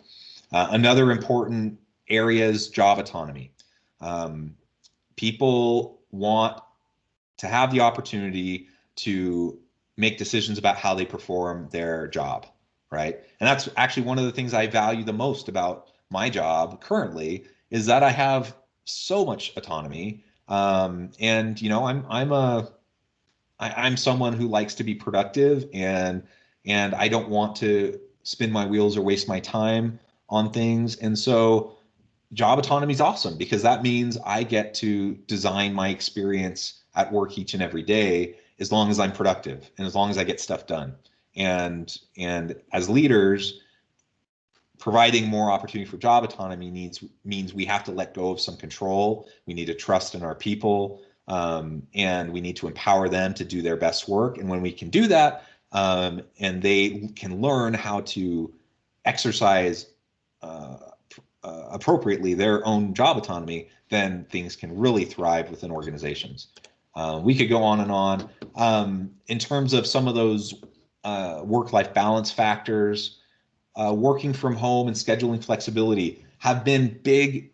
Uh, 0.52 0.68
another 0.70 1.10
important 1.10 1.76
area 2.08 2.48
is 2.48 2.68
job 2.68 2.98
autonomy. 2.98 3.52
Um, 4.00 4.56
people 5.16 6.00
want 6.10 6.60
to 7.38 7.46
have 7.46 7.70
the 7.72 7.80
opportunity 7.80 8.68
to 8.96 9.58
make 9.96 10.18
decisions 10.18 10.58
about 10.58 10.76
how 10.76 10.94
they 10.94 11.04
perform 11.04 11.68
their 11.70 12.06
job 12.08 12.46
right? 12.90 13.20
And 13.40 13.46
that's 13.46 13.68
actually 13.76 14.04
one 14.04 14.18
of 14.18 14.24
the 14.24 14.32
things 14.32 14.54
I 14.54 14.66
value 14.66 15.04
the 15.04 15.12
most 15.12 15.48
about 15.48 15.88
my 16.10 16.30
job 16.30 16.80
currently 16.80 17.44
is 17.70 17.86
that 17.86 18.02
I 18.02 18.10
have 18.10 18.56
so 18.84 19.24
much 19.24 19.52
autonomy. 19.56 20.24
Um, 20.48 21.10
and 21.18 21.60
you 21.60 21.68
know, 21.68 21.84
I'm 21.84 22.06
I'm 22.08 22.32
a 22.32 22.70
I, 23.58 23.72
I'm 23.76 23.96
someone 23.96 24.32
who 24.32 24.46
likes 24.46 24.74
to 24.76 24.84
be 24.84 24.94
productive 24.94 25.68
and 25.74 26.22
and 26.64 26.94
I 26.94 27.08
don't 27.08 27.28
want 27.28 27.56
to 27.56 28.00
spin 28.22 28.52
my 28.52 28.66
wheels 28.66 28.96
or 28.96 29.02
waste 29.02 29.28
my 29.28 29.40
time 29.40 29.98
on 30.28 30.52
things. 30.52 30.96
And 30.96 31.18
so 31.18 31.75
job 32.32 32.58
autonomy 32.58 32.92
is 32.92 33.00
awesome 33.00 33.36
because 33.36 33.62
that 33.62 33.82
means 33.82 34.18
I 34.24 34.42
get 34.42 34.74
to 34.74 35.14
design 35.26 35.72
my 35.72 35.88
experience 35.88 36.82
at 36.94 37.12
work 37.12 37.38
each 37.38 37.54
and 37.54 37.62
every 37.62 37.82
day 37.82 38.36
as 38.58 38.72
long 38.72 38.90
as 38.90 38.98
I'm 38.98 39.12
productive 39.12 39.70
and 39.78 39.86
as 39.86 39.94
long 39.94 40.10
as 40.10 40.18
I 40.18 40.24
get 40.24 40.40
stuff 40.40 40.66
done. 40.66 40.94
And 41.36 41.96
and 42.16 42.56
as 42.72 42.88
leaders 42.88 43.60
providing 44.78 45.26
more 45.26 45.50
opportunity 45.50 45.88
for 45.90 45.96
job 45.96 46.24
autonomy 46.24 46.70
needs 46.70 47.02
means 47.24 47.54
we 47.54 47.64
have 47.64 47.84
to 47.84 47.92
let 47.92 48.14
go 48.14 48.30
of 48.30 48.40
some 48.40 48.56
control. 48.56 49.28
We 49.46 49.54
need 49.54 49.66
to 49.66 49.74
trust 49.74 50.14
in 50.14 50.22
our 50.22 50.34
people 50.34 51.02
um, 51.28 51.82
and 51.94 52.32
we 52.32 52.40
need 52.40 52.56
to 52.56 52.66
empower 52.66 53.08
them 53.08 53.34
to 53.34 53.44
do 53.44 53.62
their 53.62 53.76
best 53.76 54.08
work. 54.08 54.38
And 54.38 54.48
when 54.48 54.62
we 54.62 54.72
can 54.72 54.90
do 54.90 55.06
that 55.08 55.44
um, 55.72 56.22
and 56.38 56.62
they 56.62 57.10
can 57.16 57.40
learn 57.40 57.74
how 57.74 58.00
to 58.00 58.52
exercise 59.04 59.86
uh, 60.42 60.76
uh, 61.46 61.68
appropriately 61.70 62.34
their 62.34 62.66
own 62.66 62.92
job 62.92 63.16
autonomy 63.16 63.68
then 63.88 64.26
things 64.30 64.56
can 64.56 64.76
really 64.76 65.04
thrive 65.04 65.48
within 65.50 65.70
organizations 65.70 66.48
uh, 66.94 67.20
we 67.22 67.34
could 67.34 67.48
go 67.48 67.62
on 67.62 67.80
and 67.80 67.92
on 67.92 68.28
um, 68.56 69.10
in 69.28 69.38
terms 69.38 69.72
of 69.72 69.86
some 69.86 70.08
of 70.08 70.14
those 70.14 70.54
uh, 71.06 71.40
work-life 71.44 71.94
balance 71.94 72.32
factors, 72.32 73.20
uh, 73.76 73.94
working 73.96 74.32
from 74.32 74.56
home 74.56 74.88
and 74.88 74.96
scheduling 74.96 75.42
flexibility 75.42 76.24
have 76.38 76.64
been 76.64 76.98
big 77.04 77.52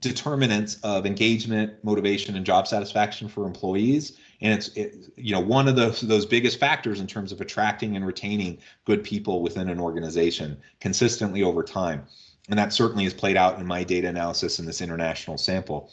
determinants 0.00 0.76
of 0.82 1.04
engagement, 1.04 1.72
motivation, 1.84 2.34
and 2.34 2.46
job 2.46 2.66
satisfaction 2.66 3.28
for 3.28 3.46
employees. 3.46 4.18
And 4.40 4.54
it's 4.54 4.68
it, 4.68 4.94
you 5.16 5.32
know 5.32 5.40
one 5.40 5.68
of 5.68 5.76
those 5.76 6.00
those 6.00 6.24
biggest 6.24 6.58
factors 6.58 6.98
in 6.98 7.06
terms 7.06 7.30
of 7.30 7.42
attracting 7.42 7.94
and 7.94 8.06
retaining 8.06 8.58
good 8.86 9.04
people 9.04 9.42
within 9.42 9.68
an 9.68 9.80
organization 9.80 10.56
consistently 10.80 11.42
over 11.42 11.62
time. 11.62 12.06
And 12.48 12.58
that 12.58 12.72
certainly 12.72 13.04
has 13.04 13.14
played 13.14 13.36
out 13.36 13.58
in 13.58 13.66
my 13.66 13.84
data 13.84 14.08
analysis 14.08 14.58
in 14.58 14.66
this 14.66 14.80
international 14.80 15.38
sample. 15.38 15.90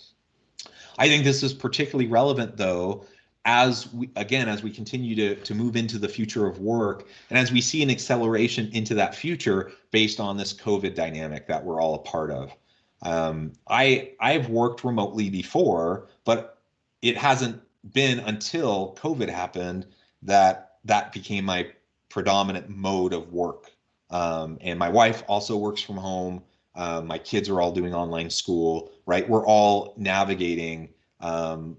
I 0.97 1.07
think 1.07 1.23
this 1.23 1.43
is 1.43 1.53
particularly 1.53 2.09
relevant 2.09 2.57
though 2.57 3.05
as 3.45 3.91
we 3.93 4.09
again 4.15 4.47
as 4.47 4.61
we 4.61 4.69
continue 4.69 5.15
to 5.15 5.35
to 5.35 5.55
move 5.55 5.75
into 5.75 5.97
the 5.97 6.07
future 6.07 6.45
of 6.45 6.59
work 6.59 7.07
and 7.29 7.39
as 7.39 7.51
we 7.51 7.59
see 7.59 7.81
an 7.81 7.89
acceleration 7.89 8.69
into 8.73 8.93
that 8.93 9.15
future 9.15 9.71
based 9.89 10.19
on 10.19 10.37
this 10.37 10.53
covid 10.53 10.93
dynamic 10.93 11.47
that 11.47 11.63
we're 11.63 11.81
all 11.81 11.95
a 11.95 11.99
part 11.99 12.29
of 12.29 12.53
um, 13.01 13.51
i 13.67 14.11
i've 14.19 14.49
worked 14.49 14.83
remotely 14.83 15.29
before 15.29 16.07
but 16.23 16.59
it 17.01 17.17
hasn't 17.17 17.59
been 17.93 18.19
until 18.19 18.95
covid 18.95 19.27
happened 19.27 19.87
that 20.21 20.75
that 20.85 21.11
became 21.11 21.43
my 21.43 21.67
predominant 22.09 22.69
mode 22.69 23.13
of 23.13 23.33
work 23.33 23.71
um, 24.11 24.57
and 24.61 24.77
my 24.77 24.89
wife 24.89 25.23
also 25.27 25.57
works 25.57 25.81
from 25.81 25.97
home 25.97 26.43
uh, 26.75 27.01
my 27.01 27.17
kids 27.17 27.49
are 27.49 27.59
all 27.61 27.71
doing 27.71 27.93
online 27.93 28.29
school 28.29 28.91
right 29.05 29.27
we're 29.27 29.45
all 29.45 29.93
navigating 29.97 30.89
um, 31.19 31.77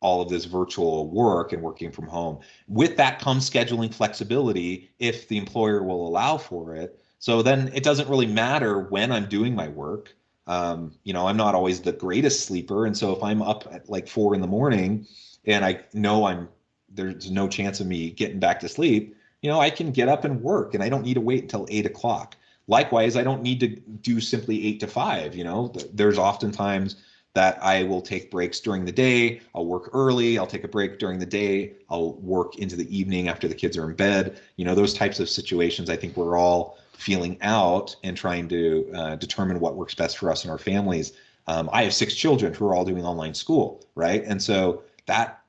all 0.00 0.22
of 0.22 0.28
this 0.28 0.46
virtual 0.46 1.08
work 1.08 1.52
and 1.52 1.62
working 1.62 1.92
from 1.92 2.06
home. 2.06 2.38
With 2.68 2.96
that 2.96 3.20
comes 3.20 3.48
scheduling 3.48 3.92
flexibility 3.92 4.90
if 4.98 5.28
the 5.28 5.36
employer 5.36 5.82
will 5.82 6.06
allow 6.06 6.38
for 6.38 6.74
it. 6.74 6.98
So 7.18 7.42
then 7.42 7.70
it 7.74 7.84
doesn't 7.84 8.08
really 8.08 8.26
matter 8.26 8.80
when 8.80 9.12
I'm 9.12 9.28
doing 9.28 9.54
my 9.54 9.68
work. 9.68 10.14
Um, 10.46 10.92
you 11.04 11.12
know, 11.12 11.28
I'm 11.28 11.36
not 11.36 11.54
always 11.54 11.82
the 11.82 11.92
greatest 11.92 12.46
sleeper. 12.46 12.86
And 12.86 12.96
so 12.96 13.14
if 13.14 13.22
I'm 13.22 13.42
up 13.42 13.68
at 13.70 13.90
like 13.90 14.08
four 14.08 14.34
in 14.34 14.40
the 14.40 14.46
morning 14.46 15.06
and 15.44 15.64
I 15.64 15.84
know 15.92 16.24
I'm 16.24 16.48
there's 16.92 17.30
no 17.30 17.46
chance 17.46 17.78
of 17.78 17.86
me 17.86 18.10
getting 18.10 18.40
back 18.40 18.58
to 18.60 18.68
sleep, 18.68 19.14
you 19.42 19.50
know, 19.50 19.60
I 19.60 19.70
can 19.70 19.92
get 19.92 20.08
up 20.08 20.24
and 20.24 20.42
work 20.42 20.74
and 20.74 20.82
I 20.82 20.88
don't 20.88 21.04
need 21.04 21.14
to 21.14 21.20
wait 21.20 21.42
until 21.42 21.66
eight 21.70 21.86
o'clock. 21.86 22.36
Likewise, 22.66 23.16
I 23.16 23.22
don't 23.22 23.42
need 23.42 23.60
to 23.60 23.68
do 23.68 24.20
simply 24.20 24.66
eight 24.66 24.80
to 24.80 24.86
five. 24.86 25.34
You 25.34 25.44
know, 25.44 25.72
there's 25.92 26.18
oftentimes 26.18 26.96
that 27.34 27.62
I 27.62 27.84
will 27.84 28.02
take 28.02 28.30
breaks 28.30 28.60
during 28.60 28.84
the 28.84 28.92
day. 28.92 29.40
I'll 29.54 29.66
work 29.66 29.90
early. 29.92 30.38
I'll 30.38 30.46
take 30.46 30.64
a 30.64 30.68
break 30.68 30.98
during 30.98 31.18
the 31.18 31.26
day. 31.26 31.74
I'll 31.88 32.14
work 32.14 32.58
into 32.58 32.76
the 32.76 32.96
evening 32.96 33.28
after 33.28 33.46
the 33.48 33.54
kids 33.54 33.76
are 33.76 33.88
in 33.88 33.96
bed. 33.96 34.40
You 34.56 34.64
know, 34.64 34.74
those 34.74 34.94
types 34.94 35.20
of 35.20 35.28
situations, 35.28 35.88
I 35.88 35.96
think 35.96 36.16
we're 36.16 36.36
all 36.36 36.78
feeling 36.92 37.38
out 37.40 37.96
and 38.04 38.16
trying 38.16 38.48
to 38.48 38.90
uh, 38.94 39.16
determine 39.16 39.60
what 39.60 39.76
works 39.76 39.94
best 39.94 40.18
for 40.18 40.30
us 40.30 40.44
and 40.44 40.50
our 40.50 40.58
families. 40.58 41.12
Um, 41.46 41.70
I 41.72 41.84
have 41.84 41.94
six 41.94 42.14
children 42.14 42.52
who 42.52 42.66
are 42.66 42.74
all 42.74 42.84
doing 42.84 43.04
online 43.04 43.34
school, 43.34 43.84
right? 43.94 44.22
And 44.24 44.42
so 44.42 44.82
that 45.06 45.39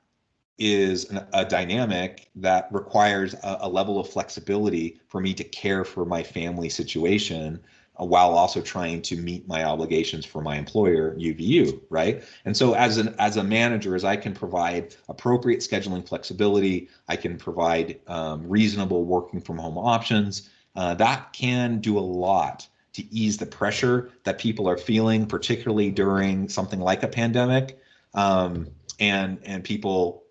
is 0.58 1.10
an, 1.10 1.26
a 1.32 1.44
dynamic 1.44 2.30
that 2.36 2.68
requires 2.70 3.34
a, 3.34 3.58
a 3.62 3.68
level 3.68 3.98
of 3.98 4.08
flexibility 4.08 5.00
for 5.08 5.20
me 5.20 5.34
to 5.34 5.44
care 5.44 5.84
for 5.84 6.04
my 6.04 6.22
family 6.22 6.68
situation 6.68 7.60
uh, 8.00 8.04
while 8.04 8.30
also 8.30 8.60
trying 8.60 9.02
to 9.02 9.16
meet 9.16 9.46
my 9.46 9.64
obligations 9.64 10.24
for 10.24 10.40
my 10.40 10.56
employer 10.56 11.14
UVU, 11.16 11.80
right? 11.90 12.22
And 12.44 12.56
so 12.56 12.74
as 12.74 12.98
an 12.98 13.14
as 13.18 13.36
a 13.36 13.44
manager, 13.44 13.94
as 13.94 14.04
I 14.04 14.16
can 14.16 14.34
provide 14.34 14.94
appropriate 15.08 15.60
scheduling 15.60 16.06
flexibility, 16.06 16.88
I 17.08 17.16
can 17.16 17.36
provide 17.36 18.00
um, 18.06 18.48
reasonable 18.48 19.04
working 19.04 19.40
from 19.40 19.58
home 19.58 19.78
options. 19.78 20.48
Uh, 20.74 20.94
that 20.94 21.32
can 21.32 21.80
do 21.80 21.98
a 21.98 22.00
lot 22.00 22.66
to 22.94 23.04
ease 23.14 23.38
the 23.38 23.46
pressure 23.46 24.10
that 24.24 24.38
people 24.38 24.68
are 24.68 24.78
feeling, 24.78 25.26
particularly 25.26 25.90
during 25.90 26.48
something 26.48 26.80
like 26.80 27.02
a 27.02 27.08
pandemic. 27.08 27.78
Um, 28.14 28.68
and 29.00 29.38
and 29.44 29.64
people 29.64 30.21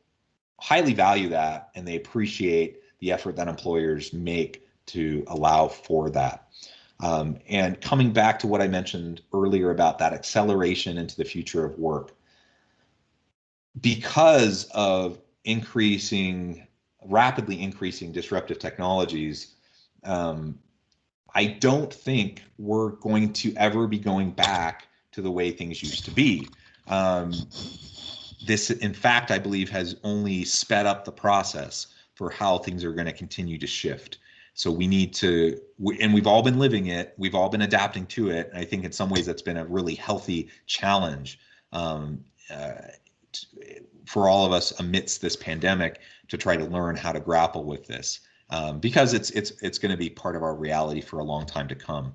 highly 0.62 0.93
value 0.93 1.28
that, 1.30 1.72
and 1.76 1.88
they 1.88 1.95
appreciate 1.95 2.82
the 2.99 3.12
effort 3.12 3.36
that 3.36 3.47
employers 3.47 4.14
make 4.14 4.68
to 4.86 5.24
allow 5.28 5.68
for 5.68 6.09
that. 6.12 6.47
Um, 6.99 7.39
and 7.49 7.82
coming 7.82 8.14
back 8.14 8.38
to 8.39 8.47
what 8.47 8.62
I 8.62 8.68
mentioned 8.68 9.22
earlier 9.34 9.72
about 9.72 9.97
that 9.97 10.14
acceleration 10.14 10.99
into 10.99 11.18
the 11.18 11.26
future 11.26 11.66
of 11.66 11.80
work, 11.80 12.12
because 13.82 14.66
of 14.76 15.18
increasing, 15.45 16.68
rapidly 17.05 17.59
increasing 17.59 18.12
disruptive 18.12 18.59
technologies, 18.59 19.55
um, 20.03 20.59
I 21.34 21.47
don't 21.47 21.91
think 21.91 22.43
we're 22.59 22.89
going 22.89 23.34
to 23.34 23.55
ever 23.55 23.88
be 23.88 23.97
going 23.97 24.30
back 24.30 24.88
to 25.14 25.24
the 25.24 25.32
way 25.32 25.51
things 25.51 25.82
used 25.82 26.05
to 26.05 26.12
be. 26.12 26.47
Um, 26.88 27.32
this, 28.46 28.70
in 28.70 28.94
fact, 28.94 29.32
I 29.32 29.39
believe 29.39 29.70
has 29.70 29.96
only 30.04 30.44
sped 30.44 30.86
up 30.86 31.06
the 31.06 31.12
process 31.12 31.88
for 32.16 32.30
how 32.30 32.58
things 32.58 32.84
are 32.84 32.94
going 32.94 33.06
to 33.06 33.14
continue 33.14 33.58
to 33.58 33.68
shift. 33.68 34.18
So 34.54 34.70
we 34.70 34.88
need 34.88 35.14
to, 35.16 35.60
and 36.00 36.14
we've 36.14 36.28
all 36.28 36.44
been 36.44 36.60
living 36.60 36.88
it. 36.88 37.14
We've 37.18 37.36
all 37.36 37.50
been 37.50 37.62
adapting 37.62 38.06
to 38.08 38.30
it. 38.30 38.50
And 38.50 38.58
I 38.58 38.66
think 38.66 38.84
in 38.84 38.92
some 38.92 39.10
ways 39.10 39.26
that's 39.26 39.42
been 39.42 39.58
a 39.58 39.66
really 39.66 39.96
healthy 39.96 40.50
challenge 40.66 41.39
um, 41.72 42.24
uh, 42.54 42.74
for 44.06 44.28
all 44.28 44.46
of 44.46 44.52
us 44.52 44.78
amidst 44.80 45.22
this 45.22 45.36
pandemic 45.36 46.02
to 46.28 46.38
try 46.38 46.58
to 46.58 46.66
learn 46.66 46.96
how 46.96 47.12
to 47.12 47.20
grapple 47.20 47.64
with 47.64 47.88
this 47.88 48.20
um, 48.52 48.80
because 48.80 49.14
it's 49.14 49.32
it's 49.32 49.52
it's 49.62 49.80
going 49.80 49.92
to 49.92 49.98
be 49.98 50.10
part 50.10 50.36
of 50.36 50.44
our 50.44 50.56
reality 50.56 51.02
for 51.02 51.20
a 51.20 51.24
long 51.24 51.46
time 51.46 51.68
to 51.68 51.76
come. 51.76 52.14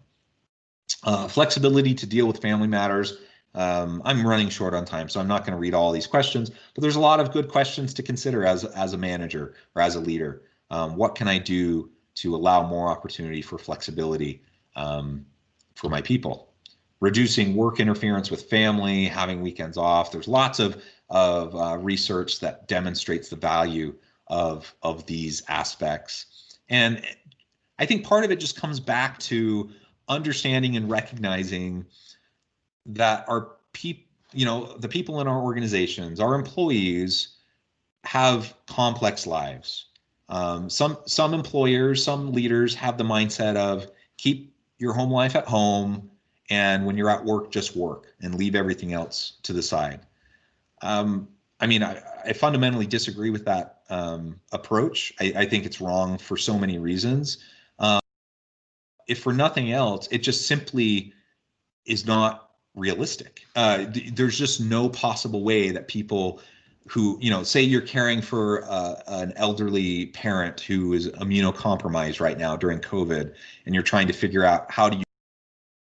Uh, 1.02 1.26
flexibility 1.26 1.94
to 1.94 2.06
deal 2.06 2.26
with 2.26 2.40
family 2.40 2.68
matters. 2.68 3.18
Um, 3.56 4.02
I'm 4.04 4.26
running 4.26 4.48
short 4.48 4.74
on 4.74 4.84
time, 4.84 5.08
so 5.08 5.18
I'm 5.18 5.28
not 5.28 5.44
going 5.44 5.52
to 5.52 5.58
read 5.58 5.74
all 5.74 5.90
these 5.90 6.06
questions, 6.06 6.50
but 6.74 6.82
there's 6.82 6.96
a 6.96 7.00
lot 7.00 7.18
of 7.18 7.32
good 7.32 7.48
questions 7.48 7.92
to 7.94 8.02
consider 8.02 8.46
as 8.46 8.64
as 8.64 8.92
a 8.92 8.98
manager 8.98 9.54
or 9.74 9.82
as 9.82 9.96
a 9.96 10.00
leader. 10.00 10.42
Um, 10.70 10.96
what 10.96 11.14
can 11.14 11.26
I 11.26 11.38
do 11.38 11.90
to 12.16 12.34
allow 12.34 12.66
more 12.66 12.88
opportunity 12.88 13.42
for 13.42 13.58
flexibility 13.58 14.42
um, 14.74 15.24
for 15.74 15.88
my 15.88 16.00
people. 16.00 16.52
Reducing 17.00 17.54
work 17.54 17.78
interference 17.78 18.30
with 18.30 18.44
family, 18.44 19.04
having 19.04 19.42
weekends 19.42 19.76
off. 19.76 20.10
There's 20.10 20.28
lots 20.28 20.58
of 20.58 20.82
of 21.08 21.54
uh, 21.54 21.76
research 21.76 22.40
that 22.40 22.66
demonstrates 22.66 23.28
the 23.28 23.36
value 23.36 23.94
of 24.26 24.74
of 24.82 25.06
these 25.06 25.42
aspects, 25.48 26.58
and 26.70 27.04
I 27.78 27.84
think 27.84 28.04
part 28.04 28.24
of 28.24 28.30
it 28.30 28.40
just 28.40 28.58
comes 28.58 28.80
back 28.80 29.18
to 29.20 29.70
understanding 30.08 30.76
and 30.76 30.90
recognizing 30.90 31.84
that 32.86 33.24
our 33.28 33.52
people, 33.72 34.04
you 34.32 34.44
know, 34.44 34.76
the 34.78 34.88
people 34.88 35.20
in 35.20 35.28
our 35.28 35.40
organizations, 35.40 36.20
our 36.20 36.34
employees, 36.34 37.28
have 38.04 38.54
complex 38.66 39.26
lives 39.26 39.86
um, 40.28 40.68
some 40.68 40.98
some 41.06 41.34
employers, 41.34 42.02
some 42.02 42.32
leaders 42.32 42.74
have 42.74 42.98
the 42.98 43.04
mindset 43.04 43.56
of 43.56 43.90
keep 44.16 44.54
your 44.78 44.92
home 44.92 45.10
life 45.10 45.36
at 45.36 45.46
home, 45.46 46.10
and 46.50 46.84
when 46.84 46.96
you're 46.96 47.10
at 47.10 47.24
work, 47.24 47.50
just 47.50 47.76
work 47.76 48.14
and 48.20 48.34
leave 48.34 48.54
everything 48.54 48.92
else 48.92 49.34
to 49.44 49.52
the 49.52 49.62
side. 49.62 50.00
Um, 50.82 51.28
I 51.60 51.66
mean, 51.66 51.82
I, 51.82 52.02
I, 52.24 52.32
fundamentally 52.34 52.86
disagree 52.86 53.30
with 53.30 53.46
that 53.46 53.80
um, 53.88 54.38
approach. 54.52 55.14
I, 55.18 55.32
I, 55.34 55.46
think 55.46 55.64
it's 55.64 55.80
wrong 55.80 56.18
for 56.18 56.36
so 56.36 56.58
many 56.58 56.78
reasons. 56.78 57.38
Um, 57.78 58.00
if 59.08 59.20
for 59.20 59.32
nothing 59.32 59.72
else, 59.72 60.06
it 60.10 60.18
just 60.18 60.46
simply 60.46 61.14
is 61.86 62.06
not 62.06 62.45
realistic. 62.76 63.46
Uh, 63.56 63.86
th- 63.86 64.14
there's 64.14 64.38
just 64.38 64.60
no 64.60 64.88
possible 64.88 65.42
way 65.42 65.70
that 65.70 65.88
people 65.88 66.40
who 66.88 67.18
you 67.20 67.30
know 67.30 67.42
say 67.42 67.60
you're 67.60 67.80
caring 67.80 68.22
for 68.22 68.64
uh, 68.68 68.94
an 69.08 69.32
elderly 69.36 70.06
parent 70.06 70.60
who 70.60 70.92
is 70.92 71.08
immunocompromised 71.08 72.20
right 72.20 72.38
now 72.38 72.56
during 72.56 72.78
covid 72.78 73.34
and 73.64 73.74
you're 73.74 73.82
trying 73.82 74.06
to 74.06 74.12
figure 74.12 74.44
out 74.44 74.70
how 74.70 74.88
do 74.88 74.96
you 74.96 75.04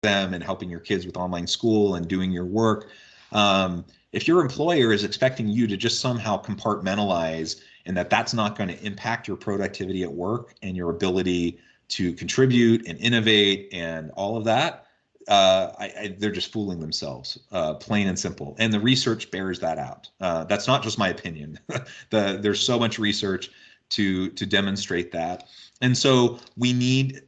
them 0.02 0.34
and 0.34 0.42
helping 0.42 0.68
your 0.68 0.80
kids 0.80 1.06
with 1.06 1.16
online 1.16 1.46
school 1.46 1.94
and 1.94 2.08
doing 2.08 2.32
your 2.32 2.44
work 2.44 2.88
um, 3.32 3.84
if 4.12 4.26
your 4.26 4.40
employer 4.40 4.92
is 4.92 5.04
expecting 5.04 5.46
you 5.46 5.66
to 5.66 5.76
just 5.76 6.00
somehow 6.00 6.40
compartmentalize 6.42 7.60
and 7.86 7.96
that 7.96 8.10
that's 8.10 8.34
not 8.34 8.56
going 8.56 8.68
to 8.68 8.84
impact 8.84 9.28
your 9.28 9.36
productivity 9.36 10.02
at 10.02 10.12
work 10.12 10.54
and 10.62 10.76
your 10.76 10.90
ability 10.90 11.58
to 11.88 12.12
contribute 12.14 12.86
and 12.88 12.98
innovate 12.98 13.68
and 13.72 14.10
all 14.12 14.36
of 14.36 14.44
that 14.44 14.86
uh, 15.30 15.72
I, 15.78 15.84
I, 15.84 16.16
they're 16.18 16.32
just 16.32 16.52
fooling 16.52 16.80
themselves, 16.80 17.38
uh, 17.52 17.74
plain 17.74 18.08
and 18.08 18.18
simple. 18.18 18.56
And 18.58 18.72
the 18.72 18.80
research 18.80 19.30
bears 19.30 19.60
that 19.60 19.78
out. 19.78 20.10
Uh, 20.20 20.42
that's 20.44 20.66
not 20.66 20.82
just 20.82 20.98
my 20.98 21.08
opinion. 21.08 21.58
the, 22.10 22.38
there's 22.42 22.60
so 22.60 22.78
much 22.78 22.98
research 22.98 23.50
to 23.90 24.30
to 24.30 24.44
demonstrate 24.44 25.12
that. 25.12 25.48
And 25.80 25.96
so 25.96 26.40
we 26.56 26.72
need. 26.72 27.22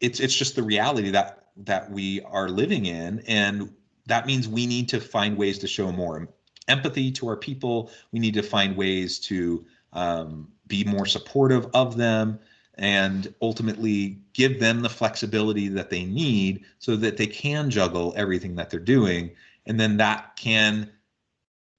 It's 0.00 0.18
it's 0.20 0.34
just 0.34 0.56
the 0.56 0.62
reality 0.62 1.10
that 1.10 1.46
that 1.58 1.90
we 1.90 2.20
are 2.22 2.48
living 2.48 2.86
in, 2.86 3.22
and 3.28 3.72
that 4.06 4.26
means 4.26 4.48
we 4.48 4.66
need 4.66 4.88
to 4.88 5.00
find 5.00 5.36
ways 5.36 5.58
to 5.60 5.68
show 5.68 5.92
more 5.92 6.28
empathy 6.66 7.12
to 7.12 7.28
our 7.28 7.36
people. 7.36 7.90
We 8.10 8.18
need 8.18 8.34
to 8.34 8.42
find 8.42 8.76
ways 8.76 9.20
to 9.20 9.64
um, 9.92 10.48
be 10.66 10.82
more 10.82 11.06
supportive 11.06 11.68
of 11.74 11.96
them 11.96 12.40
and 12.76 13.32
ultimately 13.40 14.18
give 14.32 14.60
them 14.60 14.82
the 14.82 14.88
flexibility 14.88 15.68
that 15.68 15.90
they 15.90 16.04
need 16.04 16.64
so 16.78 16.94
that 16.96 17.16
they 17.16 17.26
can 17.26 17.70
juggle 17.70 18.12
everything 18.16 18.54
that 18.56 18.70
they're 18.70 18.80
doing. 18.80 19.30
And 19.66 19.80
then 19.80 19.96
that 19.96 20.36
can, 20.36 20.90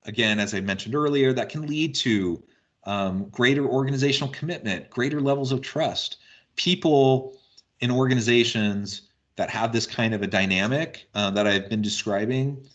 again, 0.05 0.39
as 0.39 0.53
I 0.53 0.59
mentioned 0.59 0.95
earlier, 0.95 1.33
that 1.33 1.49
can 1.49 1.67
lead 1.67 1.93
to 1.95 2.43
um, 2.85 3.29
greater 3.29 3.65
organizational 3.65 4.33
commitment, 4.33 4.89
greater 4.89 5.21
levels 5.21 5.51
of 5.51 5.61
trust. 5.61 6.17
People 6.55 7.37
in 7.79 7.91
organizations 7.91 9.03
that 9.35 9.49
have 9.51 9.71
this 9.71 9.85
kind 9.85 10.15
of 10.15 10.23
a 10.23 10.27
dynamic 10.27 11.07
uh, 11.13 11.29
that 11.31 11.45
I've 11.45 11.69
been 11.69 11.81
describing, 11.83 12.65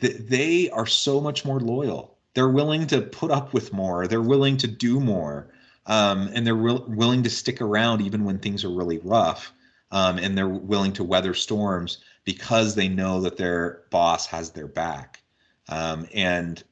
th- 0.00 0.16
they 0.16 0.70
are 0.70 0.86
so 0.86 1.20
much 1.20 1.44
more 1.44 1.60
loyal. 1.60 2.16
They're 2.32 2.48
willing 2.48 2.86
to 2.86 3.02
put 3.02 3.30
up 3.30 3.52
with 3.52 3.72
more. 3.72 4.06
They're 4.06 4.22
willing 4.22 4.56
to 4.58 4.66
do 4.66 4.98
more 4.98 5.52
um, 5.90 6.30
and 6.32 6.46
they're 6.46 6.54
re- 6.54 6.84
willing 6.86 7.24
to 7.24 7.30
stick 7.30 7.60
around 7.60 8.00
even 8.00 8.24
when 8.24 8.38
things 8.38 8.64
are 8.64 8.70
really 8.70 8.98
rough. 8.98 9.52
Um, 9.90 10.18
and 10.18 10.38
they're 10.38 10.48
willing 10.48 10.92
to 10.94 11.04
weather 11.04 11.34
storms 11.34 11.98
because 12.24 12.76
they 12.76 12.86
know 12.86 13.20
that 13.22 13.36
their 13.36 13.82
boss 13.90 14.24
has 14.26 14.52
their 14.52 14.68
back. 14.68 15.20
Um, 15.68 16.06
and 16.14 16.62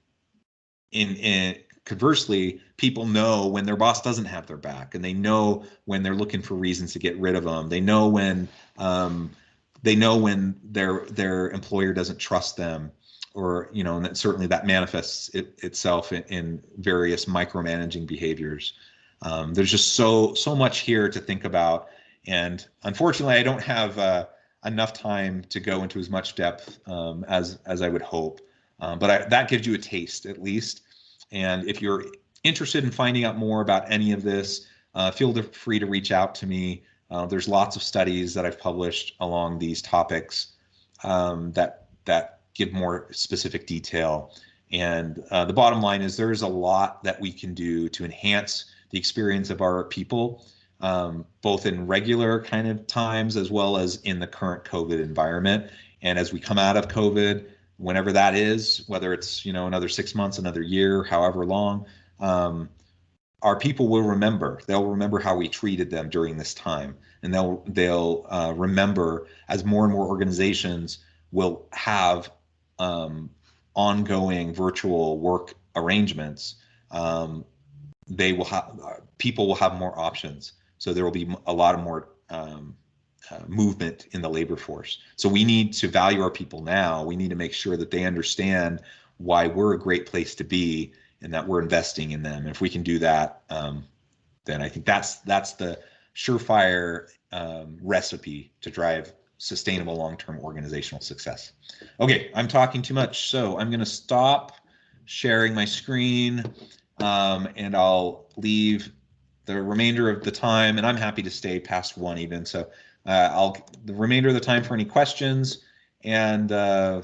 in, 0.92 1.16
in 1.16 1.56
conversely, 1.84 2.60
people 2.76 3.06
know 3.06 3.48
when 3.48 3.66
their 3.66 3.74
boss 3.74 4.02
doesn't 4.02 4.26
have 4.26 4.46
their 4.46 4.56
back, 4.56 4.94
and 4.94 5.04
they 5.04 5.14
know 5.14 5.64
when 5.86 6.04
they're 6.04 6.14
looking 6.14 6.42
for 6.42 6.54
reasons 6.54 6.92
to 6.92 7.00
get 7.00 7.18
rid 7.18 7.34
of 7.34 7.42
them. 7.42 7.68
They 7.68 7.80
know 7.80 8.06
when 8.06 8.46
um, 8.76 9.32
they 9.82 9.96
know 9.96 10.16
when 10.16 10.54
their 10.62 11.06
their 11.06 11.50
employer 11.50 11.92
doesn't 11.92 12.18
trust 12.18 12.56
them 12.56 12.92
or 13.34 13.68
you 13.72 13.84
know 13.84 13.96
and 13.96 14.04
that 14.04 14.16
certainly 14.16 14.46
that 14.46 14.66
manifests 14.66 15.28
it, 15.30 15.58
itself 15.62 16.12
in, 16.12 16.22
in, 16.24 16.62
various 16.78 17.26
micromanaging 17.26 18.06
behaviors 18.06 18.74
um, 19.22 19.54
there's 19.54 19.70
just 19.70 19.94
so 19.94 20.34
so 20.34 20.54
much 20.54 20.80
here 20.80 21.08
to 21.08 21.20
think 21.20 21.44
about, 21.44 21.88
and 22.26 22.66
unfortunately, 22.84 23.34
I 23.34 23.42
don't 23.42 23.62
have 23.62 23.98
uh, 23.98 24.26
enough 24.64 24.92
time 24.92 25.42
to 25.48 25.60
go 25.60 25.82
into 25.82 25.98
as 25.98 26.10
much 26.10 26.34
depth 26.34 26.78
um, 26.86 27.24
as 27.28 27.58
as 27.66 27.82
I 27.82 27.88
would 27.88 28.02
hope. 28.02 28.40
Um, 28.80 28.98
but 28.98 29.10
I, 29.10 29.28
that 29.28 29.48
gives 29.48 29.66
you 29.66 29.74
a 29.74 29.78
taste, 29.78 30.26
at 30.26 30.40
least. 30.40 30.82
And 31.32 31.68
if 31.68 31.82
you're 31.82 32.04
interested 32.44 32.84
in 32.84 32.90
finding 32.90 33.24
out 33.24 33.36
more 33.36 33.60
about 33.60 33.90
any 33.90 34.12
of 34.12 34.22
this, 34.22 34.66
uh, 34.94 35.10
feel 35.10 35.34
free 35.42 35.78
to 35.78 35.86
reach 35.86 36.12
out 36.12 36.34
to 36.36 36.46
me. 36.46 36.84
Uh, 37.10 37.26
there's 37.26 37.48
lots 37.48 37.74
of 37.76 37.82
studies 37.82 38.34
that 38.34 38.44
I've 38.44 38.60
published 38.60 39.16
along 39.20 39.58
these 39.58 39.82
topics 39.82 40.52
um, 41.02 41.52
that 41.52 41.88
that 42.04 42.40
give 42.54 42.72
more 42.72 43.08
specific 43.12 43.66
detail. 43.66 44.32
And 44.70 45.22
uh, 45.30 45.44
the 45.44 45.52
bottom 45.52 45.80
line 45.80 46.02
is 46.02 46.16
there 46.16 46.32
is 46.32 46.42
a 46.42 46.48
lot 46.48 47.02
that 47.04 47.20
we 47.20 47.32
can 47.32 47.54
do 47.54 47.88
to 47.88 48.04
enhance 48.04 48.66
the 48.90 48.98
experience 48.98 49.50
of 49.50 49.60
our 49.60 49.84
people, 49.84 50.44
um, 50.80 51.24
both 51.42 51.66
in 51.66 51.86
regular 51.86 52.42
kind 52.42 52.68
of 52.68 52.86
times 52.86 53.36
as 53.36 53.50
well 53.50 53.76
as 53.76 53.96
in 54.02 54.18
the 54.18 54.26
current 54.26 54.64
COVID 54.64 55.00
environment. 55.00 55.70
And 56.02 56.18
as 56.18 56.32
we 56.32 56.40
come 56.40 56.58
out 56.58 56.76
of 56.76 56.88
COVID, 56.88 57.46
whenever 57.78 58.12
that 58.12 58.34
is, 58.34 58.84
whether 58.86 59.12
it's 59.12 59.44
you 59.44 59.52
know 59.52 59.66
another 59.66 59.88
six 59.88 60.14
months, 60.14 60.38
another 60.38 60.62
year, 60.62 61.02
however 61.02 61.44
long, 61.46 61.86
um, 62.20 62.68
our 63.42 63.58
people 63.58 63.88
will 63.88 64.02
remember. 64.02 64.60
They'll 64.66 64.86
remember 64.86 65.20
how 65.20 65.36
we 65.36 65.48
treated 65.48 65.90
them 65.90 66.10
during 66.10 66.36
this 66.36 66.54
time, 66.54 66.96
and 67.22 67.32
they'll 67.32 67.62
they'll 67.66 68.26
uh, 68.28 68.52
remember 68.56 69.26
as 69.48 69.64
more 69.64 69.84
and 69.84 69.92
more 69.92 70.06
organizations 70.06 70.98
will 71.30 71.66
have 71.72 72.30
um, 72.78 73.30
ongoing 73.74 74.52
virtual 74.54 75.18
work 75.18 75.54
arrangements. 75.76 76.56
Um, 76.90 77.44
they 78.08 78.32
will 78.32 78.44
have 78.46 78.78
people 79.18 79.46
will 79.46 79.54
have 79.56 79.78
more 79.78 79.98
options, 79.98 80.52
so 80.78 80.92
there 80.92 81.04
will 81.04 81.10
be 81.10 81.28
a 81.46 81.52
lot 81.52 81.74
of 81.74 81.80
more 81.82 82.10
um, 82.30 82.76
uh, 83.30 83.40
movement 83.46 84.06
in 84.12 84.22
the 84.22 84.28
labor 84.28 84.56
force. 84.56 84.98
So 85.16 85.28
we 85.28 85.44
need 85.44 85.72
to 85.74 85.88
value 85.88 86.22
our 86.22 86.30
people 86.30 86.62
now. 86.62 87.04
We 87.04 87.16
need 87.16 87.30
to 87.30 87.36
make 87.36 87.52
sure 87.52 87.76
that 87.76 87.90
they 87.90 88.04
understand 88.04 88.80
why 89.18 89.46
we're 89.46 89.74
a 89.74 89.78
great 89.78 90.06
place 90.06 90.34
to 90.36 90.44
be 90.44 90.92
and 91.20 91.34
that 91.34 91.46
we're 91.46 91.60
investing 91.60 92.12
in 92.12 92.22
them. 92.22 92.42
And 92.42 92.50
if 92.50 92.60
we 92.60 92.70
can 92.70 92.82
do 92.82 92.98
that, 93.00 93.42
um, 93.50 93.84
then 94.44 94.62
I 94.62 94.68
think 94.68 94.86
that's 94.86 95.16
that's 95.16 95.52
the 95.52 95.78
surefire 96.14 97.08
um, 97.32 97.78
recipe 97.82 98.52
to 98.60 98.70
drive 98.70 99.12
sustainable 99.38 99.96
long-term 99.96 100.38
organizational 100.40 101.00
success. 101.00 101.52
Okay, 102.00 102.30
I'm 102.34 102.48
talking 102.48 102.82
too 102.82 102.94
much, 102.94 103.28
so 103.28 103.58
I'm 103.58 103.70
going 103.70 103.80
to 103.80 103.86
stop 103.86 104.52
sharing 105.04 105.54
my 105.54 105.64
screen, 105.64 106.44
um, 107.00 107.48
and 107.56 107.76
I'll 107.76 108.26
leave 108.36 108.92
the 109.44 109.62
remainder 109.62 110.10
of 110.10 110.22
the 110.24 110.30
time. 110.30 110.78
And 110.78 110.86
I'm 110.86 110.96
happy 110.96 111.22
to 111.22 111.30
stay 111.30 111.58
past 111.58 111.96
one 111.96 112.18
even. 112.18 112.44
So 112.44 112.68
uh, 113.06 113.30
I'll 113.32 113.56
the 113.84 113.94
remainder 113.94 114.28
of 114.28 114.34
the 114.34 114.40
time 114.40 114.62
for 114.62 114.74
any 114.74 114.84
questions, 114.84 115.64
and 116.04 116.52
uh, 116.52 117.02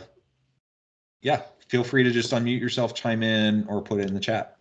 yeah, 1.23 1.43
feel 1.69 1.83
free 1.83 2.03
to 2.03 2.11
just 2.11 2.31
unmute 2.33 2.61
yourself, 2.61 2.95
chime 2.95 3.23
in, 3.23 3.65
or 3.69 3.81
put 3.81 4.01
it 4.01 4.09
in 4.09 4.15
the 4.15 4.21
chat. 4.21 4.59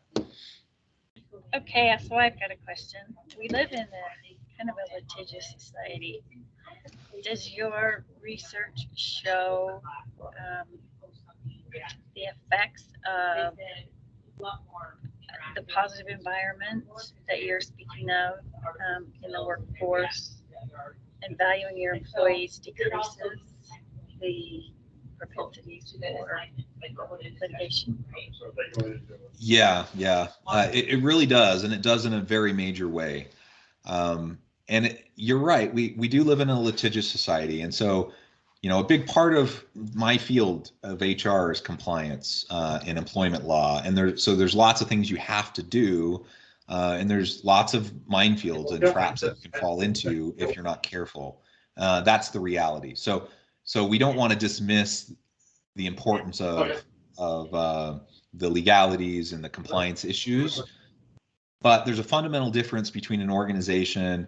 Okay, 1.56 1.96
so 2.08 2.16
I've 2.16 2.40
got 2.40 2.52
a 2.52 2.56
question. 2.66 3.02
We 3.38 3.50
live 3.50 3.72
in 3.72 3.80
a 3.80 4.58
kind 4.58 4.70
of 4.70 4.76
a 4.76 4.96
litigious 4.96 5.54
society. 5.56 6.24
Does 7.24 7.52
your 7.52 8.06
research 8.22 8.88
show 8.96 9.82
um, 10.22 10.68
the 12.16 12.22
effects 12.22 12.88
of 13.06 13.58
the 15.56 15.64
positive 15.64 16.08
environment 16.08 16.86
that 17.28 17.43
you're 17.43 17.62
speaking 17.62 18.10
of 18.10 18.39
um, 18.95 19.08
in 19.24 19.32
the 19.32 19.43
workforce 19.43 20.41
and 21.24 21.38
valuing 21.38 21.78
your 21.78 21.93
employees 21.93 22.58
decreases 22.60 23.18
the 24.20 24.64
propensities 25.18 25.95
for 26.95 27.18
litigation? 27.18 28.04
Yeah, 29.38 29.86
yeah, 29.95 30.28
uh, 30.47 30.70
it, 30.72 30.89
it 30.89 31.04
really 31.04 31.26
does, 31.26 31.64
and 31.64 31.74
it 31.74 31.82
does 31.82 32.06
in 32.06 32.14
a 32.14 32.22
very 32.22 32.54
major 32.54 32.88
way. 32.88 33.28
Um, 33.86 34.39
and 34.68 34.86
it, 34.88 35.06
you're 35.16 35.39
right, 35.39 35.74
we 35.74 35.95
we 35.97 36.08
do 36.08 36.24
live 36.24 36.39
in 36.39 36.49
a 36.49 36.60
litigious 36.60 37.10
society, 37.10 37.62
and 37.62 37.74
so 37.74 38.14
you 38.64 38.70
know 38.70 38.80
a 38.80 38.84
big 38.84 39.05
part 39.05 39.36
of 39.36 39.64
my 39.93 40.18
field 40.18 40.72
of 40.84 41.01
HR 41.01 41.51
is 41.51 41.59
compliance 41.59 42.45
uh, 42.49 42.80
in 42.86 42.97
employment 42.97 43.43
law, 43.45 43.82
and 43.84 43.95
there 43.95 44.16
so 44.18 44.36
there's 44.36 44.55
lots 44.55 44.82
of 44.82 44.88
things 44.88 45.11
you 45.11 45.18
have 45.18 45.53
to 45.53 45.61
do. 45.61 46.26
Uh, 46.70 46.95
and 46.97 47.11
there's 47.11 47.43
lots 47.43 47.74
of 47.74 47.91
minefields 48.09 48.72
and 48.72 48.82
traps 48.93 49.20
that 49.20 49.36
you 49.43 49.51
can 49.51 49.59
fall 49.59 49.82
into 49.82 50.34
if 50.38 50.55
you're 50.55 50.64
not 50.64 50.82
careful. 50.82 51.41
Uh, 51.76 51.99
that's 52.01 52.30
the 52.30 52.39
reality. 52.39 52.95
So, 52.95 53.28
so 53.66 53.86
we 53.86 53.97
don't 53.97 54.16
want 54.16 54.32
to 54.32 54.39
dismiss 54.39 55.14
the 55.76 55.86
importance 55.86 56.39
of 56.39 56.84
of 57.18 57.53
uh, 57.53 57.99
the 58.36 58.49
legalities 58.49 59.34
and 59.34 59.43
the 59.43 59.49
compliance 59.49 60.05
issues. 60.05 60.64
But 61.61 61.86
there's 61.86 61.99
a 61.99 62.03
fundamental 62.03 62.49
difference 62.49 62.89
between 62.89 63.20
an 63.20 63.30
organization 63.30 64.26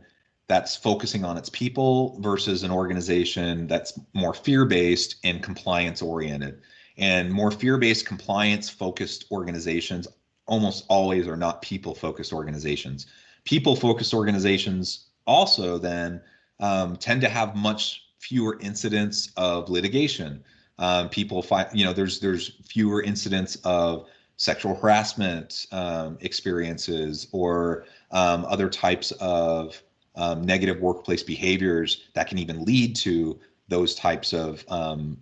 that's 0.47 0.75
focusing 0.75 1.25
on 1.25 1.37
its 1.37 1.49
people 1.49 2.19
versus 2.21 2.63
an 2.63 2.71
organization 2.71 3.67
that's 3.67 3.99
more 4.13 4.33
fear-based 4.33 5.15
and 5.23 5.41
compliance-oriented. 5.41 6.61
And 6.97 7.31
more 7.31 7.51
fear-based, 7.51 8.05
compliance-focused 8.05 9.25
organizations 9.31 10.07
almost 10.47 10.85
always 10.87 11.27
are 11.27 11.37
not 11.37 11.61
people-focused 11.61 12.31
organizations. 12.31 13.07
People-focused 13.45 14.13
organizations 14.13 15.07
also 15.25 15.77
then 15.77 16.21
um, 16.59 16.95
tend 16.95 17.21
to 17.21 17.29
have 17.29 17.55
much 17.55 18.03
fewer 18.19 18.57
incidents 18.61 19.31
of 19.35 19.69
litigation 19.69 20.43
um, 20.77 21.09
people 21.09 21.41
find 21.41 21.67
you 21.73 21.85
know 21.85 21.93
there's 21.93 22.19
there's 22.19 22.49
fewer 22.67 23.01
incidents 23.01 23.55
of 23.63 24.07
sexual 24.37 24.75
harassment 24.75 25.65
um, 25.71 26.17
experiences 26.21 27.27
or 27.31 27.85
um, 28.11 28.45
other 28.45 28.69
types 28.69 29.11
of 29.13 29.81
um, 30.15 30.43
negative 30.43 30.79
workplace 30.79 31.23
behaviors 31.23 32.07
that 32.13 32.27
can 32.27 32.37
even 32.37 32.63
lead 32.63 32.95
to 32.95 33.39
those 33.67 33.95
types 33.95 34.33
of 34.33 34.63
um, 34.69 35.17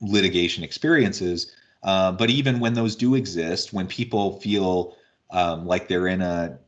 litigation 0.00 0.64
experiences. 0.64 1.52
Uh, 1.82 2.12
but 2.12 2.30
even 2.30 2.60
when 2.60 2.74
those 2.74 2.96
do 2.96 3.14
exist, 3.14 3.72
when 3.72 3.86
people 3.86 4.38
feel 4.40 4.96
um, 5.30 5.66
like 5.66 5.88
they're 5.88 6.08
in 6.08 6.20
a, 6.20 6.58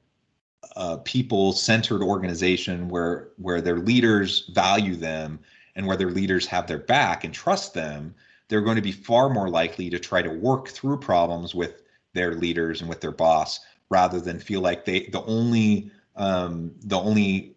a 0.76 0.98
people-centered 0.98 2.02
organization 2.02 2.88
where 2.88 3.30
where 3.36 3.60
their 3.60 3.78
leaders 3.78 4.48
value 4.54 4.96
them 4.96 5.38
and 5.76 5.86
where 5.86 5.96
their 5.96 6.10
leaders 6.10 6.46
have 6.46 6.66
their 6.66 6.78
back 6.78 7.24
and 7.24 7.34
trust 7.34 7.74
them, 7.74 8.14
they're 8.48 8.60
going 8.60 8.76
to 8.76 8.82
be 8.82 8.92
far 8.92 9.28
more 9.28 9.48
likely 9.48 9.90
to 9.90 9.98
try 9.98 10.22
to 10.22 10.30
work 10.30 10.68
through 10.68 10.98
problems 10.98 11.54
with 11.54 11.82
their 12.14 12.34
leaders 12.34 12.80
and 12.80 12.88
with 12.88 13.00
their 13.00 13.12
boss 13.12 13.60
rather 13.90 14.20
than 14.20 14.38
feel 14.38 14.60
like 14.60 14.84
they 14.84 15.06
the 15.06 15.22
only 15.24 15.90
um, 16.16 16.72
the 16.84 16.98
only 16.98 17.54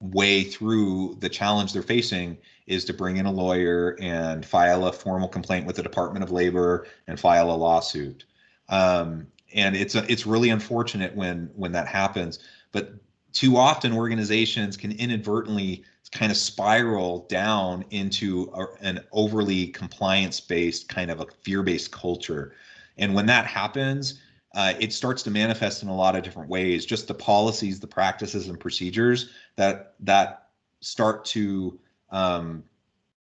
way 0.00 0.44
through 0.44 1.16
the 1.20 1.28
challenge 1.28 1.72
they're 1.72 1.82
facing 1.82 2.36
is 2.66 2.84
to 2.84 2.92
bring 2.92 3.16
in 3.16 3.26
a 3.26 3.30
lawyer 3.30 3.96
and 4.00 4.44
file 4.44 4.86
a 4.86 4.92
formal 4.92 5.28
complaint 5.28 5.66
with 5.66 5.76
the 5.76 5.82
Department 5.82 6.22
of 6.22 6.30
Labor 6.30 6.86
and 7.06 7.18
file 7.18 7.50
a 7.50 7.56
lawsuit. 7.56 8.24
Um, 8.68 9.26
and 9.54 9.76
it's 9.76 9.94
a, 9.94 10.10
it's 10.10 10.26
really 10.26 10.50
unfortunate 10.50 11.14
when 11.14 11.50
when 11.54 11.72
that 11.72 11.86
happens. 11.86 12.40
But 12.72 12.94
too 13.32 13.56
often 13.56 13.92
organizations 13.92 14.76
can 14.76 14.92
inadvertently 14.92 15.84
kind 16.12 16.30
of 16.30 16.38
spiral 16.38 17.26
down 17.28 17.84
into 17.90 18.50
a, 18.54 18.66
an 18.80 19.00
overly 19.12 19.68
compliance 19.68 20.40
based 20.40 20.88
kind 20.88 21.10
of 21.10 21.20
a 21.20 21.26
fear 21.42 21.62
based 21.62 21.92
culture. 21.92 22.54
And 22.98 23.14
when 23.14 23.26
that 23.26 23.46
happens, 23.46 24.20
uh, 24.56 24.72
it 24.80 24.90
starts 24.90 25.22
to 25.22 25.30
manifest 25.30 25.82
in 25.82 25.88
a 25.90 25.94
lot 25.94 26.16
of 26.16 26.22
different 26.22 26.48
ways. 26.48 26.86
Just 26.86 27.06
the 27.06 27.14
policies, 27.14 27.78
the 27.78 27.86
practices, 27.86 28.48
and 28.48 28.58
procedures 28.58 29.28
that 29.56 29.92
that 30.00 30.48
start 30.80 31.26
to 31.26 31.78
um, 32.10 32.64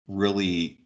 really 0.06 0.78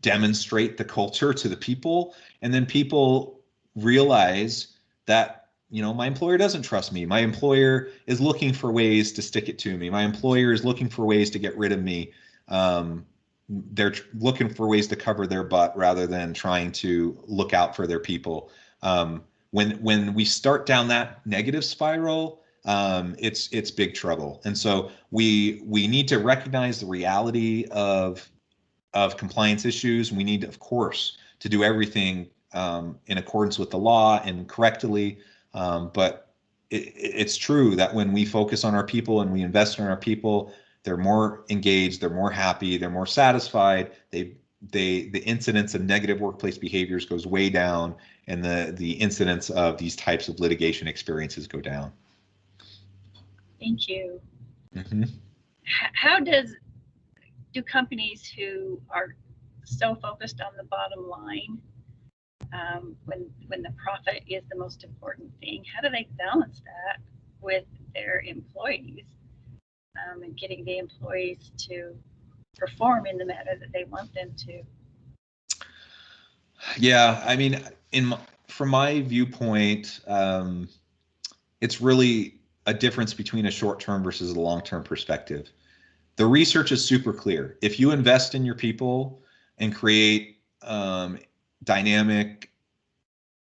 demonstrate 0.00 0.76
the 0.76 0.84
culture 0.84 1.32
to 1.32 1.48
the 1.48 1.56
people, 1.56 2.16
and 2.42 2.52
then 2.52 2.66
people 2.66 3.40
realize 3.76 4.74
that 5.06 5.50
you 5.70 5.82
know 5.82 5.94
my 5.94 6.08
employer 6.08 6.36
doesn't 6.36 6.62
trust 6.62 6.92
me. 6.92 7.06
My 7.06 7.20
employer 7.20 7.90
is 8.08 8.20
looking 8.20 8.52
for 8.52 8.72
ways 8.72 9.12
to 9.12 9.22
stick 9.22 9.48
it 9.48 9.56
to 9.60 9.78
me. 9.78 9.88
My 9.88 10.02
employer 10.02 10.52
is 10.52 10.64
looking 10.64 10.88
for 10.88 11.06
ways 11.06 11.30
to 11.30 11.38
get 11.38 11.56
rid 11.56 11.70
of 11.70 11.80
me. 11.80 12.12
Um, 12.48 13.06
they're 13.48 13.94
looking 14.18 14.48
for 14.48 14.66
ways 14.66 14.88
to 14.88 14.96
cover 14.96 15.28
their 15.28 15.44
butt 15.44 15.76
rather 15.76 16.08
than 16.08 16.34
trying 16.34 16.72
to 16.72 17.16
look 17.28 17.54
out 17.54 17.76
for 17.76 17.86
their 17.86 18.00
people. 18.00 18.50
Um, 18.82 19.22
when 19.50 19.72
when 19.82 20.14
we 20.14 20.24
start 20.24 20.66
down 20.66 20.88
that 20.88 21.24
negative 21.26 21.64
spiral 21.64 22.42
um, 22.64 23.14
it's 23.18 23.48
it's 23.52 23.70
big 23.70 23.94
trouble 23.94 24.40
and 24.44 24.56
so 24.56 24.90
we 25.10 25.62
we 25.64 25.86
need 25.86 26.08
to 26.08 26.18
recognize 26.18 26.80
the 26.80 26.86
reality 26.86 27.64
of 27.70 28.28
of 28.94 29.16
compliance 29.16 29.64
issues 29.64 30.12
we 30.12 30.24
need 30.24 30.44
of 30.44 30.58
course 30.58 31.18
to 31.38 31.48
do 31.48 31.62
everything 31.62 32.28
um, 32.54 32.98
in 33.06 33.18
accordance 33.18 33.58
with 33.58 33.70
the 33.70 33.78
law 33.78 34.20
and 34.24 34.48
correctly 34.48 35.18
um, 35.54 35.90
but 35.94 36.26
it, 36.70 36.92
it's 36.96 37.36
true 37.36 37.76
that 37.76 37.94
when 37.94 38.12
we 38.12 38.24
focus 38.24 38.64
on 38.64 38.74
our 38.74 38.84
people 38.84 39.20
and 39.20 39.32
we 39.32 39.42
invest 39.42 39.78
in 39.78 39.86
our 39.86 39.96
people, 39.96 40.52
they're 40.82 40.96
more 40.96 41.44
engaged, 41.48 42.00
they're 42.00 42.10
more 42.10 42.30
happy, 42.30 42.76
they're 42.76 42.90
more 42.90 43.06
satisfied. 43.06 43.92
They 44.10 44.36
they 44.62 45.08
the 45.08 45.20
incidence 45.20 45.74
of 45.74 45.82
negative 45.82 46.20
workplace 46.20 46.58
behaviors 46.58 47.04
goes 47.04 47.26
way 47.26 47.50
down, 47.50 47.94
and 48.26 48.44
the 48.44 48.74
the 48.76 48.92
incidence 48.92 49.50
of 49.50 49.78
these 49.78 49.96
types 49.96 50.28
of 50.28 50.40
litigation 50.40 50.88
experiences 50.88 51.46
go 51.46 51.60
down. 51.60 51.92
Thank 53.60 53.88
you. 53.88 54.20
Mm-hmm. 54.74 55.04
How 55.94 56.20
does 56.20 56.54
do 57.52 57.62
companies 57.62 58.30
who 58.36 58.80
are 58.90 59.16
so 59.64 59.94
focused 59.96 60.40
on 60.40 60.52
the 60.56 60.64
bottom 60.64 61.08
line 61.08 61.58
um, 62.52 62.96
when 63.04 63.26
when 63.48 63.62
the 63.62 63.72
profit 63.82 64.22
is 64.28 64.42
the 64.50 64.56
most 64.56 64.84
important 64.84 65.30
thing. 65.40 65.64
How 65.74 65.86
do 65.86 65.90
they 65.90 66.08
balance 66.18 66.60
that 66.60 67.00
with 67.40 67.64
their 67.94 68.22
employees 68.26 69.04
um, 69.96 70.22
and 70.22 70.36
getting 70.36 70.64
the 70.64 70.78
employees 70.78 71.50
to 71.68 71.94
perform 72.56 73.06
in 73.06 73.18
the 73.18 73.24
manner 73.24 73.56
that 73.58 73.72
they 73.72 73.84
want 73.84 74.12
them 74.14 74.32
to? 74.36 74.62
Yeah, 76.78 77.22
I 77.24 77.36
mean, 77.36 77.60
in 77.92 78.14
from 78.48 78.70
my 78.70 79.02
viewpoint, 79.02 80.00
um, 80.06 80.68
it's 81.60 81.80
really 81.80 82.40
a 82.66 82.74
difference 82.74 83.14
between 83.14 83.46
a 83.46 83.50
short 83.50 83.80
term 83.80 84.02
versus 84.02 84.32
a 84.32 84.40
long 84.40 84.62
term 84.62 84.82
perspective. 84.82 85.50
The 86.16 86.26
research 86.26 86.72
is 86.72 86.84
super 86.84 87.12
clear. 87.12 87.58
If 87.62 87.78
you 87.78 87.90
invest 87.90 88.34
in 88.34 88.44
your 88.44 88.54
people 88.54 89.22
and 89.58 89.74
create 89.74 90.38
um, 90.62 91.18
dynamic 91.64 92.50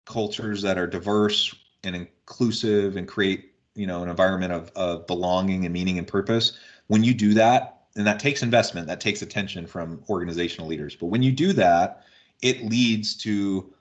cultures 0.06 0.62
that 0.62 0.78
are 0.78 0.86
diverse 0.86 1.54
and 1.82 1.94
inclusive 1.94 2.96
and 2.96 3.06
create 3.06 3.52
you 3.74 3.86
know 3.86 4.02
an 4.02 4.08
environment 4.08 4.52
of, 4.52 4.70
of 4.76 5.06
belonging 5.06 5.64
and 5.64 5.72
meaning 5.72 5.98
and 5.98 6.06
purpose 6.06 6.58
when 6.88 7.02
you 7.02 7.14
do 7.14 7.34
that 7.34 7.73
and 7.96 8.06
that 8.06 8.18
takes 8.18 8.42
investment 8.42 8.86
that 8.86 9.00
takes 9.00 9.22
attention 9.22 9.66
from 9.66 10.02
organizational 10.08 10.66
leaders. 10.68 10.94
But 10.96 11.06
when 11.06 11.22
you 11.22 11.32
do 11.32 11.52
that 11.54 12.04
it 12.42 12.64
leads 12.64 13.14
to 13.18 13.72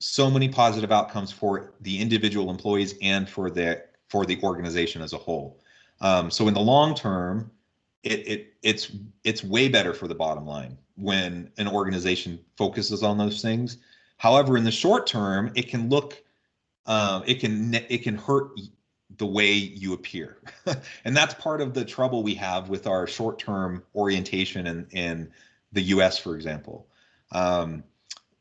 so 0.00 0.30
many 0.30 0.48
positive 0.48 0.92
outcomes 0.92 1.32
for 1.32 1.72
the 1.80 2.00
individual 2.00 2.50
employees 2.50 2.94
and 3.02 3.28
for 3.28 3.50
the 3.50 3.84
for 4.08 4.24
the 4.24 4.40
organization 4.42 5.02
as 5.02 5.12
a 5.12 5.18
whole. 5.18 5.60
Um, 6.00 6.30
so 6.30 6.48
in 6.48 6.54
the 6.54 6.60
long 6.60 6.94
term 6.94 7.50
it, 8.04 8.26
it 8.26 8.54
it's 8.62 8.92
it's 9.24 9.42
way 9.44 9.68
better 9.68 9.92
for 9.92 10.08
the 10.08 10.14
bottom 10.14 10.46
line 10.46 10.76
when 10.96 11.50
an 11.58 11.68
organization 11.68 12.38
focuses 12.56 13.02
on 13.02 13.18
those 13.18 13.42
things. 13.42 13.78
However 14.16 14.56
in 14.56 14.64
the 14.64 14.70
short 14.70 15.06
term 15.06 15.50
it 15.54 15.68
can 15.68 15.88
look 15.88 16.22
um, 16.86 17.22
it 17.26 17.40
can 17.40 17.74
it 17.74 18.02
can 18.02 18.16
hurt 18.16 18.52
the 19.16 19.26
way 19.26 19.50
you 19.50 19.94
appear. 19.94 20.38
and 21.04 21.16
that's 21.16 21.34
part 21.34 21.60
of 21.60 21.74
the 21.74 21.84
trouble 21.84 22.22
we 22.22 22.34
have 22.34 22.68
with 22.68 22.86
our 22.86 23.06
short 23.06 23.38
term 23.38 23.82
orientation 23.94 24.66
in, 24.66 24.86
in 24.90 25.30
the 25.72 25.82
US, 25.82 26.18
for 26.18 26.34
example. 26.34 26.86
Um, 27.32 27.82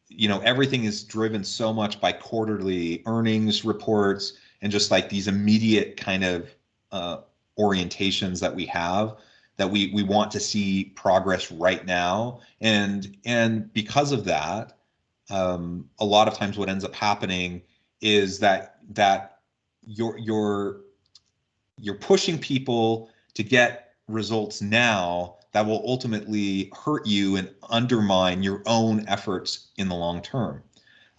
you 0.09 0.27
know, 0.27 0.39
everything 0.39 0.85
is 0.85 1.03
driven 1.03 1.43
so 1.43 1.73
much 1.73 1.99
by 1.99 2.11
quarterly 2.11 3.03
earnings 3.05 3.65
reports 3.65 4.33
and 4.61 4.71
just 4.71 4.91
like 4.91 5.09
these 5.09 5.27
immediate 5.27 5.97
kind 5.97 6.23
of 6.23 6.49
uh, 6.91 7.17
orientations 7.57 8.39
that 8.39 8.53
we 8.53 8.65
have 8.65 9.17
that 9.57 9.69
we 9.69 9.91
we 9.93 10.03
want 10.03 10.31
to 10.31 10.39
see 10.39 10.85
progress 10.95 11.51
right 11.51 11.85
now 11.85 12.39
and 12.61 13.17
and 13.25 13.73
because 13.73 14.11
of 14.11 14.23
that 14.23 14.77
um, 15.29 15.89
a 15.99 16.05
lot 16.05 16.27
of 16.27 16.35
times 16.35 16.57
what 16.57 16.69
ends 16.69 16.85
up 16.85 16.95
happening 16.95 17.61
is 18.01 18.39
that 18.39 18.77
that 18.89 19.36
you're 19.87 20.17
you're 20.17 20.81
you're 21.77 21.95
pushing 21.95 22.37
people 22.37 23.09
to 23.33 23.43
get 23.43 23.93
results 24.07 24.61
now 24.61 25.35
that 25.53 25.65
will 25.65 25.83
ultimately 25.87 26.71
hurt 26.75 27.07
you 27.07 27.35
and 27.37 27.49
undermine 27.69 28.43
your 28.43 28.61
own 28.65 29.05
efforts 29.07 29.69
in 29.77 29.87
the 29.87 29.95
long 29.95 30.21
term. 30.21 30.61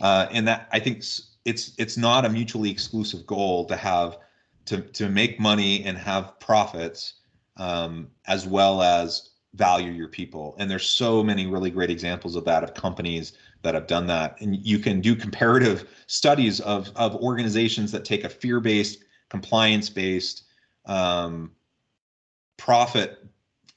Uh, 0.01 0.27
and 0.31 0.47
that 0.47 0.69
I 0.71 0.79
think 0.79 0.99
it's 1.45 1.73
it's 1.79 1.97
not 1.97 2.25
a 2.25 2.29
mutually 2.29 2.71
exclusive 2.71 3.27
goal 3.27 3.65
to 3.67 3.77
have 3.77 4.19
to 4.67 4.83
to 4.83 5.09
make 5.09 5.41
money 5.41 5.83
and 5.85 5.97
have 5.97 6.39
profits 6.39 7.15
um, 7.57 8.09
as 8.27 8.47
well 8.47 8.83
as 8.83 9.31
value 9.59 9.91
your 9.91 10.09
people. 10.09 10.55
And 10.59 10.71
there's 10.71 10.87
so 10.87 11.23
many 11.23 11.47
really 11.47 11.71
great 11.71 11.91
examples 11.91 12.37
of 12.37 12.45
that 12.45 12.63
of 12.63 12.75
companies 12.75 13.33
that 13.63 13.75
have 13.75 13.89
done 13.89 14.07
that. 14.07 14.41
And 14.41 14.65
you 14.65 14.79
can 14.79 15.01
do 15.01 15.17
comparative 15.17 15.89
studies 16.07 16.61
of, 16.61 16.93
of 16.95 17.17
organizations 17.17 17.91
that 17.93 18.05
take 18.05 18.25
a 18.25 18.29
fear 18.29 18.61
based, 18.61 19.05
compliance 19.29 19.91
based, 19.91 20.45
um, 20.87 21.51
profit 22.57 23.27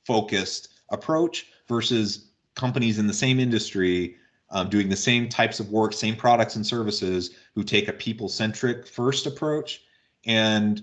focused 0.05 0.69
approach 0.89 1.47
versus 1.67 2.29
companies 2.55 2.99
in 2.99 3.07
the 3.07 3.13
same 3.13 3.39
industry 3.39 4.15
um, 4.51 4.69
doing 4.69 4.89
the 4.89 4.95
same 4.95 5.29
types 5.29 5.59
of 5.59 5.69
work, 5.69 5.93
same 5.93 6.15
products 6.15 6.55
and 6.55 6.65
services 6.65 7.31
who 7.55 7.63
take 7.63 7.87
a 7.87 7.93
people 7.93 8.29
centric 8.29 8.85
first 8.85 9.25
approach. 9.25 9.81
And 10.25 10.81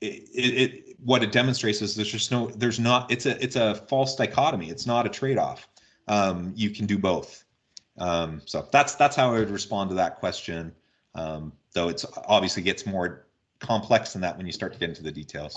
it, 0.00 0.06
it, 0.32 0.89
what 1.04 1.22
it 1.22 1.32
demonstrates 1.32 1.82
is 1.82 1.94
there's 1.94 2.10
just 2.10 2.30
no 2.30 2.48
there's 2.48 2.78
not 2.78 3.10
it's 3.10 3.26
a 3.26 3.42
it's 3.42 3.56
a 3.56 3.74
false 3.74 4.16
dichotomy 4.16 4.70
it's 4.70 4.86
not 4.86 5.06
a 5.06 5.08
trade-off 5.08 5.68
um, 6.08 6.52
you 6.56 6.70
can 6.70 6.86
do 6.86 6.98
both 6.98 7.44
um, 8.00 8.40
so 8.46 8.66
that's 8.72 8.94
that's 8.94 9.14
how 9.14 9.28
I 9.28 9.38
would 9.38 9.50
respond 9.50 9.90
to 9.90 9.96
that 9.96 10.18
question. 10.18 10.72
Um, 11.14 11.52
though 11.74 11.88
it's 11.88 12.04
obviously 12.26 12.62
gets 12.62 12.86
more 12.86 13.26
complex 13.58 14.14
than 14.14 14.22
that 14.22 14.36
when 14.36 14.46
you 14.46 14.52
start 14.52 14.72
to 14.72 14.78
get 14.78 14.88
into 14.88 15.02
the 15.02 15.12
details. 15.12 15.56